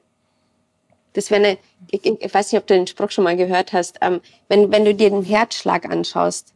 Das 1.13 1.31
wäre 1.31 1.45
eine, 1.45 1.59
ich, 1.91 2.05
ich, 2.05 2.35
weiß 2.35 2.53
nicht, 2.53 2.61
ob 2.61 2.67
du 2.67 2.75
den 2.75 2.87
Spruch 2.87 3.11
schon 3.11 3.25
mal 3.25 3.37
gehört 3.37 3.73
hast, 3.73 3.99
ähm, 4.01 4.21
wenn, 4.49 4.71
wenn 4.71 4.85
du 4.85 4.95
dir 4.95 5.11
den 5.11 5.25
Herzschlag 5.25 5.85
anschaust, 5.87 6.55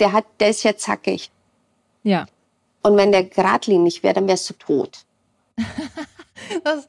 der 0.00 0.12
hat, 0.12 0.24
der 0.40 0.50
ist 0.50 0.62
ja 0.62 0.76
zackig. 0.76 1.30
Ja. 2.02 2.26
Und 2.82 2.96
wenn 2.96 3.12
der 3.12 3.24
geradlinig 3.24 4.02
wäre, 4.02 4.14
dann 4.14 4.28
wärst 4.28 4.48
du 4.50 4.54
tot. 4.54 5.04
Das, 6.62 6.88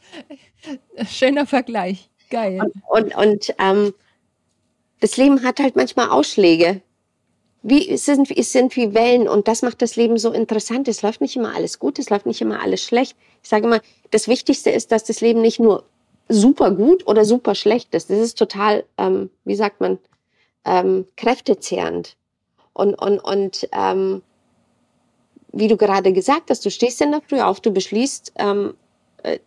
schöner 1.07 1.45
Vergleich. 1.45 2.09
Geil. 2.29 2.59
Und, 2.59 3.13
und, 3.13 3.15
und 3.15 3.55
ähm, 3.59 3.93
das 4.99 5.17
Leben 5.17 5.43
hat 5.43 5.59
halt 5.59 5.75
manchmal 5.75 6.09
Ausschläge. 6.09 6.81
Wie, 7.61 7.89
es, 7.89 8.05
sind, 8.05 8.29
es 8.29 8.51
sind 8.51 8.75
wie 8.75 8.93
Wellen 8.93 9.27
und 9.27 9.47
das 9.47 9.61
macht 9.61 9.81
das 9.81 9.95
Leben 9.95 10.17
so 10.17 10.31
interessant. 10.31 10.87
Es 10.87 11.01
läuft 11.01 11.21
nicht 11.21 11.35
immer 11.35 11.55
alles 11.55 11.79
gut, 11.79 11.99
es 11.99 12.09
läuft 12.09 12.25
nicht 12.25 12.41
immer 12.41 12.61
alles 12.61 12.83
schlecht. 12.83 13.15
Ich 13.41 13.49
sage 13.49 13.65
immer, 13.65 13.81
das 14.11 14.27
Wichtigste 14.27 14.69
ist, 14.69 14.91
dass 14.91 15.03
das 15.03 15.21
Leben 15.21 15.41
nicht 15.41 15.59
nur 15.59 15.83
super 16.27 16.71
gut 16.71 17.07
oder 17.07 17.25
super 17.25 17.55
schlecht 17.55 17.93
ist. 17.93 18.09
Das 18.09 18.19
ist 18.19 18.37
total, 18.37 18.83
ähm, 18.97 19.29
wie 19.43 19.55
sagt 19.55 19.81
man, 19.81 19.99
ähm, 20.65 21.05
kräftezehrend. 21.15 22.15
Und, 22.73 22.95
und, 22.95 23.19
und 23.19 23.69
ähm, 23.71 24.21
wie 25.51 25.67
du 25.67 25.77
gerade 25.77 26.11
gesagt 26.11 26.49
hast, 26.49 26.65
du 26.65 26.71
stehst 26.71 27.01
in 27.01 27.11
der 27.11 27.21
Früh 27.21 27.39
auf, 27.39 27.61
du 27.61 27.71
beschließt, 27.71 28.33
ähm, 28.37 28.73
äh, 29.23 29.39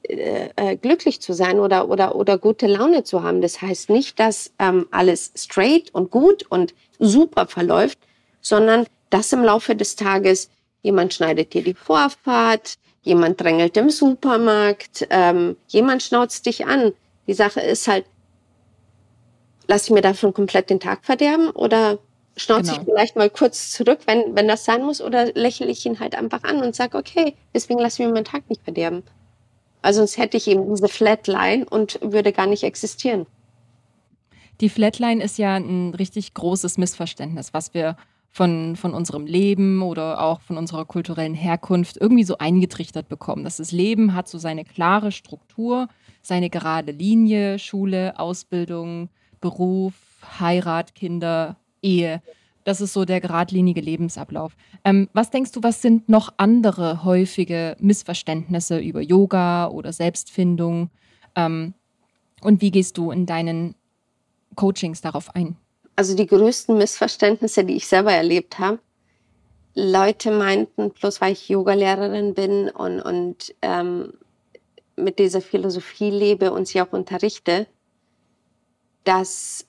äh, 0.57 0.77
glücklich 0.77 1.21
zu 1.21 1.35
sein 1.35 1.61
oder, 1.61 1.88
oder, 1.88 2.17
oder 2.17 2.38
gute 2.38 2.67
Laune 2.67 3.05
zu 3.05 3.23
haben. 3.23 3.43
Das 3.43 3.62
heißt 3.62 3.91
nicht, 3.91 4.19
dass 4.19 4.53
ähm, 4.59 4.88
alles 4.91 5.33
straight 5.37 5.95
und 5.95 6.11
gut 6.11 6.45
und 6.49 6.75
super 6.99 7.47
verläuft, 7.47 7.99
sondern 8.41 8.87
dass 9.11 9.33
im 9.33 9.45
Laufe 9.45 9.77
des 9.77 9.95
Tages 9.95 10.51
jemand 10.83 11.14
schneidet 11.14 11.55
dir 11.55 11.62
die 11.62 11.75
Vorfahrt, 11.75 12.79
jemand 13.03 13.41
drängelt 13.41 13.77
im 13.77 13.91
Supermarkt, 13.91 15.07
ähm, 15.11 15.57
jemand 15.69 16.03
schnauzt 16.03 16.47
dich 16.47 16.67
an. 16.67 16.93
Die 17.27 17.35
Sache 17.35 17.61
ist 17.61 17.89
halt, 17.89 18.05
lass 19.67 19.85
ich 19.85 19.91
mir 19.91 20.01
davon 20.01 20.35
komplett 20.35 20.71
den 20.71 20.81
Tag 20.81 21.05
verderben 21.05 21.51
oder 21.51 21.99
schnauze 22.37 22.71
genau. 22.71 22.83
ich 22.83 22.85
vielleicht 22.85 23.17
mal 23.17 23.31
kurz 23.31 23.73
zurück, 23.73 24.01
wenn, 24.07 24.35
wenn 24.35 24.49
das 24.49 24.65
sein 24.65 24.85
muss, 24.85 25.01
oder 25.01 25.33
lächle 25.35 25.67
ich 25.67 25.85
ihn 25.85 26.01
halt 26.01 26.15
einfach 26.15 26.43
an 26.45 26.63
und 26.63 26.75
sage, 26.75 26.97
okay, 26.97 27.35
deswegen 27.55 27.81
lass 27.81 27.99
ich 27.99 28.07
mir 28.07 28.13
meinen 28.13 28.25
Tag 28.25 28.49
nicht 28.49 28.63
verderben. 28.63 29.03
Also 29.83 30.01
sonst 30.01 30.19
hätte 30.19 30.37
ich 30.37 30.49
eben 30.49 30.69
diese 30.75 30.89
Flatline 30.89 31.65
und 31.69 31.99
würde 32.03 32.33
gar 32.33 32.47
nicht 32.47 32.65
existieren. 32.65 33.27
Die 34.61 34.69
Flatline 34.69 35.23
ist 35.23 35.39
ja 35.39 35.57
ein 35.57 35.95
richtig 35.95 36.35
großes 36.35 36.79
Missverständnis, 36.79 37.55
was 37.55 37.75
wir 37.75 37.97
von, 38.31 38.77
von 38.77 38.95
unserem 38.95 39.27
Leben 39.27 39.83
oder 39.83 40.21
auch 40.23 40.41
von 40.41 40.57
unserer 40.57 40.85
kulturellen 40.85 41.35
Herkunft 41.35 41.97
irgendwie 41.97 42.25
so 42.25 42.38
eingetrichtert 42.38 43.09
bekommen. 43.09 43.45
Dass 43.45 43.57
das 43.57 43.73
Leben 43.73 44.14
hat 44.14 44.29
so 44.29 44.38
seine 44.38 44.64
klare 44.64 45.12
Struktur, 45.12 45.88
seine 46.23 46.51
gerade 46.51 46.93
Linie, 46.93 47.59
Schule, 47.59 48.19
Ausbildung, 48.19 49.09
Beruf, 49.41 49.95
Heirat, 50.38 50.95
Kinder, 50.95 51.57
Ehe. 51.83 52.23
Das 52.64 52.81
ist 52.81 52.93
so 52.93 53.05
der 53.05 53.21
geradlinige 53.21 53.81
Lebensablauf. 53.81 54.55
Ähm, 54.85 55.09
was 55.14 55.31
denkst 55.31 55.53
du, 55.53 55.62
was 55.62 55.81
sind 55.81 56.09
noch 56.09 56.35
andere 56.37 57.03
häufige 57.05 57.77
Missverständnisse 57.81 58.79
über 58.79 59.01
Yoga 59.01 59.69
oder 59.69 59.93
Selbstfindung? 59.93 60.91
Ähm, 61.35 61.73
und 62.43 62.61
wie 62.61 62.71
gehst 62.71 62.99
du 62.99 63.11
in 63.11 63.27
deinen 63.27 63.75
Coachings 64.55 65.01
darauf 65.01 65.35
ein? 65.35 65.57
Also 65.99 66.15
die 66.15 66.29
größten 66.29 66.79
Missverständnisse, 66.79 67.65
die 67.65 67.75
ich 67.75 67.89
selber 67.89 68.13
erlebt 68.13 68.61
habe, 68.61 68.79
Leute 69.75 70.31
meinten, 70.31 70.93
bloß 70.93 71.21
weil 71.21 71.33
ich 71.33 71.49
Yogalehrerin 71.49 72.35
bin 72.35 72.71
und, 72.71 73.01
und 73.01 73.53
ähm, 73.63 74.13
mit 74.95 75.19
dieser 75.19 75.41
Philosophie 75.41 76.11
lebe 76.11 76.53
und 76.53 76.69
sie 76.69 76.81
auch 76.81 76.93
unterrichte, 76.93 77.67
dass 79.03 79.67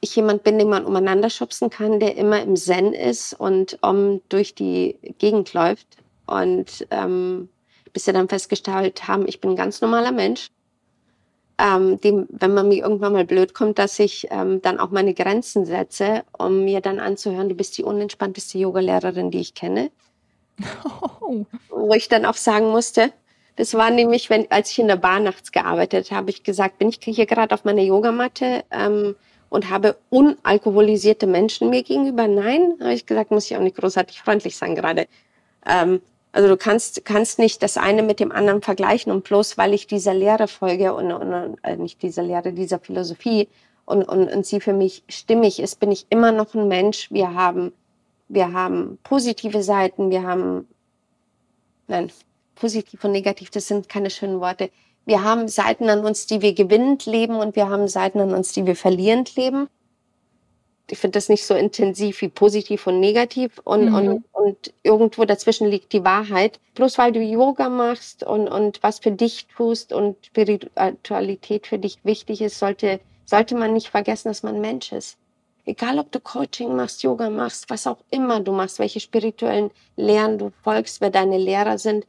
ich 0.00 0.16
jemand 0.16 0.42
bin, 0.42 0.58
den 0.58 0.70
man 0.70 0.84
umeinander 0.84 1.30
schubsen 1.30 1.70
kann, 1.70 2.00
der 2.00 2.16
immer 2.16 2.42
im 2.42 2.56
Zen 2.56 2.92
ist 2.92 3.32
und 3.34 3.78
um 3.80 4.22
durch 4.30 4.56
die 4.56 4.98
Gegend 5.18 5.54
läuft. 5.54 5.98
Und 6.26 6.84
ähm, 6.90 7.48
bis 7.92 8.06
wir 8.06 8.12
dann 8.12 8.28
festgestellt 8.28 9.06
haben, 9.06 9.28
ich 9.28 9.40
bin 9.40 9.50
ein 9.50 9.56
ganz 9.56 9.80
normaler 9.80 10.10
Mensch. 10.10 10.48
Ähm, 11.56 12.00
dem, 12.00 12.26
wenn 12.30 12.52
man 12.52 12.68
mir 12.68 12.82
irgendwann 12.82 13.12
mal 13.12 13.24
blöd 13.24 13.54
kommt, 13.54 13.78
dass 13.78 13.98
ich 14.00 14.26
ähm, 14.30 14.60
dann 14.60 14.80
auch 14.80 14.90
meine 14.90 15.14
Grenzen 15.14 15.64
setze, 15.66 16.24
um 16.36 16.64
mir 16.64 16.80
dann 16.80 16.98
anzuhören, 16.98 17.48
du 17.48 17.54
bist 17.54 17.78
die 17.78 17.84
unentspannteste 17.84 18.58
Yogalehrerin, 18.58 19.30
die 19.30 19.40
ich 19.40 19.54
kenne. 19.54 19.90
Oh. 21.20 21.44
Wo 21.68 21.94
ich 21.94 22.08
dann 22.08 22.24
auch 22.24 22.34
sagen 22.34 22.70
musste, 22.70 23.12
das 23.54 23.74
war 23.74 23.90
nämlich, 23.90 24.30
wenn, 24.30 24.50
als 24.50 24.72
ich 24.72 24.80
in 24.80 24.88
der 24.88 24.96
Bar 24.96 25.20
nachts 25.20 25.52
gearbeitet 25.52 26.10
habe, 26.10 26.30
ich 26.30 26.42
gesagt, 26.42 26.78
bin 26.78 26.88
ich 26.88 26.98
hier 27.00 27.26
gerade 27.26 27.54
auf 27.54 27.64
meiner 27.64 27.82
Yogamatte, 27.82 28.64
ähm, 28.72 29.14
und 29.54 29.70
habe 29.70 29.96
unalkoholisierte 30.10 31.28
Menschen 31.28 31.70
mir 31.70 31.84
gegenüber. 31.84 32.26
Nein, 32.26 32.74
habe 32.80 32.92
ich 32.92 33.06
gesagt, 33.06 33.30
muss 33.30 33.48
ich 33.48 33.56
auch 33.56 33.60
nicht 33.60 33.76
großartig 33.76 34.20
freundlich 34.20 34.56
sein 34.56 34.74
gerade. 34.74 35.06
Ähm, 35.64 36.02
also 36.34 36.48
du 36.48 36.56
kannst, 36.56 37.04
kannst 37.04 37.38
nicht 37.38 37.62
das 37.62 37.76
eine 37.76 38.02
mit 38.02 38.20
dem 38.20 38.32
anderen 38.32 38.60
vergleichen 38.60 39.12
und 39.12 39.24
bloß 39.24 39.56
weil 39.56 39.72
ich 39.72 39.86
dieser 39.86 40.14
Lehre 40.14 40.48
folge 40.48 40.94
und, 40.94 41.12
und 41.12 41.56
äh, 41.62 41.76
nicht 41.76 42.02
dieser 42.02 42.22
Lehre, 42.22 42.52
dieser 42.52 42.78
Philosophie 42.78 43.48
und, 43.84 44.02
und, 44.02 44.28
und 44.32 44.44
sie 44.44 44.60
für 44.60 44.72
mich 44.72 45.04
stimmig 45.08 45.60
ist, 45.60 45.78
bin 45.80 45.92
ich 45.92 46.06
immer 46.10 46.32
noch 46.32 46.54
ein 46.54 46.68
Mensch. 46.68 47.10
Wir 47.10 47.34
haben, 47.34 47.72
wir 48.28 48.52
haben 48.52 48.98
positive 49.04 49.62
Seiten, 49.62 50.10
wir 50.10 50.22
haben, 50.24 50.66
nein, 51.86 52.10
positiv 52.54 53.04
und 53.04 53.12
negativ, 53.12 53.50
das 53.50 53.68
sind 53.68 53.88
keine 53.88 54.10
schönen 54.10 54.40
Worte 54.40 54.70
wir 55.06 55.22
haben 55.22 55.48
Seiten 55.48 55.88
an 55.90 56.04
uns, 56.04 56.26
die 56.26 56.40
wir 56.40 56.54
gewinnend 56.54 57.06
leben 57.06 57.36
und 57.36 57.56
wir 57.56 57.68
haben 57.68 57.88
Seiten 57.88 58.20
an 58.20 58.32
uns, 58.32 58.52
die 58.52 58.66
wir 58.66 58.76
verlierend 58.76 59.36
leben. 59.36 59.68
Ich 60.90 60.98
finde 60.98 61.16
das 61.16 61.30
nicht 61.30 61.46
so 61.46 61.54
intensiv 61.54 62.20
wie 62.20 62.28
positiv 62.28 62.86
und 62.86 63.00
negativ 63.00 63.58
und, 63.64 63.86
mhm. 63.86 63.94
und, 63.94 64.24
und 64.32 64.74
irgendwo 64.82 65.24
dazwischen 65.24 65.68
liegt 65.68 65.92
die 65.92 66.04
Wahrheit. 66.04 66.60
Bloß 66.74 66.98
weil 66.98 67.12
du 67.12 67.20
Yoga 67.20 67.70
machst 67.70 68.22
und, 68.22 68.48
und 68.48 68.82
was 68.82 68.98
für 68.98 69.12
dich 69.12 69.46
tust 69.56 69.92
und 69.92 70.16
Spiritualität 70.26 71.66
für 71.66 71.78
dich 71.78 71.98
wichtig 72.04 72.42
ist, 72.42 72.58
sollte, 72.58 73.00
sollte 73.24 73.56
man 73.56 73.72
nicht 73.72 73.88
vergessen, 73.88 74.28
dass 74.28 74.42
man 74.42 74.60
Mensch 74.60 74.92
ist. 74.92 75.16
Egal, 75.66 75.98
ob 75.98 76.12
du 76.12 76.20
Coaching 76.20 76.76
machst, 76.76 77.02
Yoga 77.02 77.30
machst, 77.30 77.70
was 77.70 77.86
auch 77.86 77.98
immer 78.10 78.40
du 78.40 78.52
machst, 78.52 78.78
welche 78.78 79.00
spirituellen 79.00 79.70
Lehren 79.96 80.36
du 80.36 80.52
folgst, 80.62 81.00
wer 81.00 81.08
deine 81.08 81.38
Lehrer 81.38 81.78
sind, 81.78 82.06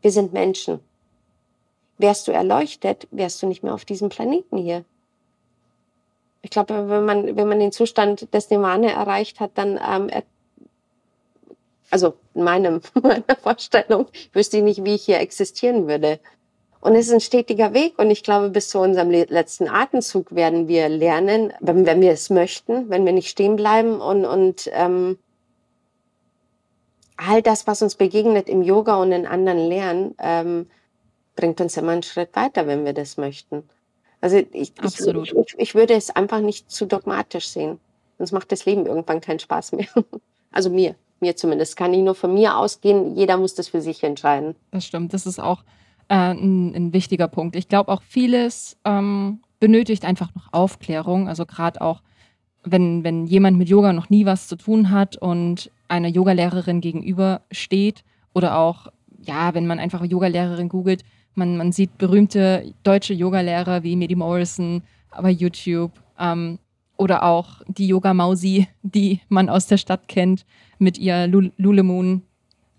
wir 0.00 0.10
sind 0.10 0.32
Menschen. 0.32 0.80
Wärst 1.98 2.26
du 2.26 2.32
erleuchtet, 2.32 3.06
wärst 3.10 3.42
du 3.42 3.46
nicht 3.46 3.62
mehr 3.62 3.74
auf 3.74 3.84
diesem 3.84 4.08
Planeten 4.08 4.56
hier. 4.56 4.86
Ich 6.42 6.50
glaube, 6.50 6.88
wenn 6.88 7.04
man, 7.04 7.36
wenn 7.36 7.48
man 7.48 7.60
den 7.60 7.72
Zustand 7.72 8.32
des 8.32 8.50
Nirvana 8.50 8.88
erreicht 8.88 9.40
hat, 9.40 9.52
dann 9.54 9.78
ähm, 9.86 10.10
Also 11.90 12.14
in 12.34 12.44
meinem, 12.44 12.80
meiner 13.02 13.36
Vorstellung 13.42 14.06
wüsste 14.32 14.58
ich 14.58 14.62
nicht, 14.62 14.84
wie 14.84 14.94
ich 14.94 15.04
hier 15.04 15.20
existieren 15.20 15.88
würde. 15.88 16.20
Und 16.80 16.94
es 16.94 17.08
ist 17.08 17.12
ein 17.12 17.20
stetiger 17.20 17.74
Weg. 17.74 17.98
Und 17.98 18.10
ich 18.10 18.22
glaube, 18.22 18.48
bis 18.48 18.70
zu 18.70 18.78
unserem 18.78 19.10
letzten 19.10 19.68
Atemzug 19.68 20.34
werden 20.34 20.66
wir 20.66 20.88
lernen, 20.88 21.52
wenn, 21.60 21.84
wenn 21.84 22.00
wir 22.00 22.12
es 22.12 22.30
möchten, 22.30 22.88
wenn 22.88 23.04
wir 23.04 23.12
nicht 23.12 23.28
stehen 23.28 23.56
bleiben 23.56 24.00
und, 24.00 24.24
und 24.24 24.70
ähm, 24.72 25.18
all 27.16 27.42
das, 27.42 27.66
was 27.66 27.82
uns 27.82 27.96
begegnet 27.96 28.48
im 28.48 28.62
Yoga 28.62 28.96
und 28.96 29.12
in 29.12 29.26
anderen 29.26 29.58
Lernen, 29.58 30.14
ähm, 30.18 30.70
bringt 31.36 31.60
uns 31.60 31.76
immer 31.76 31.92
einen 31.92 32.02
Schritt 32.02 32.34
weiter, 32.34 32.66
wenn 32.66 32.84
wir 32.86 32.94
das 32.94 33.18
möchten. 33.18 33.68
Also 34.20 34.36
ich, 34.36 34.48
ich, 34.52 34.72
ich, 34.82 35.54
ich, 35.58 35.74
würde 35.74 35.94
es 35.94 36.10
einfach 36.10 36.40
nicht 36.40 36.70
zu 36.70 36.86
dogmatisch 36.86 37.48
sehen. 37.48 37.78
Sonst 38.18 38.32
macht 38.32 38.52
das 38.52 38.66
Leben 38.66 38.86
irgendwann 38.86 39.20
keinen 39.20 39.38
Spaß 39.38 39.72
mehr. 39.72 39.88
Also 40.52 40.68
mir, 40.68 40.96
mir 41.20 41.36
zumindest. 41.36 41.76
Kann 41.76 41.94
ich 41.94 42.00
nur 42.00 42.16
von 42.16 42.34
mir 42.34 42.56
ausgehen. 42.56 43.14
Jeder 43.14 43.36
muss 43.36 43.54
das 43.54 43.68
für 43.68 43.80
sich 43.80 44.02
entscheiden. 44.02 44.56
Das 44.72 44.84
stimmt. 44.84 45.14
Das 45.14 45.24
ist 45.24 45.38
auch 45.38 45.62
äh, 46.08 46.14
ein, 46.14 46.74
ein, 46.74 46.92
wichtiger 46.92 47.28
Punkt. 47.28 47.54
Ich 47.54 47.68
glaube 47.68 47.92
auch 47.92 48.02
vieles 48.02 48.76
ähm, 48.84 49.38
benötigt 49.60 50.04
einfach 50.04 50.34
noch 50.34 50.52
Aufklärung. 50.52 51.28
Also 51.28 51.46
gerade 51.46 51.80
auch, 51.80 52.02
wenn, 52.64 53.04
wenn 53.04 53.26
jemand 53.26 53.58
mit 53.58 53.68
Yoga 53.68 53.92
noch 53.92 54.10
nie 54.10 54.26
was 54.26 54.48
zu 54.48 54.56
tun 54.56 54.90
hat 54.90 55.16
und 55.16 55.70
einer 55.86 56.08
Yogalehrerin 56.08 56.80
gegenüber 56.80 57.42
steht 57.52 58.02
oder 58.34 58.58
auch, 58.58 58.88
ja, 59.20 59.54
wenn 59.54 59.68
man 59.68 59.78
einfach 59.78 60.04
Yogalehrerin 60.04 60.68
googelt, 60.68 61.04
man, 61.34 61.56
man 61.56 61.72
sieht 61.72 61.98
berühmte 61.98 62.72
deutsche 62.82 63.14
Yogalehrer 63.14 63.82
wie 63.82 63.96
Medi 63.96 64.14
Morrison 64.14 64.82
bei 65.20 65.30
YouTube 65.30 65.92
ähm, 66.18 66.58
oder 66.96 67.22
auch 67.22 67.62
die 67.66 67.88
Yoga 67.88 68.12
Mausi, 68.14 68.68
die 68.82 69.20
man 69.28 69.48
aus 69.48 69.66
der 69.66 69.78
Stadt 69.78 70.08
kennt, 70.08 70.44
mit 70.78 70.98
ihr 70.98 71.26
Lululemon 71.26 72.22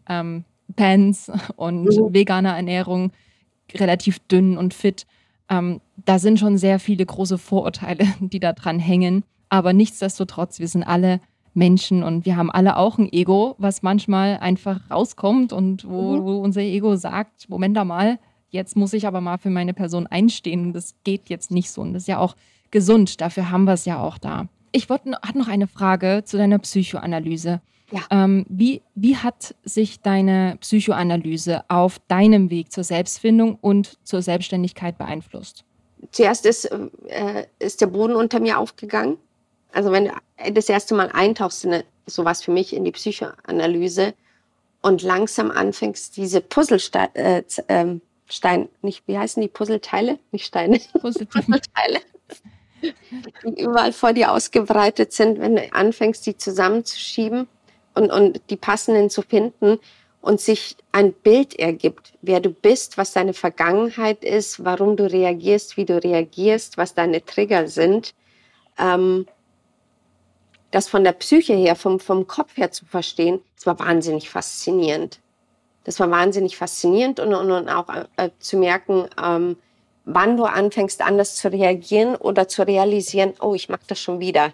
ähm, 0.07 0.45
Pants 0.75 1.31
und 1.55 1.85
mhm. 1.85 2.13
veganer 2.13 2.55
Ernährung, 2.55 3.11
relativ 3.73 4.19
dünn 4.19 4.57
und 4.57 4.73
fit. 4.73 5.05
Ähm, 5.49 5.81
da 6.05 6.19
sind 6.19 6.39
schon 6.39 6.57
sehr 6.57 6.79
viele 6.79 7.05
große 7.05 7.37
Vorurteile, 7.37 8.05
die 8.19 8.39
da 8.39 8.53
dran 8.53 8.79
hängen. 8.79 9.23
Aber 9.49 9.73
nichtsdestotrotz, 9.73 10.59
wir 10.59 10.67
sind 10.67 10.83
alle 10.83 11.19
Menschen 11.53 12.03
und 12.03 12.25
wir 12.25 12.37
haben 12.37 12.49
alle 12.49 12.77
auch 12.77 12.97
ein 12.97 13.11
Ego, 13.11 13.55
was 13.57 13.81
manchmal 13.81 14.37
einfach 14.37 14.89
rauskommt 14.89 15.51
und 15.51 15.87
wo, 15.87 16.17
mhm. 16.17 16.23
wo 16.23 16.37
unser 16.37 16.61
Ego 16.61 16.95
sagt, 16.95 17.49
Moment 17.49 17.75
mal, 17.85 18.19
jetzt 18.51 18.75
muss 18.75 18.93
ich 18.93 19.07
aber 19.07 19.21
mal 19.21 19.37
für 19.37 19.49
meine 19.49 19.73
Person 19.73 20.07
einstehen 20.07 20.67
und 20.67 20.73
das 20.73 20.93
geht 21.03 21.29
jetzt 21.29 21.51
nicht 21.51 21.71
so. 21.71 21.81
Und 21.81 21.93
das 21.93 22.03
ist 22.03 22.07
ja 22.07 22.19
auch 22.19 22.35
gesund, 22.69 23.19
dafür 23.21 23.49
haben 23.49 23.63
wir 23.63 23.73
es 23.73 23.85
ja 23.85 23.99
auch 23.99 24.17
da. 24.17 24.47
Ich 24.71 24.89
wollte, 24.89 25.11
hatte 25.21 25.37
noch 25.37 25.47
eine 25.47 25.67
Frage 25.67 26.23
zu 26.25 26.37
deiner 26.37 26.59
Psychoanalyse. 26.59 27.61
Ja. 27.91 28.01
Ähm, 28.09 28.45
wie, 28.47 28.81
wie 28.95 29.17
hat 29.17 29.55
sich 29.63 29.99
deine 29.99 30.57
Psychoanalyse 30.61 31.63
auf 31.67 31.99
deinem 32.07 32.49
Weg 32.49 32.71
zur 32.71 32.85
Selbstfindung 32.85 33.57
und 33.59 33.97
zur 34.03 34.21
Selbstständigkeit 34.21 34.97
beeinflusst? 34.97 35.65
Zuerst 36.11 36.45
ist, 36.45 36.65
äh, 36.65 37.45
ist 37.59 37.81
der 37.81 37.87
Boden 37.87 38.15
unter 38.15 38.39
mir 38.39 38.59
aufgegangen. 38.59 39.17
Also 39.73 39.91
wenn 39.91 40.05
du 40.05 40.53
das 40.53 40.69
erste 40.69 40.95
Mal 40.95 41.09
eintauchst 41.11 41.65
in 41.65 41.83
sowas 42.05 42.43
für 42.43 42.51
mich 42.51 42.73
in 42.73 42.85
die 42.85 42.91
Psychoanalyse 42.91 44.13
und 44.81 45.01
langsam 45.03 45.51
anfängst, 45.51 46.17
diese 46.17 46.41
Puzzlesteine, 46.41 47.11
äh, 47.13 47.43
äh, 47.67 47.99
Stein, 48.31 48.69
nicht, 48.81 49.07
wie 49.07 49.17
heißen 49.17 49.41
die 49.41 49.47
Puzzleteile? 49.47 50.19
Nicht 50.31 50.45
Steine. 50.45 50.79
Puzzleteile. 51.01 51.99
die 52.81 53.61
überall 53.61 53.93
vor 53.93 54.13
dir 54.13 54.31
ausgebreitet 54.31 55.13
sind, 55.13 55.39
wenn 55.39 55.55
du 55.55 55.73
anfängst, 55.73 56.25
die 56.25 56.37
zusammenzuschieben 56.37 57.47
und, 57.93 58.11
und 58.11 58.41
die 58.49 58.57
passenden 58.57 59.09
zu 59.09 59.21
finden 59.21 59.79
und 60.21 60.39
sich 60.39 60.77
ein 60.91 61.13
Bild 61.13 61.57
ergibt, 61.57 62.13
wer 62.21 62.39
du 62.39 62.51
bist, 62.51 62.97
was 62.97 63.11
deine 63.11 63.33
Vergangenheit 63.33 64.23
ist, 64.23 64.63
warum 64.63 64.95
du 64.95 65.11
reagierst, 65.11 65.77
wie 65.77 65.85
du 65.85 66.01
reagierst, 66.01 66.77
was 66.77 66.93
deine 66.93 67.25
Trigger 67.25 67.67
sind, 67.67 68.13
ähm, 68.77 69.25
das 70.69 70.87
von 70.87 71.03
der 71.03 71.13
Psyche 71.13 71.53
her, 71.53 71.75
vom, 71.75 71.99
vom 71.99 72.27
Kopf 72.27 72.55
her 72.55 72.71
zu 72.71 72.85
verstehen, 72.85 73.41
das 73.55 73.65
war 73.65 73.79
wahnsinnig 73.79 74.29
faszinierend. 74.29 75.19
Das 75.83 75.99
war 75.99 76.09
wahnsinnig 76.11 76.57
faszinierend 76.57 77.19
und, 77.19 77.33
und, 77.33 77.51
und 77.51 77.69
auch 77.69 77.87
äh, 78.17 78.29
zu 78.39 78.57
merken, 78.57 79.07
ähm, 79.21 79.57
wann 80.05 80.37
du 80.37 80.45
anfängst, 80.45 81.01
anders 81.01 81.35
zu 81.35 81.51
reagieren 81.51 82.15
oder 82.15 82.47
zu 82.47 82.65
realisieren, 82.65 83.33
oh, 83.39 83.53
ich 83.53 83.69
mag 83.69 83.81
das 83.87 83.99
schon 83.99 84.19
wieder. 84.19 84.53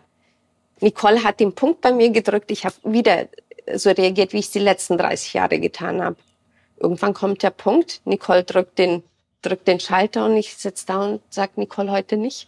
Nicole 0.79 1.23
hat 1.23 1.39
den 1.39 1.53
Punkt 1.53 1.81
bei 1.81 1.91
mir 1.91 2.09
gedrückt, 2.11 2.51
ich 2.51 2.65
habe 2.65 2.75
wieder 2.83 3.27
so 3.75 3.89
reagiert, 3.89 4.33
wie 4.33 4.39
ich 4.39 4.45
es 4.45 4.51
die 4.51 4.59
letzten 4.59 4.97
30 4.97 5.33
Jahre 5.33 5.59
getan 5.59 6.01
habe. 6.01 6.17
Irgendwann 6.79 7.13
kommt 7.13 7.43
der 7.43 7.49
Punkt, 7.49 8.01
Nicole 8.05 8.43
drückt 8.43 8.77
den, 8.77 9.03
drückt 9.41 9.67
den 9.67 9.79
Schalter 9.79 10.25
und 10.25 10.37
ich 10.37 10.55
sitze 10.55 10.85
da 10.85 11.03
und 11.03 11.21
sage, 11.29 11.53
Nicole, 11.55 11.91
heute 11.91 12.17
nicht. 12.17 12.47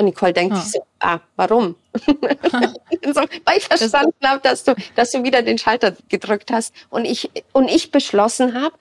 Und 0.00 0.06
Nicole 0.06 0.32
denkt 0.32 0.56
ah. 0.56 0.60
sich 0.60 0.72
so, 0.72 0.80
ah, 1.00 1.20
warum? 1.36 1.76
so, 1.94 3.20
weil 3.44 3.58
ich 3.58 3.66
verstanden 3.66 4.14
habe, 4.24 4.40
dass 4.40 4.64
du, 4.64 4.74
dass 4.94 5.10
du 5.10 5.22
wieder 5.22 5.42
den 5.42 5.58
Schalter 5.58 5.94
gedrückt 6.08 6.50
hast 6.50 6.74
und 6.88 7.04
ich, 7.04 7.30
und 7.52 7.68
ich 7.68 7.90
beschlossen 7.90 8.54
habe, 8.54 8.74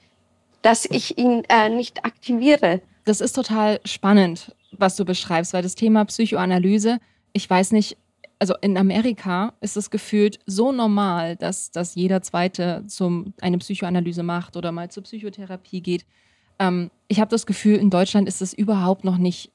dass 0.62 0.86
ich 0.86 1.18
ihn 1.18 1.44
äh, 1.50 1.68
nicht 1.68 2.06
aktiviere. 2.06 2.82
Das 3.04 3.20
ist 3.20 3.34
total 3.34 3.82
spannend, 3.84 4.56
was 4.72 4.96
du 4.96 5.04
beschreibst, 5.04 5.52
weil 5.52 5.62
das 5.62 5.76
Thema 5.76 6.06
Psychoanalyse, 6.06 7.00
ich 7.34 7.50
weiß 7.50 7.74
nicht, 7.74 7.98
also 8.40 8.56
in 8.62 8.78
Amerika 8.78 9.52
ist 9.60 9.76
es 9.76 9.90
gefühlt 9.90 10.40
so 10.46 10.72
normal, 10.72 11.36
dass, 11.36 11.72
dass 11.72 11.96
jeder 11.96 12.22
Zweite 12.22 12.86
zum, 12.88 13.34
eine 13.42 13.58
Psychoanalyse 13.58 14.24
macht 14.24 14.56
oder 14.56 14.72
mal 14.72 14.90
zur 14.90 15.04
Psychotherapie 15.04 15.82
geht. 15.82 16.06
Ähm, 16.60 16.92
ich 17.10 17.20
habe 17.20 17.30
das 17.30 17.46
Gefühl, 17.46 17.76
in 17.76 17.90
Deutschland 17.90 18.30
ist 18.30 18.42
es 18.42 18.54
überhaupt 18.54 19.04
noch 19.04 19.18
nicht 19.18 19.52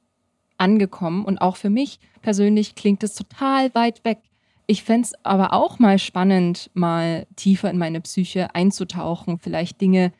angekommen 0.64 1.26
und 1.26 1.38
auch 1.38 1.56
für 1.56 1.68
mich 1.68 2.00
persönlich 2.22 2.74
klingt 2.74 3.04
es 3.04 3.14
total 3.14 3.74
weit 3.74 4.02
weg. 4.04 4.18
Ich 4.66 4.82
fände 4.82 5.08
es 5.08 5.24
aber 5.24 5.52
auch 5.52 5.78
mal 5.78 5.98
spannend, 5.98 6.70
mal 6.72 7.26
tiefer 7.36 7.70
in 7.70 7.76
meine 7.76 8.00
Psyche 8.00 8.54
einzutauchen, 8.54 9.38
vielleicht 9.38 9.82
Dinge 9.82 10.10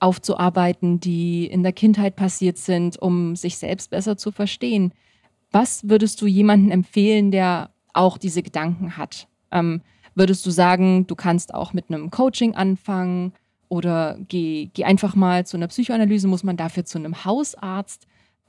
aufzuarbeiten, 0.00 0.98
die 0.98 1.46
in 1.46 1.62
der 1.62 1.74
Kindheit 1.74 2.16
passiert 2.16 2.56
sind, 2.56 3.00
um 3.00 3.36
sich 3.36 3.58
selbst 3.58 3.90
besser 3.90 4.16
zu 4.16 4.32
verstehen. 4.32 4.92
Was 5.50 5.86
würdest 5.90 6.22
du 6.22 6.26
jemandem 6.26 6.70
empfehlen, 6.70 7.30
der 7.30 7.70
auch 7.92 8.16
diese 8.16 8.42
Gedanken 8.42 8.96
hat? 8.96 9.28
Ähm, 9.50 9.82
würdest 10.14 10.46
du 10.46 10.50
sagen, 10.50 11.06
du 11.06 11.14
kannst 11.14 11.52
auch 11.52 11.74
mit 11.74 11.90
einem 11.90 12.10
Coaching 12.10 12.54
anfangen 12.54 13.34
oder 13.68 14.16
geh, 14.28 14.70
geh 14.72 14.84
einfach 14.84 15.14
mal 15.14 15.46
zu 15.46 15.58
einer 15.58 15.68
Psychoanalyse, 15.68 16.28
muss 16.28 16.44
man 16.44 16.56
dafür 16.56 16.86
zu 16.86 16.98
einem 16.98 17.26
Hausarzt? 17.26 18.06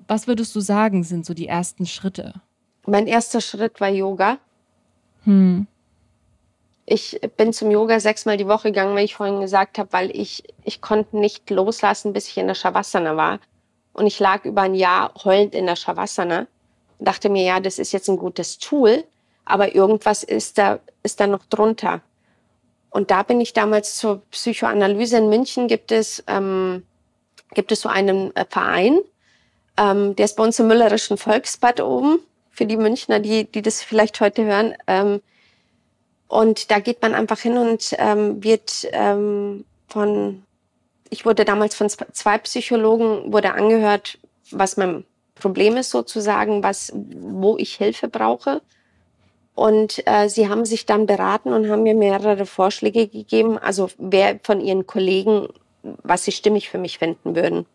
Was 0.07 0.27
würdest 0.27 0.55
du 0.55 0.59
sagen, 0.59 1.03
sind 1.03 1.25
so 1.25 1.33
die 1.33 1.47
ersten 1.47 1.85
Schritte? 1.85 2.33
Mein 2.85 3.07
erster 3.07 3.41
Schritt 3.41 3.79
war 3.79 3.89
Yoga. 3.89 4.37
Hm. 5.23 5.67
Ich 6.85 7.19
bin 7.37 7.53
zum 7.53 7.71
Yoga 7.71 7.99
sechsmal 7.99 8.35
die 8.35 8.47
Woche 8.47 8.69
gegangen, 8.69 8.95
wie 8.97 9.01
ich 9.01 9.15
vorhin 9.15 9.39
gesagt 9.39 9.77
habe, 9.77 9.93
weil 9.93 10.11
ich, 10.15 10.43
ich 10.63 10.81
konnte 10.81 11.17
nicht 11.17 11.49
loslassen, 11.49 12.11
bis 12.11 12.27
ich 12.27 12.37
in 12.37 12.47
der 12.47 12.55
Shavasana 12.55 13.15
war. 13.15 13.39
Und 13.93 14.07
ich 14.07 14.19
lag 14.19 14.43
über 14.43 14.63
ein 14.63 14.75
Jahr 14.75 15.13
heulend 15.23 15.55
in 15.55 15.65
der 15.65 15.77
Shavasana 15.77 16.47
und 16.99 17.07
dachte 17.07 17.29
mir, 17.29 17.43
ja, 17.43 17.59
das 17.59 17.79
ist 17.79 17.93
jetzt 17.93 18.09
ein 18.09 18.17
gutes 18.17 18.57
Tool, 18.57 19.03
aber 19.45 19.75
irgendwas 19.75 20.23
ist 20.23 20.57
da, 20.57 20.79
ist 21.03 21.19
da 21.19 21.27
noch 21.27 21.45
drunter. 21.45 22.01
Und 22.89 23.11
da 23.11 23.23
bin 23.23 23.39
ich 23.39 23.53
damals 23.53 23.95
zur 23.95 24.21
Psychoanalyse 24.31 25.17
in 25.17 25.29
München 25.29 25.67
gibt 25.67 25.91
es, 25.91 26.23
ähm, 26.27 26.83
gibt 27.53 27.71
es 27.71 27.81
so 27.81 27.89
einen 27.89 28.35
äh, 28.35 28.45
Verein, 28.49 28.99
ähm, 29.77 30.15
der 30.15 30.25
ist 30.25 30.35
bei 30.35 30.43
uns 30.43 30.59
im 30.59 30.67
Müllerischen 30.67 31.17
Volksbad 31.17 31.81
oben, 31.81 32.19
für 32.49 32.65
die 32.65 32.77
Münchner, 32.77 33.19
die, 33.19 33.45
die 33.45 33.61
das 33.61 33.81
vielleicht 33.81 34.21
heute 34.21 34.45
hören. 34.45 34.75
Ähm, 34.87 35.21
und 36.27 36.71
da 36.71 36.79
geht 36.79 37.01
man 37.01 37.13
einfach 37.13 37.39
hin 37.39 37.57
und 37.57 37.95
ähm, 37.97 38.43
wird 38.43 38.87
ähm, 38.91 39.65
von, 39.87 40.43
ich 41.09 41.25
wurde 41.25 41.45
damals 41.45 41.75
von 41.75 41.89
zwei 41.89 42.37
Psychologen, 42.39 43.33
wurde 43.33 43.53
angehört, 43.53 44.19
was 44.51 44.77
mein 44.77 45.03
Problem 45.35 45.77
ist 45.77 45.89
sozusagen, 45.89 46.63
was, 46.63 46.91
wo 46.95 47.57
ich 47.57 47.75
Hilfe 47.75 48.07
brauche. 48.07 48.61
Und 49.55 50.01
äh, 50.07 50.29
sie 50.29 50.49
haben 50.49 50.65
sich 50.65 50.85
dann 50.85 51.05
beraten 51.05 51.53
und 51.53 51.69
haben 51.69 51.83
mir 51.83 51.93
mehrere 51.93 52.45
Vorschläge 52.45 53.07
gegeben, 53.07 53.59
also 53.59 53.89
wer 53.97 54.39
von 54.41 54.61
ihren 54.61 54.87
Kollegen, 54.87 55.47
was 55.83 56.23
sie 56.23 56.31
stimmig 56.31 56.69
für 56.69 56.79
mich 56.79 56.97
finden 56.97 57.35
würden. 57.35 57.65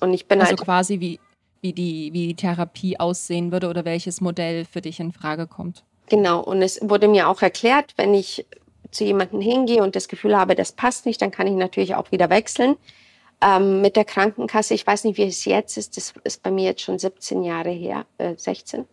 Und 0.00 0.12
ich 0.12 0.26
bin 0.26 0.40
also 0.40 0.50
halt 0.50 0.60
quasi 0.60 0.98
wie 0.98 1.20
wie 1.60 1.72
die 1.72 2.12
wie 2.12 2.28
die 2.28 2.36
Therapie 2.36 2.98
aussehen 2.98 3.52
würde 3.52 3.68
oder 3.68 3.84
welches 3.84 4.20
Modell 4.20 4.64
für 4.64 4.80
dich 4.80 5.00
in 5.00 5.12
Frage 5.12 5.46
kommt. 5.46 5.84
Genau. 6.08 6.40
Und 6.40 6.62
es 6.62 6.80
wurde 6.82 7.08
mir 7.08 7.28
auch 7.28 7.42
erklärt, 7.42 7.94
wenn 7.96 8.14
ich 8.14 8.46
zu 8.90 9.04
jemandem 9.04 9.40
hingehe 9.40 9.82
und 9.82 9.96
das 9.96 10.08
Gefühl 10.08 10.36
habe, 10.36 10.54
das 10.54 10.72
passt 10.72 11.06
nicht, 11.06 11.22
dann 11.22 11.30
kann 11.30 11.46
ich 11.46 11.54
natürlich 11.54 11.94
auch 11.94 12.10
wieder 12.10 12.28
wechseln. 12.30 12.76
Ähm, 13.42 13.80
mit 13.80 13.96
der 13.96 14.04
Krankenkasse, 14.04 14.74
ich 14.74 14.86
weiß 14.86 15.04
nicht, 15.04 15.16
wie 15.16 15.22
es 15.22 15.44
jetzt 15.44 15.78
ist, 15.78 15.96
das 15.96 16.12
ist 16.24 16.42
bei 16.42 16.50
mir 16.50 16.64
jetzt 16.64 16.82
schon 16.82 16.98
17 16.98 17.42
Jahre 17.42 17.70
her, 17.70 18.04
äh, 18.18 18.34
16? 18.36 18.84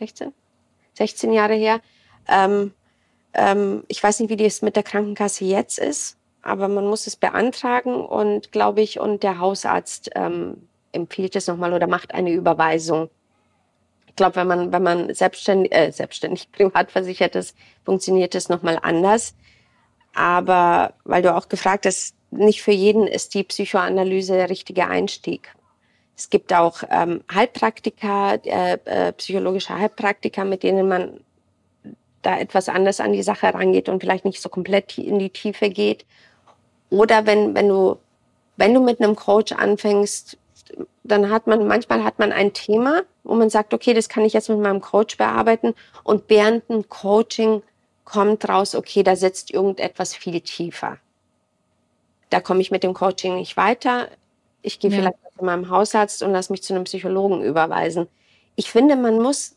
16? 0.00 0.34
16 0.94 1.32
Jahre 1.32 1.54
her. 1.54 1.80
Ähm, 2.28 2.72
ähm, 3.32 3.84
ich 3.88 4.02
weiß 4.02 4.20
nicht, 4.20 4.28
wie 4.28 4.36
das 4.36 4.60
mit 4.60 4.76
der 4.76 4.82
Krankenkasse 4.82 5.44
jetzt 5.44 5.78
ist, 5.78 6.18
aber 6.42 6.68
man 6.68 6.86
muss 6.86 7.06
es 7.06 7.16
beantragen 7.16 7.94
und 7.94 8.52
glaube 8.52 8.82
ich, 8.82 9.00
und 9.00 9.22
der 9.22 9.38
Hausarzt 9.38 10.10
ähm, 10.14 10.68
empfiehlt 10.92 11.36
es 11.36 11.46
nochmal 11.46 11.72
oder 11.72 11.86
macht 11.86 12.14
eine 12.14 12.30
Überweisung. 12.30 13.10
Ich 14.06 14.16
glaube, 14.16 14.36
wenn 14.36 14.46
man, 14.46 14.72
wenn 14.72 14.82
man 14.82 15.14
selbstständig, 15.14 15.74
äh, 15.74 15.90
selbstständig 15.90 16.52
privat 16.52 16.90
versichert 16.90 17.34
ist, 17.34 17.56
funktioniert 17.84 18.34
es 18.34 18.48
nochmal 18.48 18.78
anders. 18.82 19.34
Aber 20.14 20.94
weil 21.04 21.22
du 21.22 21.34
auch 21.34 21.48
gefragt 21.48 21.86
hast, 21.86 22.14
nicht 22.30 22.62
für 22.62 22.72
jeden 22.72 23.06
ist 23.06 23.34
die 23.34 23.44
Psychoanalyse 23.44 24.34
der 24.34 24.50
richtige 24.50 24.86
Einstieg. 24.86 25.54
Es 26.16 26.30
gibt 26.30 26.52
auch 26.52 26.82
ähm, 26.90 27.24
Heilpraktiker, 27.32 28.38
äh, 28.44 28.78
äh, 28.84 29.12
psychologische 29.12 29.76
Heilpraktiker, 29.76 30.44
mit 30.44 30.62
denen 30.62 30.88
man 30.88 31.20
da 32.22 32.38
etwas 32.38 32.68
anders 32.68 33.00
an 33.00 33.12
die 33.12 33.22
Sache 33.22 33.52
rangeht 33.52 33.88
und 33.88 34.00
vielleicht 34.00 34.24
nicht 34.24 34.40
so 34.40 34.48
komplett 34.48 34.96
in 34.98 35.18
die 35.18 35.30
Tiefe 35.30 35.70
geht. 35.70 36.06
Oder 36.90 37.26
wenn, 37.26 37.54
wenn 37.54 37.68
du, 37.68 37.98
wenn 38.56 38.74
du 38.74 38.80
mit 38.80 39.00
einem 39.00 39.16
Coach 39.16 39.52
anfängst, 39.52 40.38
dann 41.04 41.30
hat 41.30 41.46
man, 41.46 41.66
manchmal 41.66 42.04
hat 42.04 42.18
man 42.18 42.32
ein 42.32 42.52
Thema, 42.52 43.02
wo 43.24 43.34
man 43.34 43.50
sagt, 43.50 43.74
okay, 43.74 43.94
das 43.94 44.08
kann 44.08 44.24
ich 44.24 44.32
jetzt 44.32 44.48
mit 44.48 44.58
meinem 44.58 44.80
Coach 44.80 45.16
bearbeiten. 45.16 45.74
Und 46.04 46.24
während 46.28 46.68
dem 46.68 46.88
Coaching 46.88 47.62
kommt 48.04 48.48
raus, 48.48 48.74
okay, 48.74 49.02
da 49.02 49.16
sitzt 49.16 49.50
irgendetwas 49.50 50.14
viel 50.14 50.40
tiefer. 50.40 50.98
Da 52.30 52.40
komme 52.40 52.60
ich 52.60 52.70
mit 52.70 52.82
dem 52.82 52.94
Coaching 52.94 53.36
nicht 53.36 53.56
weiter. 53.56 54.08
Ich 54.62 54.78
gehe 54.78 54.90
ja. 54.90 54.98
vielleicht 54.98 55.16
zu 55.36 55.44
meinem 55.44 55.70
Hausarzt 55.70 56.22
und 56.22 56.32
lasse 56.32 56.52
mich 56.52 56.62
zu 56.62 56.74
einem 56.74 56.84
Psychologen 56.84 57.42
überweisen. 57.42 58.06
Ich 58.54 58.70
finde, 58.70 58.96
man 58.96 59.18
muss, 59.18 59.56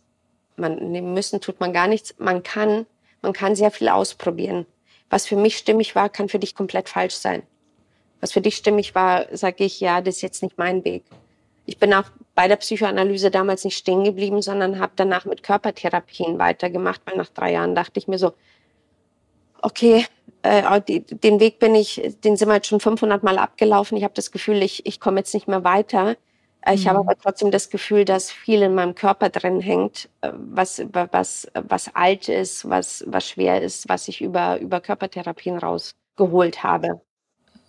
man 0.58 0.76
nee, 0.91 1.02
müssen 1.02 1.41
tut 1.41 1.60
man 1.60 1.74
gar 1.74 1.88
nichts. 1.88 2.16
Man 2.18 2.43
kann, 2.43 2.86
man 3.22 3.34
kann 3.34 3.56
sehr 3.56 3.72
viel 3.72 3.89
ausprobieren. 3.89 4.66
Was 5.10 5.28
für 5.28 5.36
mich 5.36 5.58
stimmig 5.58 5.96
war, 5.96 6.10
kann 6.10 6.28
für 6.28 6.39
dich 6.39 6.56
komplett 6.56 6.89
falsch 6.89 7.16
sein. 7.16 7.43
Was 8.20 8.32
für 8.32 8.41
dich 8.41 8.56
stimmig 8.56 8.96
war, 8.96 9.26
sage 9.32 9.64
ich, 9.64 9.80
ja, 9.80 10.02
das 10.02 10.16
ist 10.16 10.22
jetzt 10.22 10.41
nicht 10.41 10.58
mein 10.58 10.84
Weg. 10.84 11.04
Ich 11.66 11.80
bin 11.80 11.93
auch 11.93 12.05
bei 12.36 12.47
der 12.47 12.57
Psychoanalyse 12.57 13.32
damals 13.32 13.63
nicht 13.63 13.78
stehen 13.78 14.03
geblieben, 14.03 14.41
sondern 14.41 14.80
habe 14.80 14.93
danach 14.95 15.26
mit 15.26 15.41
Körpertherapien 15.41 16.38
weitergemacht, 16.38 17.01
weil 17.05 17.18
nach 17.18 17.30
drei 17.30 17.53
Jahren 17.53 17.76
dachte 17.76 17.99
ich 17.99 18.07
mir 18.07 18.20
so, 18.20 18.34
okay, 19.61 20.05
äh, 20.43 20.82
die, 20.82 21.01
den 21.01 21.39
Weg 21.39 21.59
bin 21.59 21.74
ich, 21.74 22.16
den 22.24 22.38
sind 22.38 22.47
wir 22.47 22.55
jetzt 22.55 22.68
schon 22.68 22.80
500 22.80 23.24
Mal 23.24 23.38
abgelaufen. 23.38 23.97
Ich 23.97 24.03
habe 24.03 24.13
das 24.13 24.32
Gefühl, 24.32 24.61
ich, 24.61 24.86
ich 24.86 24.99
komme 24.99 25.20
jetzt 25.20 25.34
nicht 25.34 25.47
mehr 25.47 25.63
weiter. 25.63 26.16
Äh, 26.61 26.76
ich 26.76 26.86
mhm. 26.86 26.89
habe 26.89 26.99
aber 26.99 27.16
trotzdem 27.18 27.51
das 27.51 27.70
Gefühl, 27.70 28.05
dass 28.05 28.32
viel 28.32 28.61
in 28.61 28.76
meinem 28.76 28.95
Körper 28.95 29.30
drin 29.30 29.59
hängt, 29.59 30.09
äh, 30.22 30.32
was, 30.34 30.84
was, 30.91 31.47
was 31.53 31.95
alt 31.95 32.30
ist, 32.30 32.70
was, 32.70 33.03
was 33.07 33.28
schwer 33.30 33.61
ist, 33.61 33.89
was 33.89 34.07
ich 34.07 34.22
über, 34.22 34.59
über 34.59 34.82
Körpertherapien 34.82 35.57
rausgeholt 35.57 36.63
habe. 36.63 37.01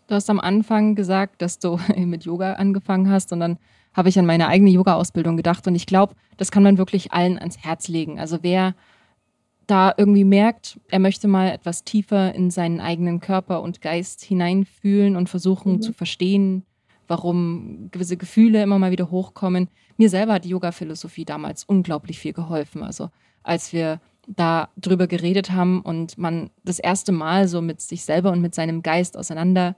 Du 0.09 0.15
hast 0.15 0.31
am 0.31 0.39
Anfang 0.39 0.95
gesagt, 0.95 1.43
dass 1.43 1.59
du 1.59 1.79
mit 1.97 2.25
Yoga 2.25 2.55
angefangen 2.55 3.11
hast 3.11 3.33
und 3.33 3.41
dann 3.41 3.59
habe 3.97 4.11
ich 4.11 4.19
an 4.19 4.27
meine 4.27 4.49
eigene 4.49 4.71
Yoga-Ausbildung 4.71 5.39
gedacht 5.39 5.67
und 5.67 5.75
ich 5.75 5.87
glaube, 5.87 6.15
das 6.37 6.51
kann 6.51 6.63
man 6.63 6.77
wirklich 6.77 7.13
allen 7.13 7.39
ans 7.39 7.59
Herz 7.59 7.89
legen. 7.89 8.21
Also 8.21 8.41
wer 8.43 8.75
da 9.67 9.93
irgendwie 9.97 10.25
merkt, 10.25 10.79
er 10.89 10.99
möchte 10.99 11.27
mal 11.27 11.49
etwas 11.49 11.83
tiefer 11.83 12.35
in 12.35 12.51
seinen 12.51 12.81
eigenen 12.81 13.21
Körper 13.21 13.63
und 13.63 13.81
Geist 13.81 14.23
hineinfühlen 14.23 15.17
und 15.17 15.29
versuchen 15.29 15.75
mhm. 15.75 15.83
zu 15.83 15.93
verstehen, 15.93 16.65
warum 17.09 17.89
gewisse 17.91 18.17
Gefühle 18.17 18.63
immer 18.63 18.79
mal 18.79 18.91
wieder 18.91 19.11
hochkommen. 19.11 19.69
Mir 19.97 20.11
selber 20.11 20.35
hat 20.35 20.45
die 20.45 20.51
Yoga-Philosophie 20.51 21.25
damals 21.25 21.65
unglaublich 21.65 22.19
viel 22.19 22.35
geholfen. 22.35 22.83
Also 22.83 23.09
als 23.43 23.73
wir 23.73 24.01
da 24.29 24.69
drüber 24.77 25.07
geredet 25.07 25.53
haben 25.53 25.81
und 25.81 26.19
man 26.19 26.51
das 26.65 26.79
erste 26.79 27.13
Mal 27.13 27.49
so 27.49 27.63
mit 27.63 27.81
sich 27.81 28.05
selber 28.05 28.31
und 28.33 28.43
mit 28.43 28.55
seinem 28.55 28.83
Geist 28.83 29.17
auseinander 29.17 29.77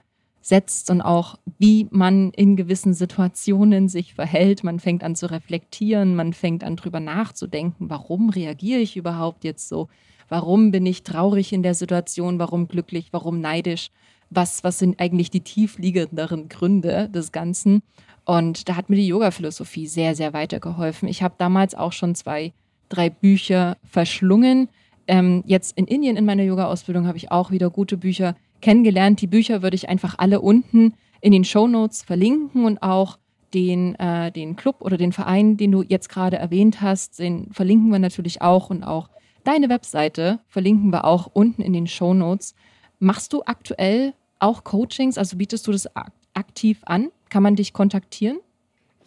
setzt 0.49 0.91
und 0.91 1.03
auch 1.03 1.39
wie 1.59 1.87
man 1.91 2.31
in 2.31 2.57
gewissen 2.57 2.95
Situationen 2.95 3.89
sich 3.89 4.15
verhält. 4.15 4.65
Man 4.65 4.81
fängt 4.81 5.05
an 5.05 5.15
zu 5.15 5.31
reflektieren, 5.31 6.15
man 6.17 6.33
fängt 6.33 6.65
an 6.65 6.77
drüber 6.77 7.01
nachzudenken, 7.01 7.91
warum 7.91 8.31
reagiere 8.31 8.81
ich 8.81 8.97
überhaupt 8.97 9.45
jetzt 9.45 9.69
so? 9.69 9.89
Warum 10.29 10.71
bin 10.71 10.85
ich 10.87 11.03
traurig 11.03 11.53
in 11.53 11.63
der 11.63 11.75
Situation? 11.75 12.39
Warum 12.39 12.69
glücklich? 12.69 13.09
Warum 13.13 13.41
neidisch? 13.41 13.91
Was, 14.31 14.63
was 14.63 14.79
sind 14.79 15.01
eigentlich 15.01 15.31
die 15.31 15.41
tiefliegenderen 15.41 16.49
Gründe 16.49 17.09
des 17.09 17.33
Ganzen? 17.33 17.83
Und 18.27 18.69
da 18.69 18.77
hat 18.77 18.91
mir 18.91 18.97
die 18.97 19.07
Yoga-Philosophie 19.07 19.87
sehr, 19.87 20.15
sehr 20.15 20.35
weitergeholfen. 20.35 21.09
Ich 21.09 21.23
habe 21.23 21.35
damals 21.39 21.75
auch 21.75 21.93
schon 21.93 22.15
zwei, 22.15 22.53
drei 22.91 23.09
Bücher 23.09 23.79
verschlungen. 23.85 24.69
Ähm, 25.07 25.43
jetzt 25.47 25.79
in 25.79 25.87
Indien 25.87 26.19
in 26.19 26.27
meiner 26.27 26.43
Yoga-Ausbildung 26.43 27.07
habe 27.07 27.17
ich 27.17 27.31
auch 27.31 27.51
wieder 27.51 27.71
gute 27.71 27.97
Bücher 27.97 28.37
kennengelernt. 28.61 29.21
Die 29.21 29.27
Bücher 29.27 29.63
würde 29.63 29.77
ich 29.77 29.89
einfach 29.89 30.15
alle 30.19 30.41
unten 30.41 30.95
in 31.21 31.33
den 31.33 31.45
Show 31.45 31.67
Notes 31.67 32.03
verlinken 32.03 32.65
und 32.65 32.83
auch 32.83 33.19
den, 33.55 33.95
äh, 33.97 34.31
den 34.31 34.57
Club 34.57 34.77
oder 34.81 34.97
den 34.97 35.13
Verein, 35.13 35.57
den 35.57 35.73
du 35.73 35.83
jetzt 35.83 36.09
gerade 36.09 36.37
erwähnt 36.37 36.81
hast, 36.81 37.19
den 37.19 37.53
verlinken 37.53 37.91
wir 37.91 37.99
natürlich 37.99 38.43
auch 38.43 38.71
und 38.71 38.85
auch 38.85 39.09
deine 39.45 39.69
Webseite 39.69 40.41
verlinken 40.49 40.91
wir 40.91 41.05
auch 41.05 41.31
unten 41.33 41.63
in 41.63 41.73
den 41.73 41.87
Show 41.87 42.15
Notes. 42.15 42.55
Machst 42.99 43.33
du 43.33 43.43
aktuell 43.47 44.13
auch 44.39 44.65
Coachings? 44.65 45.19
Also 45.19 45.37
bietest 45.37 45.67
du 45.67 45.73
das 45.73 45.89
aktiv 46.35 46.81
an? 46.85 47.11
Kann 47.31 47.43
man 47.43 47.57
dich 47.57 47.73
kontaktieren? 47.73 48.39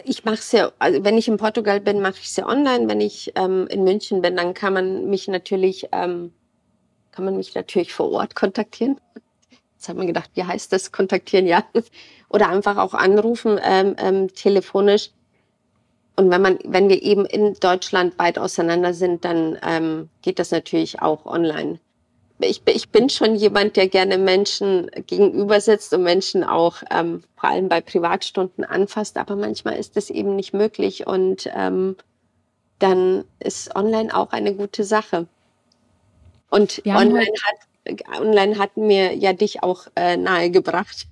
Ich 0.04 0.26
mache 0.26 0.36
es 0.36 0.52
ja, 0.52 0.72
also 0.80 1.04
wenn 1.04 1.18
ich 1.18 1.28
in 1.28 1.38
Portugal 1.38 1.80
bin, 1.80 2.02
mache 2.02 2.16
ich 2.20 2.26
es 2.26 2.36
ja 2.36 2.48
online. 2.48 2.88
Wenn 2.88 3.02
ich 3.02 3.34
ähm, 3.36 3.68
in 3.70 3.84
München 3.84 4.22
bin, 4.22 4.36
dann 4.36 4.56
kann 4.56 4.74
man 4.74 5.10
mich 5.10 5.28
natürlich, 5.28 5.90
ähm, 5.92 6.32
kann 7.12 7.26
man 7.26 7.38
mich 7.38 7.54
natürlich 7.54 7.94
vor 7.94 8.12
Ort 8.12 8.36
kontaktieren. 8.36 9.00
Jetzt 9.82 9.90
hat 9.90 9.98
man 9.98 10.06
gedacht, 10.06 10.30
wie 10.36 10.44
heißt 10.44 10.72
das? 10.74 10.92
Kontaktieren, 10.92 11.48
ja. 11.48 11.64
Oder 12.30 12.50
einfach 12.50 12.78
auch 12.78 12.94
anrufen, 12.94 13.60
ähm, 13.64 13.96
ähm, 13.98 14.32
telefonisch. 14.32 15.10
Und 16.16 16.30
wenn 16.30 16.40
man, 16.40 16.60
wenn 16.64 16.88
wir 16.88 17.02
eben 17.02 17.26
in 17.26 17.56
Deutschland 17.56 18.20
weit 18.20 18.38
auseinander 18.38 18.94
sind, 18.94 19.26
dann 19.26 19.58
ähm, 19.68 20.10
geht 20.22 20.38
das 20.38 20.52
natürlich 20.52 21.02
auch 21.02 21.26
online. 21.26 21.80
Ich, 22.38 22.62
ich 22.68 22.90
bin 22.90 23.10
schon 23.10 23.34
jemand, 23.34 23.76
der 23.76 23.88
gerne 23.88 24.20
Menschen 24.20 24.92
gegenüber 25.08 25.60
sitzt 25.60 25.92
und 25.96 26.04
Menschen 26.04 26.44
auch 26.44 26.84
ähm, 26.92 27.24
vor 27.36 27.50
allem 27.50 27.68
bei 27.68 27.82
Privatstunden 27.82 28.64
anfasst, 28.64 29.18
aber 29.18 29.36
manchmal 29.36 29.78
ist 29.78 29.98
das 29.98 30.12
eben 30.12 30.36
nicht 30.36 30.54
möglich 30.54 31.08
und 31.08 31.50
ähm, 31.56 31.96
dann 32.78 33.24
ist 33.40 33.76
online 33.76 34.16
auch 34.16 34.32
eine 34.32 34.54
gute 34.54 34.84
Sache. 34.84 35.26
Und 36.52 36.84
online 36.86 37.26
hat 37.26 37.71
online 38.20 38.58
hatten 38.58 38.88
mir 38.88 39.16
ja 39.16 39.34
dich 39.34 39.64
auch 39.64 39.88
äh, 39.96 40.18
nahegebracht. 40.18 41.08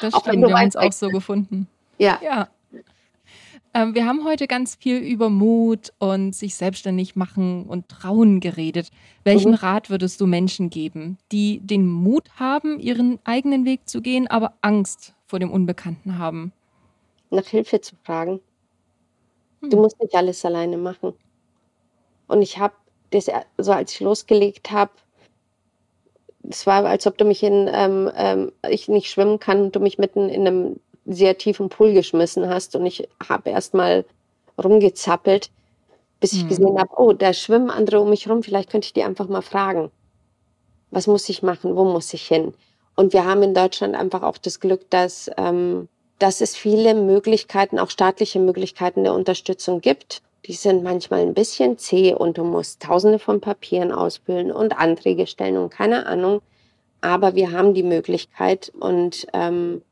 Das 0.00 0.14
auch 0.14 0.20
stimmt, 0.20 0.46
wir 0.46 0.54
haben 0.54 0.64
uns 0.64 0.76
auch 0.76 0.92
so 0.92 1.08
gefunden. 1.08 1.68
Ja. 1.98 2.18
ja. 2.22 2.48
Ähm, 3.74 3.94
wir 3.94 4.06
haben 4.06 4.24
heute 4.24 4.46
ganz 4.46 4.74
viel 4.74 4.98
über 4.98 5.30
Mut 5.30 5.92
und 5.98 6.34
sich 6.34 6.54
selbstständig 6.54 7.16
machen 7.16 7.64
und 7.64 7.88
trauen 7.88 8.40
geredet. 8.40 8.90
Welchen 9.24 9.52
mhm. 9.52 9.56
Rat 9.56 9.88
würdest 9.88 10.20
du 10.20 10.26
Menschen 10.26 10.68
geben, 10.68 11.18
die 11.30 11.60
den 11.60 11.86
Mut 11.86 12.28
haben, 12.38 12.78
ihren 12.78 13.18
eigenen 13.24 13.64
Weg 13.64 13.88
zu 13.88 14.02
gehen, 14.02 14.26
aber 14.26 14.54
Angst 14.60 15.14
vor 15.26 15.38
dem 15.38 15.50
Unbekannten 15.50 16.18
haben? 16.18 16.52
Nach 17.30 17.46
Hilfe 17.46 17.80
zu 17.80 17.96
fragen. 18.04 18.40
Hm. 19.62 19.70
Du 19.70 19.78
musst 19.78 19.98
nicht 20.00 20.14
alles 20.14 20.44
alleine 20.44 20.76
machen. 20.76 21.14
Und 22.26 22.42
ich 22.42 22.58
habe 22.58 22.74
das, 23.10 23.30
so 23.56 23.72
als 23.72 23.94
ich 23.94 24.00
losgelegt 24.00 24.70
habe, 24.70 24.92
es 26.48 26.66
war, 26.66 26.84
als 26.84 27.06
ob 27.06 27.16
du 27.18 27.24
mich 27.24 27.42
in, 27.42 27.68
ähm, 27.72 28.10
ähm, 28.16 28.52
ich 28.68 28.88
nicht 28.88 29.10
schwimmen 29.10 29.38
kann 29.38 29.62
und 29.62 29.76
du 29.76 29.80
mich 29.80 29.98
mitten 29.98 30.28
in 30.28 30.46
einem 30.46 30.80
sehr 31.06 31.38
tiefen 31.38 31.68
Pool 31.68 31.92
geschmissen 31.92 32.48
hast 32.48 32.76
und 32.76 32.86
ich 32.86 33.08
habe 33.28 33.50
erst 33.50 33.74
mal 33.74 34.04
rumgezappelt, 34.62 35.50
bis 36.20 36.32
ich 36.32 36.44
mhm. 36.44 36.48
gesehen 36.48 36.78
habe, 36.78 36.90
oh, 36.96 37.12
da 37.12 37.32
schwimmen 37.32 37.70
andere 37.70 38.00
um 38.00 38.10
mich 38.10 38.28
rum, 38.28 38.42
vielleicht 38.42 38.70
könnte 38.70 38.86
ich 38.86 38.92
die 38.92 39.02
einfach 39.02 39.28
mal 39.28 39.42
fragen. 39.42 39.90
Was 40.90 41.06
muss 41.06 41.28
ich 41.28 41.42
machen? 41.42 41.74
Wo 41.74 41.84
muss 41.84 42.12
ich 42.12 42.26
hin? 42.26 42.54
Und 42.94 43.12
wir 43.12 43.24
haben 43.24 43.42
in 43.42 43.54
Deutschland 43.54 43.94
einfach 43.94 44.22
auch 44.22 44.38
das 44.38 44.60
Glück, 44.60 44.88
dass, 44.90 45.30
ähm, 45.38 45.88
dass 46.18 46.40
es 46.40 46.54
viele 46.54 46.94
Möglichkeiten, 46.94 47.78
auch 47.78 47.90
staatliche 47.90 48.38
Möglichkeiten 48.38 49.02
der 49.04 49.14
Unterstützung 49.14 49.80
gibt 49.80 50.22
die 50.46 50.54
sind 50.54 50.82
manchmal 50.82 51.20
ein 51.20 51.34
bisschen 51.34 51.78
zäh 51.78 52.14
und 52.14 52.38
du 52.38 52.44
musst 52.44 52.82
tausende 52.82 53.18
von 53.18 53.40
Papieren 53.40 53.92
ausfüllen 53.92 54.50
und 54.50 54.76
Anträge 54.76 55.26
stellen 55.26 55.56
und 55.56 55.70
keine 55.70 56.06
Ahnung. 56.06 56.42
Aber 57.00 57.34
wir 57.34 57.52
haben 57.52 57.74
die 57.74 57.82
Möglichkeit 57.82 58.72
und 58.78 59.26
ähm, 59.32 59.82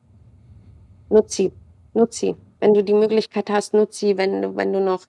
nutz 1.08 1.36
sie, 1.36 1.52
nutz 1.94 2.18
sie. 2.18 2.36
Wenn 2.58 2.74
du 2.74 2.82
die 2.82 2.94
Möglichkeit 2.94 3.50
hast, 3.50 3.74
nutz 3.74 3.98
sie. 3.98 4.16
Wenn 4.16 4.42
du, 4.42 4.56
wenn 4.56 4.72
du 4.72 4.80
noch, 4.80 5.04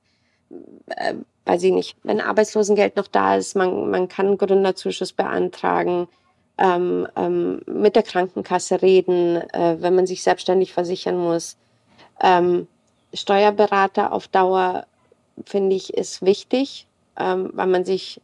äh, 0.88 1.16
weiß 1.46 1.64
ich 1.64 1.74
nicht, 1.74 1.98
wenn 2.04 2.22
Arbeitslosengeld 2.22 2.96
noch 2.96 3.08
da 3.08 3.36
ist, 3.36 3.56
man, 3.56 3.90
man 3.90 4.08
kann 4.08 4.38
Gründerzuschuss 4.38 5.14
beantragen, 5.14 6.08
ähm, 6.58 7.08
ähm, 7.16 7.62
mit 7.66 7.96
der 7.96 8.04
Krankenkasse 8.04 8.82
reden, 8.82 9.38
äh, 9.54 9.78
wenn 9.80 9.96
man 9.96 10.06
sich 10.06 10.24
selbstständig 10.24 10.74
versichern 10.74 11.18
muss. 11.18 11.58
Ähm, 12.22 12.68
Steuerberater 13.14 14.14
auf 14.14 14.28
Dauer 14.28 14.86
finde 15.46 15.76
ich, 15.76 15.94
ist 15.94 16.22
wichtig, 16.22 16.88
ähm, 17.18 17.50
weil 17.54 17.68
man 17.68 17.86
sich 17.86 18.22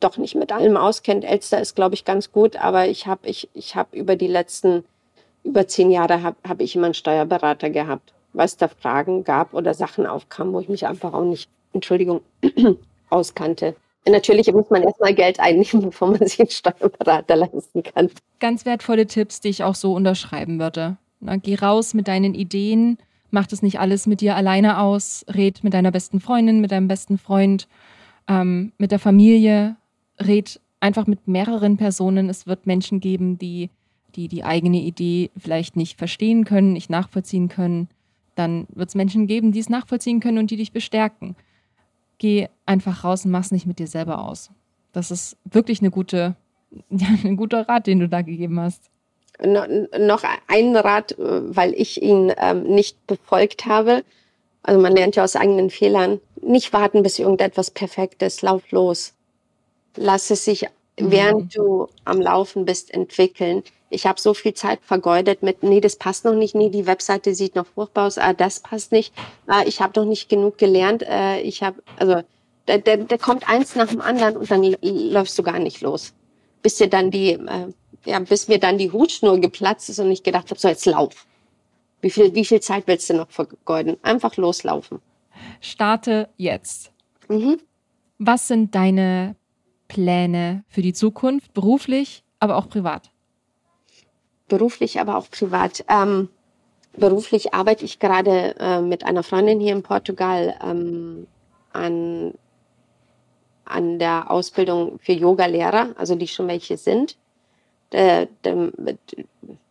doch 0.00 0.16
nicht 0.18 0.34
mit 0.34 0.52
allem 0.52 0.76
auskennt. 0.76 1.24
Elster 1.24 1.60
ist, 1.60 1.74
glaube 1.74 1.94
ich, 1.94 2.04
ganz 2.04 2.32
gut, 2.32 2.56
aber 2.56 2.86
ich 2.88 3.06
habe 3.06 3.28
ich, 3.28 3.48
ich 3.54 3.74
hab 3.76 3.94
über 3.94 4.16
die 4.16 4.26
letzten 4.26 4.84
über 5.44 5.68
zehn 5.68 5.90
Jahre 5.90 6.22
habe 6.22 6.36
hab 6.48 6.60
ich 6.60 6.74
immer 6.74 6.86
einen 6.86 6.94
Steuerberater 6.94 7.70
gehabt, 7.70 8.12
weil 8.32 8.46
es 8.46 8.56
da 8.56 8.68
Fragen 8.68 9.24
gab 9.24 9.54
oder 9.54 9.74
Sachen 9.74 10.06
aufkamen, 10.06 10.52
wo 10.52 10.60
ich 10.60 10.68
mich 10.68 10.86
einfach 10.86 11.12
auch 11.12 11.24
nicht, 11.24 11.48
Entschuldigung, 11.72 12.22
auskannte. 13.10 13.76
Natürlich 14.06 14.52
muss 14.52 14.68
man 14.70 14.82
erstmal 14.82 15.14
Geld 15.14 15.40
einnehmen, 15.40 15.82
bevor 15.82 16.08
man 16.08 16.26
sich 16.26 16.40
einen 16.40 16.50
Steuerberater 16.50 17.36
leisten 17.36 17.82
kann. 17.82 18.10
Ganz 18.40 18.66
wertvolle 18.66 19.06
Tipps, 19.06 19.40
die 19.40 19.48
ich 19.48 19.64
auch 19.64 19.74
so 19.74 19.94
unterschreiben 19.94 20.58
würde. 20.58 20.96
Na, 21.20 21.36
geh 21.36 21.54
raus 21.54 21.94
mit 21.94 22.08
deinen 22.08 22.34
Ideen, 22.34 22.98
mach 23.34 23.46
das 23.46 23.62
nicht 23.62 23.78
alles 23.78 24.06
mit 24.06 24.22
dir 24.22 24.36
alleine 24.36 24.78
aus, 24.78 25.26
red 25.28 25.62
mit 25.62 25.74
deiner 25.74 25.90
besten 25.90 26.20
Freundin, 26.20 26.60
mit 26.60 26.70
deinem 26.70 26.88
besten 26.88 27.18
Freund, 27.18 27.68
ähm, 28.28 28.72
mit 28.78 28.92
der 28.92 28.98
Familie, 28.98 29.76
red 30.18 30.60
einfach 30.80 31.06
mit 31.06 31.28
mehreren 31.28 31.76
Personen. 31.76 32.30
Es 32.30 32.46
wird 32.46 32.66
Menschen 32.66 33.00
geben, 33.00 33.36
die 33.36 33.68
die 34.16 34.28
die 34.28 34.44
eigene 34.44 34.80
Idee 34.80 35.30
vielleicht 35.36 35.76
nicht 35.76 35.98
verstehen 35.98 36.44
können, 36.44 36.72
nicht 36.72 36.90
nachvollziehen 36.90 37.48
können. 37.48 37.88
Dann 38.34 38.66
wird 38.74 38.88
es 38.88 38.94
Menschen 38.94 39.26
geben, 39.26 39.52
die 39.52 39.60
es 39.60 39.68
nachvollziehen 39.68 40.20
können 40.20 40.38
und 40.38 40.50
die 40.50 40.56
dich 40.56 40.72
bestärken. 40.72 41.36
Geh 42.18 42.48
einfach 42.66 43.04
raus 43.04 43.24
und 43.24 43.30
mach's 43.30 43.50
nicht 43.50 43.66
mit 43.66 43.78
dir 43.78 43.86
selber 43.86 44.24
aus. 44.24 44.50
Das 44.92 45.10
ist 45.10 45.36
wirklich 45.44 45.80
eine 45.80 45.90
gute, 45.90 46.36
ja, 46.90 47.08
ein 47.24 47.36
guter 47.36 47.68
Rat, 47.68 47.86
den 47.86 48.00
du 48.00 48.08
da 48.08 48.22
gegeben 48.22 48.60
hast. 48.60 48.90
No, 49.42 49.64
noch 49.98 50.22
ein 50.46 50.76
Rat, 50.76 51.12
äh, 51.12 51.16
weil 51.18 51.74
ich 51.74 52.00
ihn 52.02 52.32
ähm, 52.38 52.62
nicht 52.64 53.06
befolgt 53.06 53.66
habe. 53.66 54.04
Also 54.62 54.80
man 54.80 54.94
lernt 54.94 55.16
ja 55.16 55.24
aus 55.24 55.36
eigenen 55.36 55.70
Fehlern. 55.70 56.20
Nicht 56.40 56.72
warten, 56.72 57.02
bis 57.02 57.18
irgendetwas 57.18 57.70
perfekt 57.70 58.22
ist. 58.22 58.42
Lauf 58.42 58.70
los. 58.70 59.12
Lass 59.96 60.30
es 60.30 60.44
sich, 60.44 60.62
mhm. 60.98 61.10
während 61.10 61.56
du 61.56 61.88
am 62.04 62.20
Laufen 62.20 62.64
bist, 62.64 62.92
entwickeln. 62.94 63.62
Ich 63.90 64.06
habe 64.06 64.20
so 64.20 64.34
viel 64.34 64.54
Zeit 64.54 64.80
vergeudet 64.82 65.42
mit, 65.42 65.62
nee, 65.62 65.80
das 65.80 65.96
passt 65.96 66.24
noch 66.24 66.34
nicht, 66.34 66.54
nee, 66.54 66.68
die 66.68 66.86
Webseite 66.86 67.34
sieht 67.34 67.54
noch 67.54 67.66
furchtbar 67.66 68.08
aus, 68.08 68.18
ah, 68.18 68.32
das 68.32 68.58
passt 68.58 68.90
nicht, 68.90 69.14
ah, 69.46 69.62
ich 69.64 69.80
habe 69.80 70.00
noch 70.00 70.06
nicht 70.06 70.28
genug 70.28 70.58
gelernt, 70.58 71.04
äh, 71.04 71.40
ich 71.42 71.62
habe, 71.62 71.80
also 71.96 72.22
da, 72.66 72.78
da, 72.78 72.96
da 72.96 73.16
kommt 73.18 73.48
eins 73.48 73.76
nach 73.76 73.88
dem 73.88 74.00
anderen 74.00 74.36
und 74.36 74.50
dann 74.50 74.64
läufst 74.82 75.38
du 75.38 75.44
gar 75.44 75.60
nicht 75.60 75.80
los. 75.80 76.12
Bis 76.60 76.76
dir 76.76 76.88
dann 76.88 77.12
die, 77.12 77.34
äh, 77.34 77.68
ja, 78.04 78.18
bis 78.18 78.48
mir 78.48 78.58
dann 78.58 78.78
die 78.78 78.90
Hutschnur 78.90 79.40
geplatzt 79.40 79.88
ist 79.88 79.98
und 79.98 80.10
ich 80.10 80.22
gedacht 80.22 80.50
habe, 80.50 80.60
so 80.60 80.68
jetzt 80.68 80.86
lauf. 80.86 81.26
Wie 82.00 82.10
viel, 82.10 82.34
wie 82.34 82.44
viel 82.44 82.60
Zeit 82.60 82.86
willst 82.86 83.08
du 83.08 83.14
noch 83.14 83.30
vergeuden? 83.30 83.96
Einfach 84.02 84.36
loslaufen. 84.36 85.00
Starte 85.60 86.28
jetzt. 86.36 86.92
Mhm. 87.28 87.58
Was 88.18 88.48
sind 88.48 88.74
deine 88.74 89.36
Pläne 89.88 90.64
für 90.68 90.82
die 90.82 90.92
Zukunft, 90.92 91.54
beruflich, 91.54 92.22
aber 92.40 92.56
auch 92.56 92.68
privat? 92.68 93.10
Beruflich, 94.48 95.00
aber 95.00 95.16
auch 95.16 95.30
privat. 95.30 95.84
Ähm, 95.88 96.28
beruflich 96.96 97.54
arbeite 97.54 97.84
ich 97.84 97.98
gerade 97.98 98.54
äh, 98.58 98.80
mit 98.82 99.04
einer 99.04 99.22
Freundin 99.22 99.60
hier 99.60 99.72
in 99.72 99.82
Portugal 99.82 100.54
ähm, 100.62 101.26
an, 101.72 102.34
an 103.64 103.98
der 103.98 104.30
Ausbildung 104.30 104.98
für 105.00 105.12
Yoga-Lehrer, 105.12 105.94
also 105.96 106.14
die 106.14 106.28
schon 106.28 106.48
welche 106.48 106.76
sind 106.76 107.16
äh, 107.94 108.26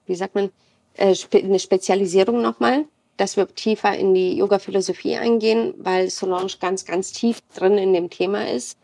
wie 0.05 0.15
sagt 0.15 0.35
man, 0.35 0.51
äh, 0.95 1.15
eine 1.33 1.59
Spezialisierung 1.59 2.41
nochmal, 2.41 2.85
dass 3.17 3.37
wir 3.37 3.47
tiefer 3.53 3.95
in 3.95 4.13
die 4.13 4.37
Yoga-Philosophie 4.37 5.17
eingehen, 5.17 5.73
weil 5.77 6.09
Solange 6.09 6.51
ganz, 6.59 6.85
ganz 6.85 7.11
tief 7.11 7.41
drin 7.55 7.77
in 7.77 7.93
dem 7.93 8.09
Thema 8.09 8.49
ist. 8.49 8.77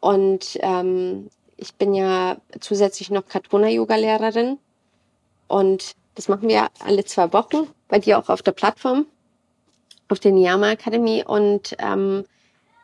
Und 0.00 0.58
ähm, 0.60 1.28
ich 1.56 1.74
bin 1.74 1.94
ja 1.94 2.38
zusätzlich 2.60 3.10
noch 3.10 3.26
Katona-Yoga-Lehrerin. 3.26 4.58
Und 5.48 5.92
das 6.14 6.28
machen 6.28 6.48
wir 6.48 6.68
alle 6.80 7.04
zwei 7.04 7.32
Wochen, 7.32 7.68
bei 7.88 7.98
dir 7.98 8.18
auch 8.18 8.28
auf 8.28 8.42
der 8.42 8.52
Plattform, 8.52 9.06
auf 10.08 10.20
der 10.20 10.32
Niyama 10.32 10.70
Akademie. 10.70 11.24
Und 11.24 11.76
ähm, 11.78 12.24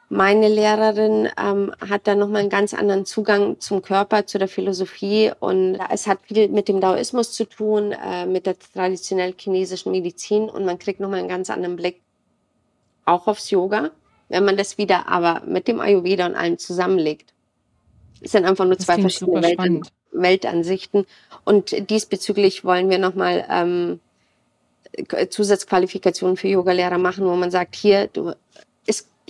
meine 0.09 0.49
Lehrerin 0.49 1.29
ähm, 1.41 1.73
hat 1.81 2.07
da 2.07 2.15
nochmal 2.15 2.43
einen 2.43 2.51
ganz 2.51 2.75
anderen 2.75 3.07
Zugang 3.07 3.61
zum 3.61 3.83
Körper, 3.83 4.27
zu 4.27 4.39
der 4.39 4.49
Philosophie. 4.49 5.33
Und 5.41 5.79
es 5.91 6.07
hat 6.07 6.19
viel 6.25 6.49
mit 6.49 6.69
dem 6.69 6.81
Daoismus 6.81 7.33
zu 7.33 7.45
tun, 7.49 7.93
äh, 7.93 8.27
mit 8.27 8.47
der 8.47 8.57
traditionell 8.59 9.35
chinesischen 9.37 9.93
Medizin. 9.93 10.49
Und 10.49 10.65
man 10.65 10.79
kriegt 10.79 11.01
nochmal 11.01 11.21
einen 11.21 11.29
ganz 11.29 11.51
anderen 11.51 11.77
Blick 11.77 12.01
auch 13.05 13.27
aufs 13.27 13.51
Yoga, 13.51 13.91
wenn 14.29 14.45
man 14.45 14.57
das 14.57 14.79
wieder 14.79 15.09
aber 15.09 15.43
mit 15.47 15.69
dem 15.69 15.81
Ayurveda 15.81 16.27
und 16.27 16.35
allem 16.35 16.59
zusammenlegt. 16.59 17.33
Es 18.21 18.33
sind 18.33 18.45
einfach 18.45 18.65
nur 18.65 18.77
das 18.77 18.87
zwei 18.87 19.01
verschiedene 19.01 19.43
Weltan 19.43 19.83
Weltansichten. 20.13 21.07
Und 21.45 21.91
diesbezüglich 21.91 22.65
wollen 22.65 22.89
wir 22.89 22.99
nochmal 22.99 23.45
ähm, 23.51 24.01
Zusatzqualifikationen 25.29 26.37
für 26.37 26.49
Yogalehrer 26.49 26.99
machen, 26.99 27.27
wo 27.27 27.35
man 27.35 27.51
sagt, 27.51 27.75
hier, 27.75 28.07
du, 28.09 28.33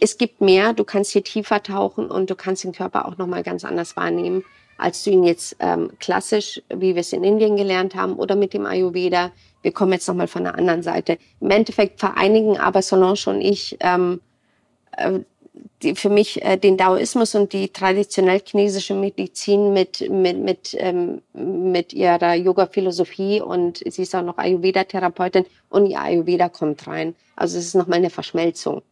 es 0.00 0.18
gibt 0.18 0.40
mehr, 0.40 0.72
du 0.72 0.84
kannst 0.84 1.12
hier 1.12 1.24
tiefer 1.24 1.62
tauchen 1.62 2.10
und 2.10 2.30
du 2.30 2.34
kannst 2.34 2.64
den 2.64 2.72
Körper 2.72 3.06
auch 3.06 3.16
nochmal 3.16 3.42
ganz 3.42 3.64
anders 3.64 3.96
wahrnehmen, 3.96 4.44
als 4.76 5.04
du 5.04 5.10
ihn 5.10 5.24
jetzt 5.24 5.56
ähm, 5.60 5.90
klassisch, 6.00 6.60
wie 6.68 6.94
wir 6.94 7.00
es 7.00 7.12
in 7.12 7.24
Indien 7.24 7.56
gelernt 7.56 7.94
haben, 7.94 8.14
oder 8.14 8.34
mit 8.34 8.54
dem 8.54 8.66
Ayurveda. 8.66 9.30
Wir 9.62 9.72
kommen 9.72 9.92
jetzt 9.92 10.08
nochmal 10.08 10.26
von 10.26 10.44
der 10.44 10.56
anderen 10.56 10.82
Seite. 10.82 11.18
Im 11.40 11.50
Endeffekt 11.50 12.00
vereinigen 12.00 12.58
aber 12.58 12.82
Solange 12.82 13.18
und 13.26 13.40
ich 13.40 13.76
ähm, 13.80 14.20
äh, 14.96 15.20
die, 15.82 15.94
für 15.94 16.08
mich 16.08 16.42
äh, 16.42 16.56
den 16.56 16.76
Daoismus 16.76 17.34
und 17.34 17.52
die 17.52 17.68
traditionell 17.68 18.40
chinesische 18.44 18.94
Medizin 18.94 19.72
mit, 19.72 20.08
mit, 20.10 20.38
mit, 20.38 20.76
ähm, 20.78 21.22
mit 21.32 21.92
ihrer 21.92 22.34
Yoga-Philosophie 22.34 23.40
und 23.40 23.82
sie 23.86 24.02
ist 24.02 24.14
auch 24.14 24.22
noch 24.22 24.38
Ayurveda-Therapeutin 24.38 25.46
und 25.70 25.86
ihr 25.86 26.00
Ayurveda 26.00 26.48
kommt 26.48 26.86
rein. 26.86 27.14
Also 27.36 27.58
es 27.58 27.66
ist 27.66 27.74
nochmal 27.74 27.98
eine 27.98 28.10
Verschmelzung. 28.10 28.82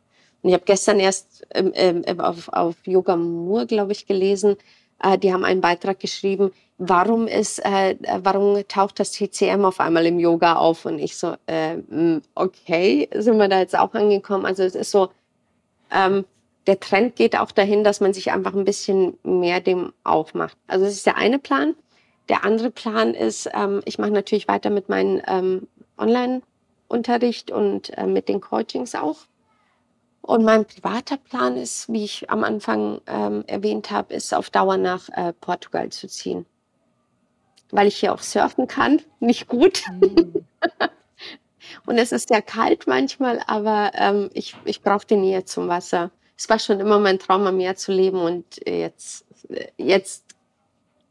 Und 0.43 0.49
ich 0.49 0.55
habe 0.55 0.65
gestern 0.65 0.99
erst 1.01 1.47
ähm, 1.55 1.73
ähm, 1.75 2.21
auf, 2.21 2.49
auf 2.49 2.77
Yoga 2.85 3.17
Moore, 3.17 3.67
glaube 3.67 3.93
ich, 3.93 4.07
gelesen, 4.07 4.57
äh, 5.03 5.19
die 5.19 5.33
haben 5.33 5.45
einen 5.45 5.61
Beitrag 5.61 6.01
geschrieben, 6.01 6.53
warum 6.79 7.27
ist, 7.29 7.65
äh, 7.65 7.97
warum 8.23 8.67
taucht 8.69 8.99
das 8.99 9.13
TCM 9.13 9.65
auf 9.65 9.81
einmal 9.81 10.07
im 10.07 10.19
Yoga 10.19 10.57
auf? 10.57 10.85
Und 10.85 10.99
ich 10.99 11.17
so, 11.17 11.35
äh, 11.47 11.77
okay, 12.35 13.09
sind 13.15 13.39
wir 13.39 13.49
da 13.49 13.61
jetzt 13.61 13.79
auch 13.79 13.95
angekommen? 13.95 14.47
Also 14.47 14.63
es 14.65 14.75
ist 14.75 14.91
so, 14.91 15.11
ähm, 15.93 16.25
der 16.67 16.81
Trend 16.81 17.17
geht 17.17 17.37
auch 17.37 17.53
dahin, 17.53 17.85
dass 17.85 18.01
man 18.01 18.15
sich 18.15 18.31
einfach 18.33 18.55
ein 18.55 18.65
bisschen 18.65 19.19
mehr 19.23 19.61
dem 19.61 19.93
aufmacht. 20.05 20.57
Also 20.67 20.85
das 20.85 20.95
ist 20.95 21.07
der 21.07 21.17
eine 21.17 21.39
Plan. 21.39 21.75
Der 22.29 22.45
andere 22.45 22.71
Plan 22.71 23.15
ist, 23.15 23.49
ähm, 23.53 23.83
ich 23.85 23.99
mache 23.99 24.13
natürlich 24.13 24.49
weiter 24.49 24.71
mit 24.71 24.89
meinem 24.89 25.21
ähm, 25.27 25.69
Online-Unterricht 25.99 27.51
und 27.51 27.97
äh, 27.99 28.07
mit 28.07 28.29
den 28.29 28.41
Coachings 28.41 28.95
auch. 28.95 29.19
Und 30.23 30.45
mein 30.45 30.65
privater 30.65 31.17
Plan 31.17 31.57
ist, 31.57 31.93
wie 31.93 32.05
ich 32.05 32.31
am 32.31 32.45
Anfang 32.45 33.01
ähm, 33.07 33.43
erwähnt 33.49 33.91
habe, 33.91 34.15
ist 34.15 34.33
auf 34.33 34.51
Dauer 34.51 34.77
nach 34.77 35.09
äh, 35.11 35.33
Portugal 35.33 35.91
zu 35.91 36.07
ziehen. 36.07 36.47
Weil 37.71 37.89
ich 37.89 37.97
hier 37.97 38.13
auch 38.13 38.23
surfen 38.23 38.69
kann. 38.69 39.03
Nicht 39.21 39.49
gut. 39.49 39.83
Mhm. 40.01 40.47
Und 41.87 41.99
es 41.99 42.13
ist 42.13 42.29
sehr 42.29 42.43
kalt 42.43 42.87
manchmal, 42.87 43.41
aber 43.47 43.93
ähm, 43.95 44.31
ich, 44.35 44.57
ich 44.65 44.83
brauche 44.83 45.07
die 45.07 45.17
Nähe 45.17 45.45
zum 45.45 45.69
Wasser. 45.69 46.11
Es 46.37 46.49
war 46.49 46.59
schon 46.59 46.81
immer 46.81 46.99
mein 46.99 47.19
Traum, 47.19 47.47
am 47.47 47.57
Meer 47.57 47.77
zu 47.77 47.93
leben 47.93 48.19
und 48.19 48.61
jetzt, 48.67 49.25
jetzt 49.77 50.25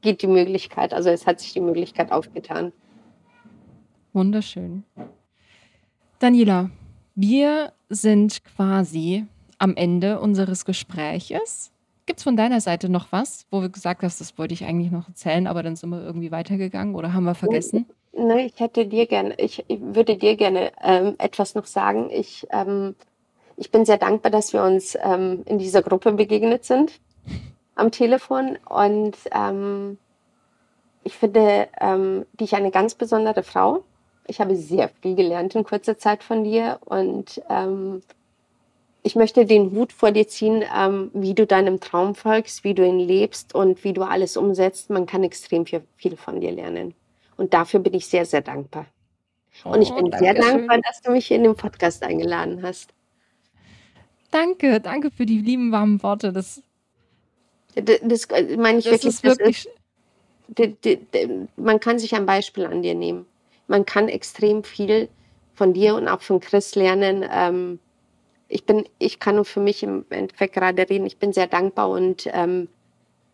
geht 0.01 0.21
die 0.21 0.27
Möglichkeit, 0.27 0.93
also 0.93 1.09
es 1.09 1.25
hat 1.25 1.39
sich 1.39 1.53
die 1.53 1.61
Möglichkeit 1.61 2.11
aufgetan. 2.11 2.73
Wunderschön. 4.13 4.83
Daniela, 6.19 6.69
wir 7.15 7.73
sind 7.89 8.43
quasi 8.43 9.25
am 9.57 9.75
Ende 9.75 10.19
unseres 10.19 10.65
Gespräches. 10.65 11.71
Gibt 12.05 12.19
es 12.19 12.23
von 12.23 12.35
deiner 12.35 12.61
Seite 12.61 12.89
noch 12.89 13.11
was, 13.11 13.45
wo 13.51 13.61
wir 13.61 13.69
gesagt 13.69 14.03
hast, 14.03 14.19
das 14.19 14.37
wollte 14.37 14.53
ich 14.53 14.65
eigentlich 14.65 14.91
noch 14.91 15.07
erzählen, 15.07 15.47
aber 15.47 15.63
dann 15.63 15.75
sind 15.75 15.91
wir 15.91 16.01
irgendwie 16.01 16.31
weitergegangen 16.31 16.95
oder 16.95 17.13
haben 17.13 17.25
wir 17.25 17.35
vergessen? 17.35 17.85
Nein, 18.13 18.47
ich 18.47 18.59
hätte 18.59 18.85
dir 18.85 19.05
gerne, 19.05 19.35
ich, 19.37 19.63
ich 19.67 19.79
würde 19.79 20.17
dir 20.17 20.35
gerne 20.35 20.71
ähm, 20.83 21.15
etwas 21.19 21.55
noch 21.55 21.65
sagen. 21.65 22.09
Ich, 22.11 22.47
ähm, 22.51 22.95
ich 23.55 23.71
bin 23.71 23.85
sehr 23.85 23.97
dankbar, 23.97 24.31
dass 24.31 24.51
wir 24.51 24.63
uns 24.63 24.97
ähm, 25.01 25.43
in 25.45 25.59
dieser 25.59 25.83
Gruppe 25.83 26.11
begegnet 26.13 26.65
sind 26.65 26.99
am 27.75 27.91
Telefon 27.91 28.57
und 28.67 29.15
ähm, 29.31 29.97
ich 31.03 31.15
finde 31.15 31.67
ähm, 31.79 32.25
dich 32.33 32.55
eine 32.55 32.71
ganz 32.71 32.95
besondere 32.95 33.43
Frau 33.43 33.83
ich 34.27 34.39
habe 34.39 34.55
sehr 34.55 34.89
viel 35.01 35.15
gelernt 35.15 35.55
in 35.55 35.63
kurzer 35.63 35.97
Zeit 35.97 36.23
von 36.23 36.43
dir 36.43 36.79
und 36.85 37.41
ähm, 37.49 38.01
ich 39.03 39.15
möchte 39.15 39.45
den 39.45 39.71
Hut 39.71 39.91
vor 39.91 40.11
dir 40.11 40.27
ziehen, 40.27 40.63
ähm, 40.75 41.09
wie 41.13 41.33
du 41.33 41.47
deinem 41.47 41.79
Traum 41.79 42.13
folgst, 42.13 42.63
wie 42.63 42.73
du 42.73 42.85
ihn 42.85 42.99
lebst 42.99 43.55
und 43.55 43.83
wie 43.83 43.93
du 43.93 44.03
alles 44.03 44.37
umsetzt. 44.37 44.89
Man 44.89 45.05
kann 45.05 45.23
extrem 45.23 45.65
viel, 45.65 45.81
viel 45.97 46.15
von 46.17 46.39
dir 46.39 46.51
lernen. 46.51 46.93
Und 47.35 47.53
dafür 47.53 47.79
bin 47.79 47.95
ich 47.95 48.05
sehr, 48.05 48.25
sehr 48.25 48.41
dankbar. 48.41 48.85
Oh, 49.65 49.69
und 49.69 49.81
ich 49.81 49.91
bin 49.93 50.11
sehr 50.17 50.35
dankbar, 50.35 50.75
schön. 50.75 50.81
dass 50.83 51.01
du 51.01 51.11
mich 51.11 51.31
in 51.31 51.43
den 51.43 51.55
Podcast 51.55 52.03
eingeladen 52.03 52.61
hast. 52.61 52.93
Danke, 54.29 54.79
danke 54.79 55.09
für 55.11 55.25
die 55.25 55.39
lieben 55.39 55.71
warmen 55.71 56.01
Worte. 56.03 56.31
Das 56.31 56.61
Das, 57.75 57.99
das 58.01 58.27
meine 58.57 58.79
ich 58.79 58.85
das 58.85 59.03
wirklich. 59.03 59.05
Ist 59.05 59.23
wirklich 59.23 59.67
ist, 60.57 61.49
man 61.55 61.79
kann 61.79 61.99
sich 61.99 62.13
ein 62.15 62.25
Beispiel 62.25 62.65
an 62.65 62.81
dir 62.81 62.95
nehmen. 62.95 63.25
Man 63.67 63.85
kann 63.85 64.09
extrem 64.09 64.63
viel 64.63 65.09
von 65.53 65.73
dir 65.73 65.95
und 65.95 66.07
auch 66.07 66.21
von 66.21 66.39
Chris 66.39 66.75
lernen. 66.75 67.25
Ähm, 67.31 67.79
ich 68.47 68.65
bin, 68.65 68.85
ich 68.99 69.19
kann 69.19 69.35
nur 69.35 69.45
für 69.45 69.61
mich 69.61 69.83
im 69.83 70.05
Endeffekt 70.09 70.53
gerade 70.53 70.89
reden. 70.89 71.05
Ich 71.05 71.17
bin 71.17 71.33
sehr 71.33 71.47
dankbar 71.47 71.89
und 71.89 72.27
ähm, 72.33 72.67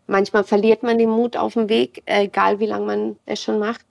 manchmal 0.06 0.44
verliert 0.44 0.82
man 0.82 0.98
den 0.98 1.10
Mut 1.10 1.36
auf 1.36 1.54
dem 1.54 1.68
Weg, 1.68 2.02
egal 2.06 2.60
wie 2.60 2.66
lange 2.66 2.86
man 2.86 3.16
es 3.26 3.42
schon 3.42 3.58
macht. 3.58 3.84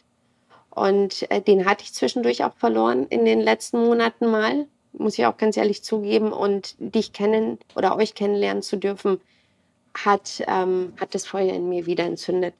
Und 0.69 1.29
äh, 1.31 1.41
den 1.41 1.65
hatte 1.65 1.83
ich 1.83 1.93
zwischendurch 1.93 2.43
auch 2.43 2.55
verloren 2.55 3.07
in 3.07 3.25
den 3.25 3.41
letzten 3.41 3.83
Monaten 3.83 4.29
mal, 4.29 4.67
muss 4.93 5.17
ich 5.17 5.25
auch 5.25 5.37
ganz 5.37 5.57
ehrlich 5.57 5.83
zugeben. 5.83 6.31
Und 6.31 6.75
dich 6.77 7.13
kennen 7.13 7.57
oder 7.75 7.95
euch 7.95 8.13
kennenlernen 8.13 8.61
zu 8.61 8.77
dürfen, 8.77 9.19
hat, 10.05 10.43
ähm, 10.47 10.93
hat 10.99 11.15
das 11.15 11.25
Feuer 11.25 11.53
in 11.53 11.67
mir 11.67 11.85
wieder 11.87 12.05
entzündet. 12.05 12.53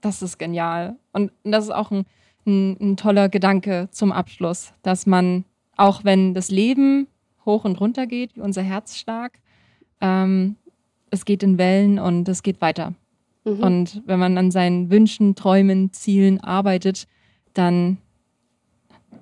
Das 0.00 0.22
ist 0.22 0.38
genial. 0.38 0.96
Und 1.12 1.32
das 1.42 1.64
ist 1.64 1.70
auch 1.70 1.90
ein, 1.90 2.06
ein, 2.46 2.76
ein 2.80 2.96
toller 2.96 3.28
Gedanke 3.28 3.88
zum 3.90 4.12
Abschluss, 4.12 4.72
dass 4.82 5.06
man, 5.06 5.44
auch 5.76 6.04
wenn 6.04 6.34
das 6.34 6.50
Leben 6.50 7.06
hoch 7.44 7.64
und 7.64 7.80
runter 7.80 8.06
geht, 8.06 8.36
wie 8.36 8.40
unser 8.40 8.62
Herzschlag, 8.62 9.38
ähm, 10.00 10.56
es 11.10 11.24
geht 11.24 11.42
in 11.42 11.58
Wellen 11.58 11.98
und 11.98 12.28
es 12.28 12.42
geht 12.42 12.60
weiter. 12.60 12.94
Mhm. 13.44 13.60
Und 13.60 14.02
wenn 14.06 14.18
man 14.18 14.38
an 14.38 14.50
seinen 14.50 14.90
Wünschen, 14.90 15.34
Träumen, 15.34 15.92
Zielen 15.92 16.40
arbeitet, 16.40 17.06
dann 17.54 17.98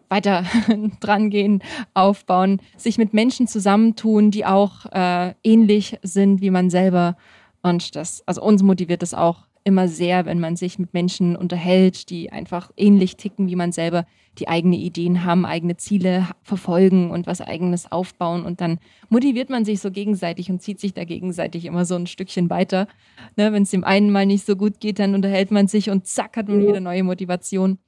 weiter 0.09 0.45
dran 1.01 1.31
gehen, 1.31 1.62
aufbauen, 1.95 2.61
sich 2.77 2.99
mit 2.99 3.14
Menschen 3.14 3.47
zusammentun, 3.47 4.31
die 4.31 4.47
auch 4.47 4.87
äh, 4.87 5.35
ähnlich 5.43 5.99
sind 6.03 6.41
wie 6.41 6.51
man 6.51 6.71
selber. 6.71 7.16
Und 7.62 7.97
das, 7.97 8.23
also 8.27 8.43
uns 8.43 8.62
motiviert 8.62 9.03
es 9.03 9.14
auch 9.14 9.47
immer 9.69 9.87
sehr, 9.87 10.27
wenn 10.27 10.41
man 10.41 10.57
sich 10.57 10.79
mit 10.79 10.95
Menschen 10.95 11.37
unterhält, 11.37 12.11
die 12.11 12.33
einfach 12.33 12.71
ähnlich 12.77 13.16
ticken 13.16 13.49
wie 13.49 13.57
man 13.57 13.71
selber, 13.71 14.07
die 14.39 14.49
eigene 14.49 14.77
Ideen 14.77 15.25
haben, 15.25 15.45
eigene 15.45 15.77
Ziele 15.77 16.29
verfolgen 16.43 17.11
und 17.11 17.27
was 17.27 17.41
eigenes 17.41 17.91
aufbauen. 17.93 18.45
Und 18.45 18.61
dann 18.61 18.79
motiviert 19.09 19.51
man 19.51 19.64
sich 19.64 19.81
so 19.81 19.91
gegenseitig 19.91 20.51
und 20.51 20.62
zieht 20.62 20.81
sich 20.81 20.95
da 20.95 21.05
gegenseitig 21.05 21.64
immer 21.64 21.85
so 21.85 21.95
ein 21.95 22.07
Stückchen 22.07 22.51
weiter. 22.51 22.89
Ne, 23.37 23.53
wenn 23.53 23.64
es 23.64 23.71
dem 23.71 23.85
einen 23.85 24.11
mal 24.11 24.27
nicht 24.27 24.47
so 24.47 24.57
gut 24.57 24.81
geht, 24.81 24.99
dann 24.99 25.14
unterhält 25.14 25.51
man 25.51 25.69
sich 25.69 25.91
und 25.91 26.07
zack, 26.07 26.37
hat 26.37 26.49
man 26.49 26.66
wieder 26.66 26.81
neue 26.81 27.05
Motivation. 27.05 27.79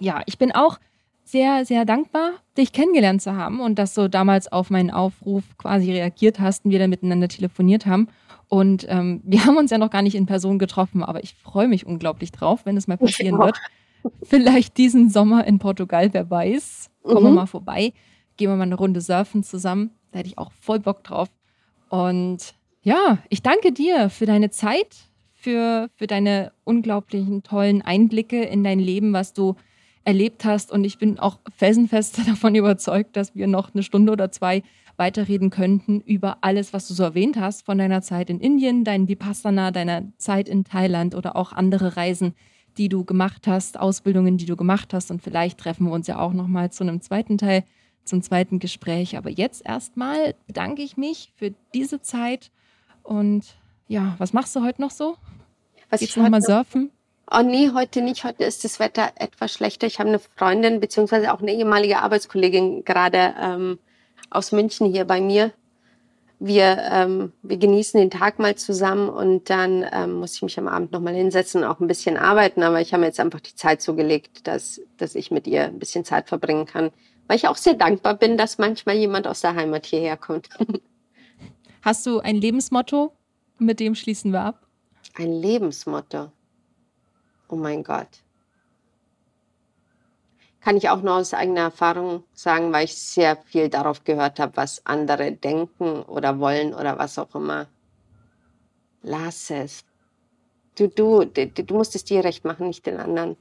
Ja, 0.00 0.22
ich 0.26 0.38
bin 0.38 0.52
auch 0.52 0.78
sehr, 1.24 1.64
sehr 1.66 1.84
dankbar, 1.84 2.32
dich 2.56 2.72
kennengelernt 2.72 3.20
zu 3.20 3.36
haben 3.36 3.60
und 3.60 3.78
dass 3.78 3.94
du 3.94 4.08
damals 4.08 4.50
auf 4.50 4.70
meinen 4.70 4.90
Aufruf 4.90 5.44
quasi 5.58 5.92
reagiert 5.92 6.40
hast 6.40 6.64
und 6.64 6.70
wir 6.70 6.78
dann 6.78 6.90
miteinander 6.90 7.28
telefoniert 7.28 7.84
haben. 7.86 8.08
Und 8.48 8.86
ähm, 8.88 9.20
wir 9.24 9.44
haben 9.44 9.56
uns 9.56 9.70
ja 9.70 9.78
noch 9.78 9.90
gar 9.90 10.02
nicht 10.02 10.14
in 10.14 10.26
Person 10.26 10.58
getroffen, 10.58 11.02
aber 11.02 11.22
ich 11.22 11.34
freue 11.34 11.68
mich 11.68 11.86
unglaublich 11.86 12.32
drauf, 12.32 12.64
wenn 12.64 12.76
es 12.76 12.88
mal 12.88 12.98
passieren 12.98 13.38
wird. 13.38 13.58
Vielleicht 14.22 14.76
diesen 14.76 15.10
Sommer 15.10 15.46
in 15.46 15.58
Portugal, 15.58 16.12
wer 16.12 16.30
weiß. 16.30 16.90
Kommen 17.02 17.22
mhm. 17.22 17.26
wir 17.26 17.32
mal 17.32 17.46
vorbei, 17.46 17.92
gehen 18.36 18.50
wir 18.50 18.56
mal 18.56 18.62
eine 18.62 18.76
Runde 18.76 19.00
surfen 19.00 19.42
zusammen. 19.42 19.90
Da 20.12 20.20
hätte 20.20 20.28
ich 20.28 20.38
auch 20.38 20.52
voll 20.60 20.80
Bock 20.80 21.04
drauf. 21.04 21.28
Und 21.88 22.54
ja, 22.82 23.18
ich 23.28 23.42
danke 23.42 23.72
dir 23.72 24.08
für 24.08 24.26
deine 24.26 24.50
Zeit, 24.50 24.96
für, 25.34 25.88
für 25.96 26.06
deine 26.06 26.52
unglaublichen 26.64 27.42
tollen 27.42 27.82
Einblicke 27.82 28.42
in 28.42 28.64
dein 28.64 28.78
Leben, 28.78 29.12
was 29.12 29.32
du 29.32 29.56
erlebt 30.04 30.44
hast. 30.44 30.72
Und 30.72 30.84
ich 30.84 30.98
bin 30.98 31.18
auch 31.18 31.38
felsenfest 31.56 32.18
davon 32.28 32.54
überzeugt, 32.54 33.16
dass 33.16 33.34
wir 33.34 33.46
noch 33.46 33.74
eine 33.74 33.82
Stunde 33.82 34.12
oder 34.12 34.30
zwei 34.30 34.62
weiterreden 34.98 35.50
könnten 35.50 36.00
über 36.00 36.38
alles, 36.40 36.72
was 36.72 36.88
du 36.88 36.94
so 36.94 37.04
erwähnt 37.04 37.38
hast, 37.38 37.64
von 37.64 37.78
deiner 37.78 38.02
Zeit 38.02 38.30
in 38.30 38.40
Indien, 38.40 38.84
dein 38.84 39.08
Vipassana, 39.08 39.70
deiner 39.70 40.02
Zeit 40.18 40.48
in 40.48 40.64
Thailand 40.64 41.14
oder 41.14 41.36
auch 41.36 41.52
andere 41.52 41.96
Reisen, 41.96 42.34
die 42.76 42.88
du 42.88 43.04
gemacht 43.04 43.46
hast, 43.46 43.78
Ausbildungen, 43.78 44.36
die 44.36 44.46
du 44.46 44.56
gemacht 44.56 44.92
hast. 44.92 45.10
Und 45.10 45.22
vielleicht 45.22 45.58
treffen 45.58 45.86
wir 45.86 45.92
uns 45.92 46.06
ja 46.06 46.18
auch 46.18 46.32
nochmal 46.32 46.70
zu 46.70 46.84
einem 46.84 47.00
zweiten 47.00 47.38
Teil, 47.38 47.64
zum 48.04 48.22
zweiten 48.22 48.58
Gespräch. 48.58 49.16
Aber 49.16 49.30
jetzt 49.30 49.64
erstmal 49.64 50.34
bedanke 50.46 50.82
ich 50.82 50.96
mich 50.96 51.32
für 51.36 51.54
diese 51.74 52.02
Zeit. 52.02 52.50
Und 53.02 53.44
ja, 53.86 54.16
was 54.18 54.32
machst 54.32 54.54
du 54.56 54.62
heute 54.62 54.80
noch 54.80 54.90
so? 54.90 55.16
Was 55.90 56.00
Geht's 56.00 56.16
nochmal 56.16 56.42
surfen? 56.42 56.90
Oh 57.30 57.42
nee, 57.42 57.70
heute 57.74 58.00
nicht. 58.00 58.24
Heute 58.24 58.44
ist 58.44 58.64
das 58.64 58.80
Wetter 58.80 59.12
etwas 59.16 59.52
schlechter. 59.52 59.86
Ich 59.86 59.98
habe 59.98 60.08
eine 60.08 60.18
Freundin 60.18 60.80
beziehungsweise 60.80 61.32
auch 61.32 61.40
eine 61.40 61.52
ehemalige 61.52 61.98
Arbeitskollegin 61.98 62.84
gerade 62.84 63.34
ähm, 63.40 63.78
aus 64.30 64.52
München 64.52 64.90
hier 64.90 65.04
bei 65.04 65.20
mir 65.20 65.52
wir, 66.40 66.78
ähm, 66.90 67.32
wir 67.42 67.56
genießen 67.56 67.98
den 67.98 68.10
Tag 68.10 68.38
mal 68.38 68.54
zusammen 68.54 69.08
und 69.08 69.50
dann 69.50 69.84
ähm, 69.92 70.14
muss 70.14 70.36
ich 70.36 70.42
mich 70.42 70.58
am 70.58 70.68
Abend 70.68 70.92
nochmal 70.92 71.14
hinsetzen 71.14 71.62
und 71.62 71.68
auch 71.68 71.80
ein 71.80 71.88
bisschen 71.88 72.16
arbeiten. 72.16 72.62
Aber 72.62 72.80
ich 72.80 72.92
habe 72.92 73.00
mir 73.00 73.06
jetzt 73.06 73.20
einfach 73.20 73.40
die 73.40 73.54
Zeit 73.54 73.82
so 73.82 73.94
gelegt, 73.94 74.46
dass, 74.46 74.80
dass 74.96 75.14
ich 75.14 75.30
mit 75.30 75.46
ihr 75.46 75.64
ein 75.64 75.78
bisschen 75.78 76.04
Zeit 76.04 76.28
verbringen 76.28 76.66
kann. 76.66 76.90
Weil 77.26 77.36
ich 77.36 77.48
auch 77.48 77.56
sehr 77.56 77.74
dankbar 77.74 78.14
bin, 78.14 78.38
dass 78.38 78.58
manchmal 78.58 78.96
jemand 78.96 79.26
aus 79.26 79.40
der 79.40 79.54
Heimat 79.54 79.84
hierher 79.86 80.16
kommt. 80.16 80.48
Hast 81.82 82.06
du 82.06 82.20
ein 82.20 82.36
Lebensmotto? 82.36 83.12
Mit 83.58 83.80
dem 83.80 83.94
schließen 83.94 84.32
wir 84.32 84.42
ab. 84.42 84.66
Ein 85.14 85.32
Lebensmotto. 85.32 86.30
Oh 87.48 87.56
mein 87.56 87.82
Gott 87.82 88.08
kann 90.60 90.76
ich 90.76 90.88
auch 90.88 91.02
nur 91.02 91.14
aus 91.14 91.34
eigener 91.34 91.62
Erfahrung 91.62 92.24
sagen, 92.34 92.72
weil 92.72 92.84
ich 92.84 92.96
sehr 92.96 93.36
viel 93.36 93.68
darauf 93.68 94.04
gehört 94.04 94.40
habe, 94.40 94.56
was 94.56 94.84
andere 94.84 95.32
denken 95.32 96.02
oder 96.02 96.38
wollen 96.40 96.74
oder 96.74 96.98
was 96.98 97.18
auch 97.18 97.34
immer. 97.34 97.66
Lass 99.02 99.50
es. 99.50 99.84
Du, 100.74 100.88
du, 100.88 101.24
du, 101.24 101.74
musst 101.74 101.94
es 101.94 102.04
dir 102.04 102.24
recht 102.24 102.44
machen, 102.44 102.68
nicht 102.68 102.86
den 102.86 102.98
anderen. 102.98 103.36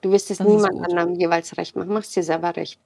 Du 0.00 0.10
wirst 0.12 0.30
es 0.30 0.38
das 0.38 0.46
niemand 0.46 0.84
anderem 0.84 1.14
jeweils 1.14 1.56
recht 1.56 1.76
machen. 1.76 1.92
Mach 1.92 2.02
es 2.02 2.10
dir 2.10 2.22
selber 2.22 2.56
recht. 2.56 2.78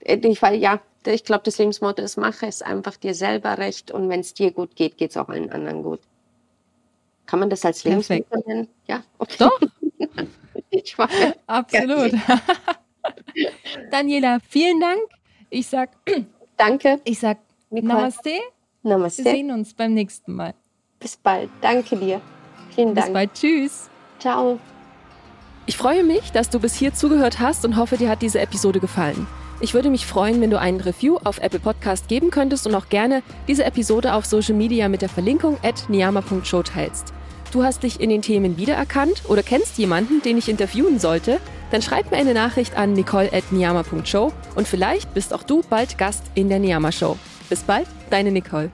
Äh, 0.00 0.16
ich, 0.16 0.42
weil, 0.42 0.56
ja, 0.56 0.80
ich 1.06 1.24
glaube, 1.24 1.42
das 1.44 1.58
Lebensmotto 1.58 2.02
ist, 2.02 2.16
mache 2.16 2.46
es 2.46 2.62
einfach 2.62 2.96
dir 2.96 3.14
selber 3.14 3.58
recht 3.58 3.90
und 3.90 4.08
wenn 4.08 4.20
es 4.20 4.34
dir 4.34 4.52
gut 4.52 4.76
geht, 4.76 4.96
geht 4.96 5.10
es 5.10 5.16
auch 5.16 5.28
allen 5.28 5.50
anderen 5.50 5.82
gut. 5.82 6.00
Kann 7.26 7.40
man 7.40 7.50
das 7.50 7.64
als 7.64 7.84
Lebensmotto 7.84 8.42
nennen? 8.46 8.68
Ja, 8.86 9.02
okay. 9.18 9.36
Doch. 9.38 9.60
ich 10.70 10.96
mache. 10.98 11.34
Absolut. 11.46 12.12
Daniela, 13.90 14.38
vielen 14.48 14.80
Dank. 14.80 15.00
Ich 15.50 15.66
sag 15.68 15.90
Danke. 16.56 17.00
Ich 17.04 17.18
sag 17.18 17.38
Namaste. 17.70 18.30
Namaste. 18.82 19.24
Wir 19.24 19.32
sehen 19.32 19.50
uns 19.50 19.74
beim 19.74 19.94
nächsten 19.94 20.34
Mal. 20.34 20.54
Bis 21.00 21.16
bald. 21.16 21.50
Danke 21.60 21.96
dir. 21.96 22.20
Vielen 22.74 22.94
Dank. 22.94 23.06
Bis 23.06 23.12
bald. 23.14 23.34
Tschüss. 23.34 23.90
Ciao. 24.18 24.58
Ich 25.66 25.76
freue 25.76 26.04
mich, 26.04 26.30
dass 26.32 26.50
du 26.50 26.60
bis 26.60 26.74
hier 26.74 26.92
zugehört 26.92 27.40
hast 27.40 27.64
und 27.64 27.76
hoffe, 27.76 27.96
dir 27.96 28.10
hat 28.10 28.22
diese 28.22 28.40
Episode 28.40 28.80
gefallen. 28.80 29.26
Ich 29.60 29.74
würde 29.74 29.90
mich 29.90 30.06
freuen, 30.06 30.40
wenn 30.40 30.50
du 30.50 30.58
einen 30.58 30.80
Review 30.80 31.18
auf 31.24 31.38
Apple 31.38 31.60
Podcast 31.60 32.08
geben 32.08 32.30
könntest 32.30 32.66
und 32.66 32.74
auch 32.74 32.88
gerne 32.88 33.22
diese 33.48 33.64
Episode 33.64 34.14
auf 34.14 34.26
Social 34.26 34.54
Media 34.54 34.88
mit 34.88 35.02
der 35.02 35.08
Verlinkung 35.08 35.56
at 35.62 35.88
niyama.show 35.88 36.62
teilst 36.62 37.14
du 37.54 37.62
hast 37.62 37.82
dich 37.84 38.00
in 38.00 38.10
den 38.10 38.22
Themen 38.22 38.56
wiedererkannt 38.56 39.22
oder 39.28 39.42
kennst 39.42 39.78
jemanden, 39.78 40.20
den 40.22 40.38
ich 40.38 40.48
interviewen 40.48 40.98
sollte, 40.98 41.38
dann 41.70 41.82
schreib 41.82 42.10
mir 42.10 42.16
eine 42.16 42.34
Nachricht 42.34 42.76
an 42.76 42.92
nicole.niyama.show 42.92 44.32
und 44.56 44.68
vielleicht 44.68 45.14
bist 45.14 45.32
auch 45.32 45.44
du 45.44 45.62
bald 45.70 45.96
Gast 45.96 46.24
in 46.34 46.48
der 46.48 46.58
Niyama 46.58 46.92
Show. 46.92 47.16
Bis 47.48 47.62
bald, 47.62 47.86
deine 48.10 48.32
Nicole. 48.32 48.70